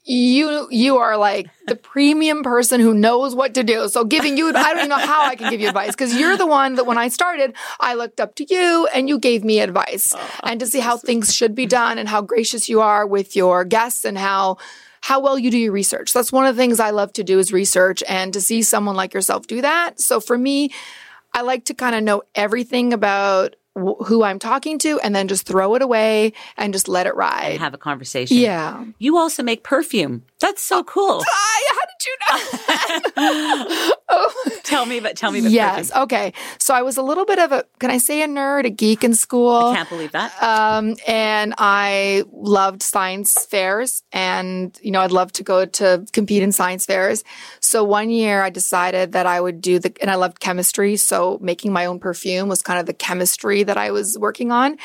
you 0.07 0.69
you 0.71 0.99
are 0.99 1.17
like 1.17 1.49
the 1.67 1.75
premium 1.75 2.45
person 2.45 2.81
who 2.81 2.95
knows 2.95 3.35
what 3.35 3.55
to 3.55 3.65
do. 3.65 3.89
So 3.89 4.05
giving 4.05 4.37
you 4.37 4.49
I 4.51 4.53
don't 4.53 4.79
even 4.79 4.89
know 4.89 4.99
how 4.99 5.25
I 5.25 5.35
can 5.35 5.51
give 5.51 5.61
you 5.61 5.69
advice 5.69 5.91
because 5.91 6.15
you're 6.15 6.37
the 6.37 6.47
one 6.47 6.77
that 6.77 6.87
when 6.87 6.97
I 6.97 7.09
started, 7.09 7.55
I 7.81 7.95
looked 7.95 8.21
up 8.21 8.37
to 8.37 8.47
you 8.49 8.89
and 8.95 9.09
you 9.09 9.19
gave 9.19 9.43
me 9.43 9.59
advice 9.59 10.13
oh, 10.17 10.41
and 10.45 10.61
to 10.61 10.67
see 10.67 10.79
how 10.79 10.97
things 10.97 11.35
should 11.35 11.57
be 11.57 11.67
done 11.67 11.99
and 11.99 12.09
how 12.09 12.23
gracious 12.23 12.69
you 12.69 12.81
are 12.81 13.05
with 13.05 13.35
your 13.35 13.65
guests 13.65 14.05
and 14.05 14.17
how 14.17 14.59
how 15.01 15.19
well 15.21 15.39
you 15.39 15.51
do 15.51 15.59
your 15.59 15.73
research. 15.73 16.13
That's 16.13 16.33
one 16.33 16.47
of 16.47 16.55
the 16.55 16.63
things 16.63 16.79
I 16.79 16.91
love 16.91 17.13
to 17.15 17.25
do 17.25 17.41
is 17.41 17.53
research 17.53 18.03
and 18.09 18.33
to 18.33 18.41
see 18.41 18.63
someone 18.63 18.95
like 18.95 19.13
yourself 19.13 19.49
do 19.49 19.61
that. 19.61 20.01
So 20.01 20.21
for 20.21 20.39
me, 20.39 20.71
I 21.35 21.43
like 21.43 21.65
to 21.67 21.75
kind 21.75 21.97
of 21.97 22.05
know 22.05 22.23
everything 22.35 22.93
about 22.93 23.57
wh- 23.77 24.05
who 24.07 24.22
I'm 24.22 24.39
talking 24.39 24.79
to 24.81 24.99
and 25.01 25.14
then 25.14 25.29
just 25.29 25.47
throw 25.47 25.74
it 25.74 25.83
away 25.83 26.33
and 26.57 26.72
just 26.72 26.89
let 26.89 27.07
it 27.07 27.14
ride. 27.14 27.53
And 27.53 27.61
have 27.61 27.74
a 27.74 27.79
conversation. 27.79 28.37
Yeah. 28.39 28.85
You 28.99 29.16
also 29.18 29.43
make 29.43 29.62
perfume. 29.62 30.22
That's 30.41 30.62
so 30.62 30.83
cool. 30.85 31.22
How 31.68 31.85
did 31.87 32.07
you 32.07 33.16
know? 33.16 33.91
tell 34.63 34.87
me 34.87 34.99
about 34.99 35.17
tell 35.17 35.31
me 35.33 35.41
about 35.41 35.51
yes. 35.51 35.93
Okay. 35.95 36.33
So 36.59 36.75
I 36.75 36.83
was 36.83 36.97
a 36.97 37.03
little 37.03 37.25
bit 37.25 37.39
of 37.39 37.53
a 37.53 37.65
can 37.79 37.91
I 37.91 37.99
say 37.99 38.23
a 38.23 38.29
nerd, 38.29 38.65
a 38.65 38.71
geek 38.71 39.03
in 39.03 39.15
school. 39.15 39.57
I 39.57 39.75
can't 39.77 39.89
believe 39.89 40.13
that. 40.13 40.33
Um, 40.43 40.97
and 41.07 41.55
I 41.59 42.25
loved 42.33 42.83
science 42.83 43.47
fairs, 43.47 44.03
and 44.13 44.79
you 44.83 44.91
know 44.91 45.01
I'd 45.01 45.11
love 45.13 45.33
to 45.33 45.43
go 45.43 45.65
to 45.67 46.07
compete 46.13 46.43
in 46.43 46.53
science 46.53 46.87
fairs. 46.87 47.25
So 47.61 47.83
one 47.83 48.11
year 48.11 48.43
I 48.43 48.51
decided 48.51 49.13
that 49.13 49.27
I 49.27 49.41
would 49.41 49.61
do 49.61 49.79
the, 49.79 49.93
and 50.01 50.11
I 50.11 50.15
loved 50.15 50.39
chemistry. 50.41 50.97
So 50.97 51.39
making 51.41 51.73
my 51.73 51.87
own 51.87 51.99
perfume 51.99 52.49
was 52.49 52.63
kind 52.63 52.79
of 52.79 52.87
the 52.87 52.95
chemistry 52.95 53.65
that 53.65 53.77
I 53.77 53.91
was 53.91 54.17
working 54.19 54.53
on. 54.53 54.77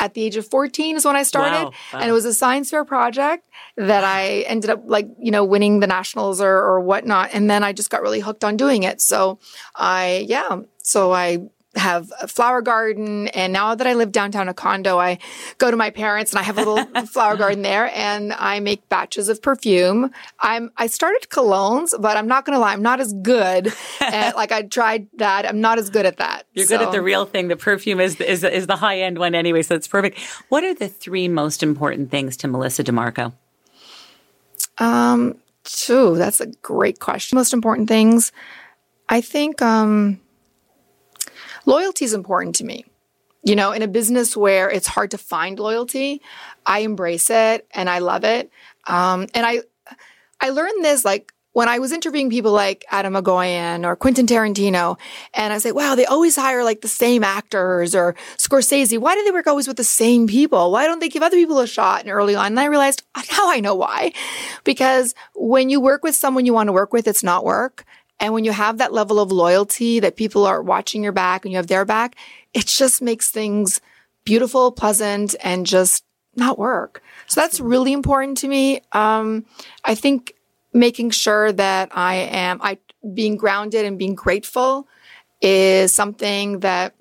At 0.00 0.14
the 0.14 0.22
age 0.22 0.36
of 0.36 0.46
14 0.46 0.94
is 0.94 1.04
when 1.04 1.16
I 1.16 1.24
started, 1.24 1.64
Wow. 1.64 1.72
Wow. 1.92 1.98
and 1.98 2.08
it 2.08 2.12
was 2.12 2.24
a 2.24 2.32
science 2.32 2.70
fair 2.70 2.84
project 2.84 3.44
that 3.76 4.04
I 4.04 4.42
ended 4.46 4.70
up 4.70 4.82
like 4.86 5.08
you 5.18 5.32
know 5.32 5.44
winning 5.44 5.80
the 5.80 5.88
nationals 5.88 6.40
or 6.40 6.56
or 6.56 6.78
whatnot, 6.80 7.30
and 7.32 7.50
then 7.50 7.64
I 7.64 7.72
just 7.72 7.90
got 7.90 8.02
really 8.02 8.20
hooked 8.20 8.44
on 8.44 8.56
doing 8.56 8.67
it. 8.82 9.00
So 9.00 9.38
I 9.74 10.24
yeah, 10.28 10.60
so 10.82 11.12
I 11.12 11.48
have 11.74 12.12
a 12.20 12.26
flower 12.26 12.60
garden 12.60 13.28
and 13.28 13.52
now 13.52 13.74
that 13.74 13.86
I 13.86 13.94
live 13.94 14.10
downtown 14.10 14.48
a 14.48 14.54
condo, 14.54 14.98
I 14.98 15.18
go 15.58 15.70
to 15.70 15.76
my 15.76 15.90
parents 15.90 16.32
and 16.32 16.40
I 16.40 16.42
have 16.42 16.58
a 16.58 16.64
little 16.64 17.06
flower 17.06 17.36
garden 17.36 17.62
there 17.62 17.90
and 17.94 18.32
I 18.32 18.60
make 18.60 18.88
batches 18.88 19.28
of 19.28 19.40
perfume. 19.40 20.10
I'm 20.40 20.70
I 20.76 20.86
started 20.86 21.28
colognes, 21.30 21.94
but 22.00 22.16
I'm 22.16 22.26
not 22.26 22.44
gonna 22.44 22.58
lie, 22.58 22.72
I'm 22.72 22.82
not 22.82 23.00
as 23.00 23.12
good 23.12 23.72
at 24.00 24.36
like 24.36 24.52
I 24.52 24.62
tried 24.62 25.06
that. 25.18 25.46
I'm 25.46 25.60
not 25.60 25.78
as 25.78 25.90
good 25.90 26.06
at 26.06 26.16
that. 26.18 26.46
You're 26.52 26.66
good 26.66 26.82
at 26.82 26.92
the 26.92 27.02
real 27.02 27.26
thing. 27.26 27.48
The 27.48 27.56
perfume 27.56 28.00
is 28.00 28.20
is 28.20 28.44
is 28.44 28.66
the 28.66 28.76
high 28.76 29.00
end 29.00 29.18
one 29.18 29.34
anyway, 29.34 29.62
so 29.62 29.74
it's 29.74 29.88
perfect. 29.88 30.18
What 30.48 30.64
are 30.64 30.74
the 30.74 30.88
three 30.88 31.28
most 31.28 31.62
important 31.62 32.10
things 32.10 32.36
to 32.38 32.48
Melissa 32.48 32.84
DiMarco? 32.84 33.32
Um, 34.78 35.38
too, 35.72 36.16
that's 36.16 36.40
a 36.40 36.46
great 36.62 37.00
question. 37.00 37.36
Most 37.36 37.52
important 37.52 37.88
things, 37.88 38.32
I 39.08 39.20
think, 39.20 39.62
um, 39.62 40.20
loyalty 41.66 42.04
is 42.04 42.14
important 42.14 42.56
to 42.56 42.64
me. 42.64 42.84
You 43.42 43.56
know, 43.56 43.72
in 43.72 43.82
a 43.82 43.88
business 43.88 44.36
where 44.36 44.68
it's 44.70 44.86
hard 44.86 45.12
to 45.12 45.18
find 45.18 45.58
loyalty, 45.58 46.20
I 46.66 46.80
embrace 46.80 47.30
it 47.30 47.66
and 47.72 47.88
I 47.88 48.00
love 48.00 48.24
it. 48.24 48.50
Um, 48.86 49.26
and 49.34 49.46
I, 49.46 49.62
I 50.40 50.50
learned 50.50 50.84
this 50.84 51.04
like 51.04 51.32
when 51.52 51.68
I 51.68 51.78
was 51.78 51.92
interviewing 51.92 52.30
people 52.30 52.52
like 52.52 52.84
Atom 52.90 53.14
Egoyan 53.14 53.84
or 53.84 53.96
Quentin 53.96 54.26
Tarantino, 54.26 54.98
and 55.34 55.52
I 55.52 55.58
say, 55.58 55.72
wow, 55.72 55.94
they 55.94 56.04
always 56.04 56.36
hire 56.36 56.62
like 56.62 56.82
the 56.82 56.88
same 56.88 57.24
actors 57.24 57.94
or 57.94 58.14
Scorsese. 58.36 58.98
Why 58.98 59.14
do 59.14 59.24
they 59.24 59.30
work 59.30 59.46
always 59.46 59.66
with 59.66 59.76
the 59.76 59.84
same 59.84 60.26
people? 60.26 60.70
Why 60.70 60.86
don't 60.86 61.00
they 61.00 61.08
give 61.08 61.22
other 61.22 61.36
people 61.36 61.58
a 61.58 61.66
shot 61.66 62.02
and 62.02 62.10
early 62.10 62.34
on? 62.34 62.46
And 62.46 62.60
I 62.60 62.66
realized 62.66 63.02
now 63.16 63.50
I 63.50 63.60
know 63.60 63.74
why. 63.74 64.12
Because 64.64 65.14
when 65.34 65.70
you 65.70 65.80
work 65.80 66.02
with 66.02 66.14
someone 66.14 66.46
you 66.46 66.54
want 66.54 66.68
to 66.68 66.72
work 66.72 66.92
with, 66.92 67.08
it's 67.08 67.24
not 67.24 67.44
work. 67.44 67.84
And 68.20 68.34
when 68.34 68.44
you 68.44 68.52
have 68.52 68.78
that 68.78 68.92
level 68.92 69.20
of 69.20 69.30
loyalty 69.30 70.00
that 70.00 70.16
people 70.16 70.44
are 70.44 70.62
watching 70.62 71.02
your 71.02 71.12
back 71.12 71.44
and 71.44 71.52
you 71.52 71.56
have 71.56 71.68
their 71.68 71.84
back, 71.84 72.16
it 72.52 72.66
just 72.66 73.00
makes 73.00 73.30
things 73.30 73.80
beautiful, 74.24 74.72
pleasant, 74.72 75.34
and 75.40 75.64
just 75.64 76.04
not 76.34 76.58
work. 76.58 77.02
So 77.26 77.40
that's 77.40 77.60
really 77.60 77.92
important 77.92 78.38
to 78.38 78.48
me. 78.48 78.80
Um, 78.92 79.44
I 79.84 79.94
think 79.94 80.34
making 80.78 81.10
sure 81.10 81.52
that 81.52 81.90
I 81.92 82.14
am, 82.14 82.60
I 82.62 82.78
being 83.14 83.36
grounded 83.36 83.84
and 83.84 83.98
being 83.98 84.14
grateful 84.14 84.88
is 85.40 85.94
something 85.94 86.60
that 86.60 86.94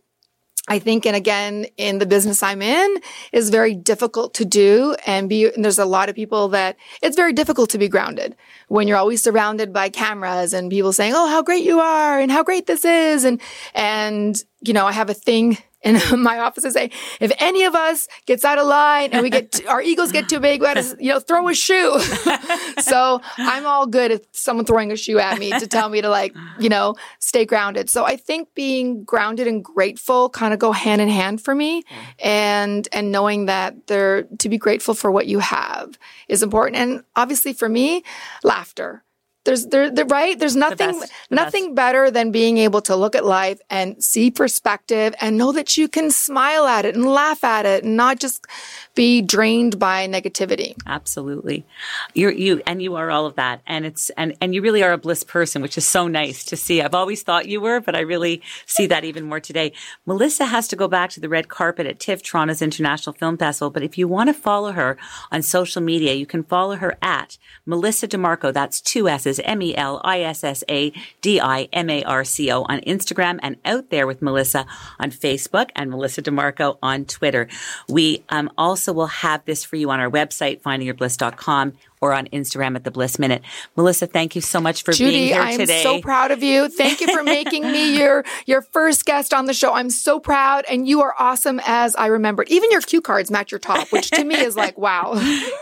I 0.70 0.80
think, 0.80 1.06
and 1.06 1.16
again, 1.16 1.66
in 1.78 2.00
the 2.00 2.06
business 2.06 2.44
I'm 2.44 2.62
in, 2.62 2.98
is 3.32 3.50
very 3.50 3.74
difficult 3.74 4.34
to 4.36 4.46
do. 4.46 4.96
And 5.06 5.30
be, 5.30 5.46
and 5.50 5.64
there's 5.64 5.80
a 5.80 5.86
lot 5.86 6.10
of 6.10 6.16
people 6.16 6.50
that 6.50 6.76
it's 7.02 7.16
very 7.16 7.32
difficult 7.32 7.70
to 7.70 7.78
be 7.78 7.88
grounded 7.88 8.36
when 8.68 8.88
you're 8.88 8.98
always 8.98 9.24
surrounded 9.24 9.72
by 9.72 9.88
cameras 9.88 10.52
and 10.52 10.70
people 10.70 10.92
saying, 10.92 11.14
"Oh, 11.16 11.30
how 11.30 11.42
great 11.42 11.64
you 11.64 11.80
are," 11.80 12.20
and 12.20 12.30
how 12.30 12.44
great 12.44 12.66
this 12.66 12.84
is, 12.84 13.24
and 13.24 13.40
and 13.74 14.44
you 14.60 14.74
know, 14.74 14.86
I 14.86 14.92
have 14.92 15.10
a 15.10 15.14
thing 15.14 15.58
in 15.82 16.00
my 16.22 16.40
office 16.40 16.64
to 16.64 16.72
say, 16.72 16.92
if 17.20 17.32
any 17.40 17.64
of 17.64 17.76
us 17.76 18.08
gets 18.26 18.44
out 18.44 18.58
of 18.58 18.68
line 18.68 19.10
and 19.12 19.22
we 19.22 19.30
get 19.30 19.66
our 19.68 19.82
egos 19.82 20.12
get 20.12 20.30
too 20.30 20.40
big, 20.40 20.62
we 20.62 20.68
got 20.68 20.76
to 20.76 20.98
you 21.00 21.12
know 21.12 21.20
throw 21.20 21.48
a 21.48 21.54
shoe. 21.54 22.00
so 22.80 23.22
I'm 23.38 23.66
all 23.66 23.88
good 23.88 24.12
at 24.12 24.36
someone 24.36 24.66
throwing 24.66 24.92
a 24.92 24.98
shoe 24.98 25.20
at 25.20 25.40
me 25.40 25.52
to 25.52 25.68
tell 25.68 25.90
me 25.90 26.02
to 26.02 26.10
like 26.10 26.36
you 26.60 26.70
know 26.70 26.96
stay 27.20 27.46
grounded. 27.46 27.90
So 27.90 28.06
I 28.06 28.16
think 28.16 28.54
being 28.54 29.04
grounded 29.04 29.48
and 29.48 29.64
grateful 29.64 30.30
kind 30.30 30.54
of 30.54 30.60
go 30.60 30.72
hand 30.72 31.02
in 31.02 31.10
hand 31.10 31.42
for 31.42 31.54
me, 31.54 31.84
mm. 31.84 31.86
and 32.24 32.88
and 32.92 33.12
knowing 33.12 33.46
that 33.46 33.88
they're 33.88 34.24
to 34.24 34.50
be 34.50 34.58
grateful 34.58 34.94
for 34.94 35.12
what 35.12 35.28
you 35.28 35.40
have 35.40 35.98
is 36.28 36.44
important. 36.44 36.78
And 36.78 37.04
obviously 37.16 37.54
for 37.54 37.70
me, 37.70 38.04
laughter. 38.44 39.04
There's 39.48 39.66
there, 39.68 39.90
there 39.90 40.06
right. 40.06 40.38
There's 40.38 40.58
nothing 40.58 41.00
best, 41.00 41.14
the 41.30 41.36
nothing 41.36 41.74
better 41.74 42.12
than 42.12 42.32
being 42.32 42.58
able 42.58 42.82
to 42.82 42.98
look 42.98 43.16
at 43.16 43.24
life 43.24 43.62
and 43.70 44.04
see 44.04 44.30
perspective 44.30 45.16
and 45.22 45.38
know 45.38 45.54
that 45.54 45.78
you 45.78 45.88
can 45.88 46.12
smile 46.12 46.66
at 46.66 46.84
it 46.84 46.96
and 46.96 47.06
laugh 47.06 47.46
at 47.46 47.66
it 47.66 47.86
and 47.86 47.96
not 47.96 48.20
just 48.20 48.46
be 48.94 49.22
drained 49.22 49.80
by 49.80 50.06
negativity. 50.06 50.76
Absolutely. 50.86 51.66
You're 52.14 52.34
you 52.34 52.62
and 52.68 52.82
you 52.82 52.96
are 52.96 53.10
all 53.10 53.26
of 53.26 53.36
that. 53.36 53.62
And 53.66 53.86
it's 53.86 54.10
and 54.18 54.36
and 54.42 54.54
you 54.54 54.62
really 54.62 54.84
are 54.84 54.92
a 54.92 54.98
bliss 54.98 55.24
person, 55.24 55.62
which 55.62 55.78
is 55.78 55.86
so 55.86 56.10
nice 56.10 56.44
to 56.44 56.58
see. 56.58 56.82
I've 56.82 56.94
always 56.94 57.24
thought 57.24 57.48
you 57.48 57.62
were, 57.62 57.80
but 57.80 57.96
I 57.96 58.02
really 58.02 58.42
see 58.66 58.86
that 58.88 59.06
even 59.06 59.24
more 59.24 59.40
today. 59.40 59.72
Melissa 60.06 60.48
has 60.48 60.68
to 60.68 60.76
go 60.76 60.90
back 60.90 61.10
to 61.12 61.22
the 61.22 61.30
red 61.30 61.48
carpet 61.48 61.88
at 61.88 62.00
TIFF, 62.00 62.22
Toronto's 62.22 62.62
International 62.62 63.14
Film 63.14 63.38
Festival. 63.38 63.70
But 63.70 63.84
if 63.84 63.98
you 63.98 64.10
want 64.10 64.28
to 64.28 64.34
follow 64.34 64.74
her 64.74 64.98
on 65.32 65.42
social 65.42 65.82
media, 65.82 66.16
you 66.16 66.26
can 66.26 66.44
follow 66.44 66.76
her 66.76 66.98
at 67.02 67.38
Melissa 67.66 68.10
DiMarco. 68.10 68.52
That's 68.52 68.82
two 68.82 69.08
S's, 69.08 69.37
M 69.44 69.62
E 69.62 69.76
L 69.76 70.02
I 70.04 70.22
S 70.22 70.44
S 70.44 70.64
A 70.70 70.92
D 71.22 71.40
I 71.40 71.70
M 71.74 71.90
A 71.90 72.04
R 72.04 72.24
C 72.24 72.52
O 72.52 72.64
on 72.64 72.80
Instagram 72.82 73.40
and 73.42 73.58
out 73.66 73.90
there 73.90 74.08
with 74.08 74.22
Melissa 74.22 74.66
on 75.00 75.12
Facebook 75.12 75.70
and 75.76 75.90
Melissa 75.90 76.22
DiMarco 76.22 76.78
on 76.82 77.06
Twitter. 77.06 77.48
We 77.88 78.24
um, 78.30 78.52
also 78.58 78.94
will 78.94 79.08
have 79.08 79.46
this 79.46 79.64
for 79.64 79.76
you 79.76 79.90
on 79.90 80.00
our 80.00 80.10
website, 80.10 80.62
findingyourbliss.com 80.62 81.74
or 82.02 82.14
on 82.14 82.28
Instagram 82.28 82.76
at 82.76 82.84
the 82.84 82.92
Bliss 82.92 83.20
Minute. 83.20 83.42
Melissa, 83.76 84.08
thank 84.08 84.36
you 84.36 84.42
so 84.42 84.60
much 84.60 84.84
for 84.84 84.92
being 84.92 85.12
Judy, 85.12 85.28
here 85.28 85.42
I'm 85.42 85.58
today. 85.58 85.84
so 85.84 86.02
proud 86.02 86.32
of 86.32 86.44
you. 86.44 86.70
Thank 86.70 87.02
you 87.02 87.08
for 87.08 87.24
making 87.38 87.64
me 87.72 87.98
your 87.98 88.24
your 88.46 88.62
first 88.62 89.06
guest 89.06 89.34
on 89.34 89.46
the 89.46 89.54
show. 89.54 89.74
I'm 89.74 89.90
so 89.90 90.20
proud, 90.20 90.66
and 90.70 90.88
you 90.88 91.02
are 91.02 91.14
awesome 91.20 91.60
as 91.66 91.96
I 91.96 92.08
remembered. 92.08 92.50
Even 92.50 92.72
your 92.72 92.82
cue 92.82 93.02
cards 93.02 93.32
match 93.32 93.52
your 93.52 93.60
top, 93.60 93.92
which 93.92 94.12
to 94.12 94.24
me 94.24 94.36
is 94.36 94.56
like 94.56 94.78
wow. 94.88 95.14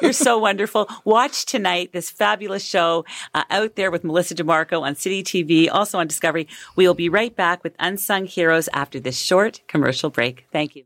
You're 0.01 0.13
so 0.13 0.37
wonderful. 0.37 0.89
Watch 1.03 1.45
tonight 1.45 1.91
this 1.93 2.09
fabulous 2.09 2.63
show 2.63 3.05
uh, 3.33 3.43
out 3.49 3.75
there 3.75 3.91
with 3.91 4.03
Melissa 4.03 4.35
DiMarco 4.35 4.81
on 4.81 4.95
City 4.95 5.23
TV, 5.23 5.69
also 5.71 5.99
on 5.99 6.07
Discovery. 6.07 6.47
We 6.75 6.87
will 6.87 6.93
be 6.93 7.09
right 7.09 7.35
back 7.35 7.63
with 7.63 7.75
Unsung 7.79 8.25
Heroes 8.25 8.69
after 8.73 8.99
this 8.99 9.17
short 9.17 9.61
commercial 9.67 10.09
break. 10.09 10.45
Thank 10.51 10.75
you. 10.75 10.85